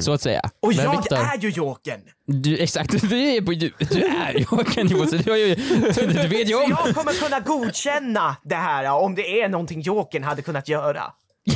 Så 0.00 0.12
att 0.12 0.20
säga. 0.22 0.50
Och 0.62 0.68
Men 0.76 0.84
jag 0.84 0.92
Viktor- 0.96 1.16
är 1.16 1.38
ju 1.38 1.48
Jokern! 1.50 2.00
Du, 2.26 2.58
exakt, 2.58 3.10
du 3.10 3.22
är, 3.22 3.40
på, 3.40 3.52
du, 3.52 3.72
du 3.78 4.04
är 4.04 4.38
Joker 4.38 4.84
Johan, 4.84 5.08
så 5.08 5.16
du, 5.16 5.36
ju, 5.38 5.54
du, 5.94 6.06
du 6.06 6.28
vet 6.28 6.48
ju 6.48 6.52
Så 6.52 6.64
om. 6.64 6.70
jag 6.70 6.94
kommer 6.94 7.12
kunna 7.24 7.40
godkänna 7.40 8.36
det 8.44 8.54
här 8.54 8.90
om 8.92 9.14
det 9.14 9.40
är 9.42 9.48
någonting 9.48 9.80
Jokern 9.80 10.24
hade 10.24 10.42
kunnat 10.42 10.68
göra. 10.68 11.02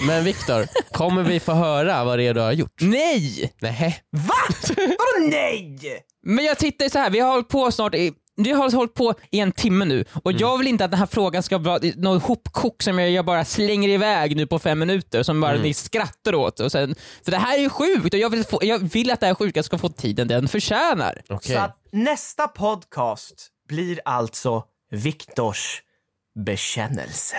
Men 0.07 0.25
Viktor, 0.25 0.67
kommer 0.93 1.23
vi 1.23 1.41
få 1.41 1.53
höra 1.53 2.05
vad 2.05 2.19
det 2.19 2.27
är 2.27 2.35
du 2.35 2.41
har 2.41 2.53
gjort? 2.53 2.81
Nej! 2.81 3.53
Nej. 3.61 4.03
Va? 4.11 4.57
Vadå 4.77 5.29
nej? 5.31 5.79
Men 6.23 6.45
jag 6.45 6.59
tittar 6.59 6.89
så 6.89 6.99
här, 6.99 7.11
vi 7.11 7.21
har 7.21 7.31
hållit 7.31 7.49
på 7.49 7.73
snart 7.73 7.95
i 7.95 8.13
vi 8.37 8.53
har 8.53 8.73
hållit 8.73 8.95
på 8.95 9.15
i 9.31 9.41
en 9.41 9.53
timme 9.53 9.85
nu 9.85 10.05
och 10.25 10.33
jag 10.33 10.59
vill 10.59 10.67
inte 10.67 10.85
att 10.85 10.91
den 10.91 11.01
här 11.01 11.07
frågan 11.07 11.43
ska 11.43 11.59
vara 11.59 11.81
något 11.97 12.23
hopkok 12.23 12.83
som 12.83 12.99
jag, 12.99 13.25
bara 13.25 13.45
slänger 13.45 13.89
iväg 13.89 14.37
nu 14.37 14.47
på 14.47 14.59
fem 14.59 14.79
minuter 14.79 15.23
som 15.23 15.41
bara 15.41 15.57
ni 15.57 15.75
skrattar 15.75 16.35
åt. 16.35 16.61
Och 16.61 16.73
sen, 16.73 16.95
för 17.25 17.31
det 17.31 17.39
här 17.39 17.59
är 17.59 17.63
ju 17.63 17.69
sjukt 17.69 18.15
och 18.15 18.21
jag 18.21 18.31
vill, 18.31 18.45
få, 18.45 18.59
jag 18.63 18.79
vill 18.79 19.11
att 19.11 19.21
det 19.21 19.27
här 19.27 19.35
sjuka 19.35 19.63
ska 19.63 19.79
få 19.79 19.89
tiden 19.89 20.29
den 20.29 20.49
förtjänar. 20.49 21.23
Okej. 21.29 21.57
Så 21.57 21.61
att 21.63 21.79
nästa 21.93 22.49
podcast 22.49 23.49
blir 23.69 24.01
alltså 24.05 24.65
Viktors 24.91 25.83
bekännelse. 26.45 27.37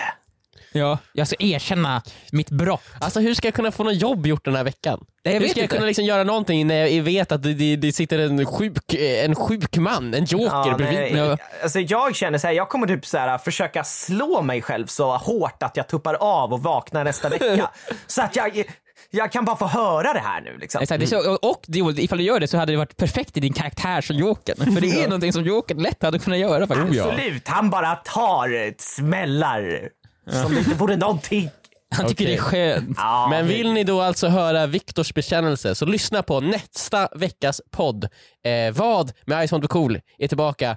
Ja. 0.72 0.98
Jag 1.12 1.26
ska 1.26 1.36
erkänna 1.38 2.02
mitt 2.32 2.50
brott. 2.50 2.82
Alltså 3.00 3.20
hur 3.20 3.34
ska 3.34 3.46
jag 3.46 3.54
kunna 3.54 3.72
få 3.72 3.84
något 3.84 4.00
jobb 4.02 4.26
gjort 4.26 4.44
den 4.44 4.56
här 4.56 4.64
veckan? 4.64 5.04
Nej, 5.24 5.34
jag 5.34 5.40
hur 5.40 5.40
vet 5.40 5.50
ska 5.50 5.60
jag 5.60 5.64
inte. 5.64 5.76
kunna 5.76 5.86
liksom 5.86 6.04
göra 6.04 6.24
någonting 6.24 6.66
när 6.66 6.86
jag 6.86 7.02
vet 7.02 7.32
att 7.32 7.42
det, 7.42 7.54
det, 7.54 7.76
det 7.76 7.92
sitter 7.92 8.18
en 8.18 8.46
sjuk, 8.46 8.94
en 9.24 9.34
sjuk 9.34 9.76
man, 9.76 10.14
en 10.14 10.24
joker 10.24 10.44
Ja, 10.46 10.74
bredvid 10.78 10.98
nej, 10.98 11.12
mig? 11.12 11.36
alltså 11.62 11.80
jag 11.80 12.16
känner 12.16 12.38
så 12.38 12.46
här, 12.46 12.54
jag 12.54 12.68
kommer 12.68 12.86
typ 12.86 13.06
så 13.06 13.18
här, 13.18 13.38
försöka 13.38 13.84
slå 13.84 14.42
mig 14.42 14.62
själv 14.62 14.86
så 14.86 15.16
hårt 15.16 15.62
att 15.62 15.76
jag 15.76 15.88
tuppar 15.88 16.14
av 16.14 16.52
och 16.52 16.62
vaknar 16.62 17.04
nästa 17.04 17.28
vecka. 17.28 17.70
så 18.06 18.22
att 18.22 18.36
jag, 18.36 18.64
jag 19.10 19.32
kan 19.32 19.44
bara 19.44 19.56
få 19.56 19.66
höra 19.66 20.12
det 20.12 20.20
här 20.20 20.40
nu 20.40 20.58
liksom. 20.60 20.82
Exakt, 20.82 21.00
det 21.00 21.04
är 21.04 21.22
så, 21.22 21.34
och 21.36 21.64
det, 21.66 21.78
ifall 21.78 22.18
du 22.18 22.24
gör 22.24 22.40
det 22.40 22.48
så 22.48 22.56
hade 22.56 22.72
det 22.72 22.76
varit 22.78 22.96
perfekt 22.96 23.36
i 23.36 23.40
din 23.40 23.52
karaktär 23.52 24.00
som 24.00 24.16
Jokern. 24.16 24.74
För 24.74 24.80
det 24.80 25.02
är 25.02 25.04
någonting 25.04 25.32
som 25.32 25.44
Jokern 25.44 25.82
lätt 25.82 26.02
hade 26.02 26.18
kunnat 26.18 26.38
göra 26.38 26.66
faktiskt. 26.66 27.00
Absolut, 27.00 27.48
han 27.48 27.70
bara 27.70 27.94
tar 27.96 28.74
smällar 28.78 29.88
som 30.30 30.54
det 30.54 30.58
inte 30.58 30.74
vore 30.74 30.96
någonting. 30.96 31.50
Han 31.96 32.08
tycker 32.08 32.24
Okej. 32.24 32.26
det 32.26 32.34
är 32.34 32.42
skönt. 32.42 32.96
Ja, 32.96 33.26
Men 33.30 33.46
vill 33.46 33.72
ni 33.72 33.84
då 33.84 34.00
alltså 34.00 34.28
höra 34.28 34.66
Viktors 34.66 35.14
bekännelse 35.14 35.74
så 35.74 35.86
lyssna 35.86 36.22
på 36.22 36.40
nästa 36.40 37.08
veckas 37.14 37.60
podd. 37.70 38.04
Eh, 38.44 38.72
vad 38.72 39.12
med 39.26 39.48
Ice 39.48 39.52
Mont 39.52 39.68
Cool 39.68 40.00
är 40.18 40.28
tillbaka 40.28 40.76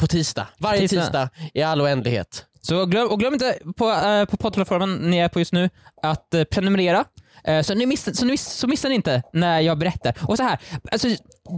på 0.00 0.06
tisdag. 0.06 0.46
Varje 0.58 0.80
Tisdag. 0.80 1.00
tisdag 1.00 1.28
i 1.54 1.62
all 1.62 1.80
oändlighet. 1.80 2.46
Så 2.60 2.86
glöm, 2.86 3.08
och 3.08 3.18
glöm 3.18 3.32
inte 3.32 3.58
på, 3.76 3.88
uh, 3.90 4.24
på 4.24 4.36
poddplattformen 4.36 4.94
ni 4.94 5.18
är 5.18 5.28
på 5.28 5.38
just 5.38 5.52
nu 5.52 5.70
att 6.02 6.34
eh, 6.34 6.44
prenumerera. 6.44 7.04
Eh, 7.48 7.62
så, 7.62 7.74
ni 7.74 7.86
miss, 7.86 8.18
så, 8.18 8.24
ni 8.24 8.30
miss, 8.30 8.46
så 8.46 8.66
missar 8.66 8.88
ni 8.88 8.94
inte 8.94 9.22
när 9.32 9.60
jag 9.60 9.78
berättar. 9.78 10.14
Och 10.28 10.36
så 10.36 10.42
här, 10.42 10.58
alltså, 10.92 11.08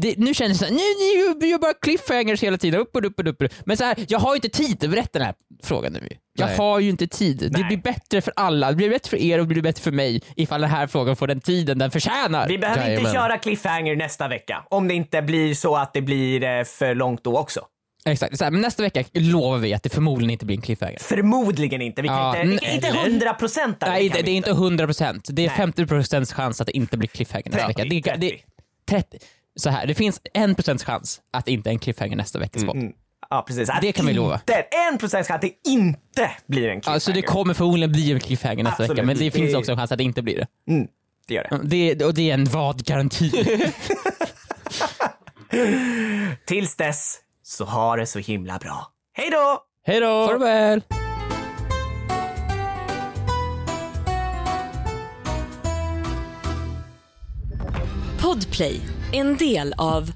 det, 0.02 0.14
nu 0.18 0.34
känns 0.34 0.52
det 0.52 0.58
så 0.58 0.64
här, 0.64 0.72
ni, 0.72 1.40
ni 1.40 1.46
gör 1.46 1.58
bara 1.58 1.74
cliffhangers 1.82 2.42
hela 2.42 2.58
tiden, 2.58 2.80
upp 2.80 2.96
och 2.96 3.04
upp 3.04 3.20
och 3.20 3.26
upp. 3.26 3.40
och 3.40 3.46
upp. 3.46 3.52
Men 3.66 3.76
så 3.76 3.84
här, 3.84 3.96
jag 4.08 4.18
har 4.18 4.34
ju 4.34 4.36
inte 4.36 4.48
tid 4.48 4.84
att 4.84 4.90
berätta 4.90 5.18
den 5.18 5.26
här 5.26 5.34
frågan 5.62 5.92
nu. 5.92 6.08
Jag 6.38 6.46
Nej. 6.46 6.56
har 6.56 6.80
ju 6.80 6.90
inte 6.90 7.06
tid. 7.06 7.38
Det 7.38 7.50
Nej. 7.50 7.64
blir 7.64 7.76
bättre 7.76 8.20
för 8.20 8.32
alla. 8.36 8.70
Det 8.70 8.76
blir 8.76 8.90
bättre 8.90 9.10
för 9.10 9.16
er 9.16 9.38
och 9.38 9.44
det 9.46 9.54
blir 9.54 9.62
bättre 9.62 9.82
för 9.82 9.90
mig 9.90 10.22
ifall 10.36 10.60
den 10.60 10.70
här 10.70 10.86
frågan 10.86 11.16
får 11.16 11.26
den 11.26 11.40
tiden 11.40 11.78
den 11.78 11.90
förtjänar. 11.90 12.48
Vi 12.48 12.58
behöver 12.58 12.80
Jajamän. 12.82 13.00
inte 13.00 13.12
köra 13.12 13.38
cliffhanger 13.38 13.96
nästa 13.96 14.28
vecka. 14.28 14.64
Om 14.70 14.88
det 14.88 14.94
inte 14.94 15.22
blir 15.22 15.54
så 15.54 15.76
att 15.76 15.94
det 15.94 16.02
blir 16.02 16.42
eh, 16.44 16.64
för 16.64 16.94
långt 16.94 17.24
då 17.24 17.38
också. 17.38 17.60
Exakt, 18.04 18.38
så 18.38 18.44
här, 18.44 18.50
men 18.50 18.60
nästa 18.60 18.82
vecka 18.82 19.04
lovar 19.12 19.58
vi 19.58 19.74
att 19.74 19.82
det 19.82 19.88
förmodligen 19.90 20.30
inte 20.30 20.46
blir 20.46 20.56
en 20.56 20.62
cliffhanger. 20.62 20.98
Förmodligen 20.98 21.82
inte. 21.82 22.02
Vi 22.02 22.08
kan 22.08 22.16
Ja, 22.16 22.36
inte, 22.42 22.48
vi 22.52 22.58
kan 22.58 22.64
nej, 22.66 22.74
inte 22.74 22.88
eller? 22.88 22.98
hundra 23.00 23.34
procent 23.34 23.76
Nej, 23.80 24.08
det, 24.08 24.22
det 24.22 24.30
är 24.30 24.34
inte 24.36 24.50
100%. 24.52 25.20
Det 25.28 25.46
är 25.46 25.52
Nej. 25.58 25.66
50% 25.86 26.34
chans 26.34 26.60
att 26.60 26.66
det 26.66 26.76
inte 26.76 26.96
blir 26.96 27.08
cliffhanger 27.08 27.50
nästa 27.50 27.66
30, 27.72 27.94
vecka. 27.94 28.16
Det, 28.16 28.28
det, 28.30 28.36
30. 28.88 29.18
Så 29.56 29.70
här, 29.70 29.86
det 29.86 29.94
finns 29.94 30.20
en 30.34 30.54
procents 30.54 30.84
chans 30.84 31.20
att 31.32 31.44
det 31.44 31.52
inte 31.52 31.70
är 31.70 31.72
en 31.72 31.78
cliffhanger 31.78 32.16
nästa 32.16 32.38
veckas 32.38 32.64
podd. 32.64 32.92
Ja, 33.30 33.44
precis. 33.46 33.68
Att 33.70 33.80
Det 33.80 33.92
kan 33.92 34.06
vi 34.06 34.12
lova. 34.12 34.40
En 34.90 34.98
procent 34.98 35.26
chans 35.26 35.30
att 35.36 35.40
det 35.42 35.70
inte 35.70 36.30
blir 36.46 36.68
en 36.68 36.74
cliffhanger. 36.80 36.94
Alltså 36.94 37.12
det 37.12 37.22
kommer 37.22 37.54
förmodligen 37.54 37.92
bli 37.92 38.12
en 38.12 38.20
cliffhanger 38.20 38.64
nästa 38.64 38.82
Absolut. 38.82 38.90
vecka, 38.98 39.06
men 39.06 39.16
det 39.18 39.24
Det- 39.24 39.30
finns 39.30 39.54
också 39.54 39.72
en 39.72 39.78
chans 39.78 39.92
att 39.92 39.98
det 39.98 40.04
inte 40.04 40.22
blir 40.22 40.36
det. 40.36 40.72
Mm, 40.72 40.86
det 41.28 41.34
gör 41.34 41.46
det. 41.62 41.94
det 41.94 42.04
och 42.04 42.14
det 42.14 42.30
är 42.30 42.34
en 42.34 42.44
vad-garanti. 42.44 43.30
Tills 46.46 46.76
dess 46.76 47.18
så 47.44 47.64
har 47.64 47.96
det 47.96 48.06
så 48.06 48.18
himla 48.18 48.58
bra. 48.58 48.86
Hej 49.16 49.30
då! 49.30 49.60
Hej 49.86 50.00
då! 50.00 50.26
Farväl! 50.26 50.82
Podplay, 58.22 58.80
en 59.12 59.36
del 59.36 59.74
av 59.78 60.10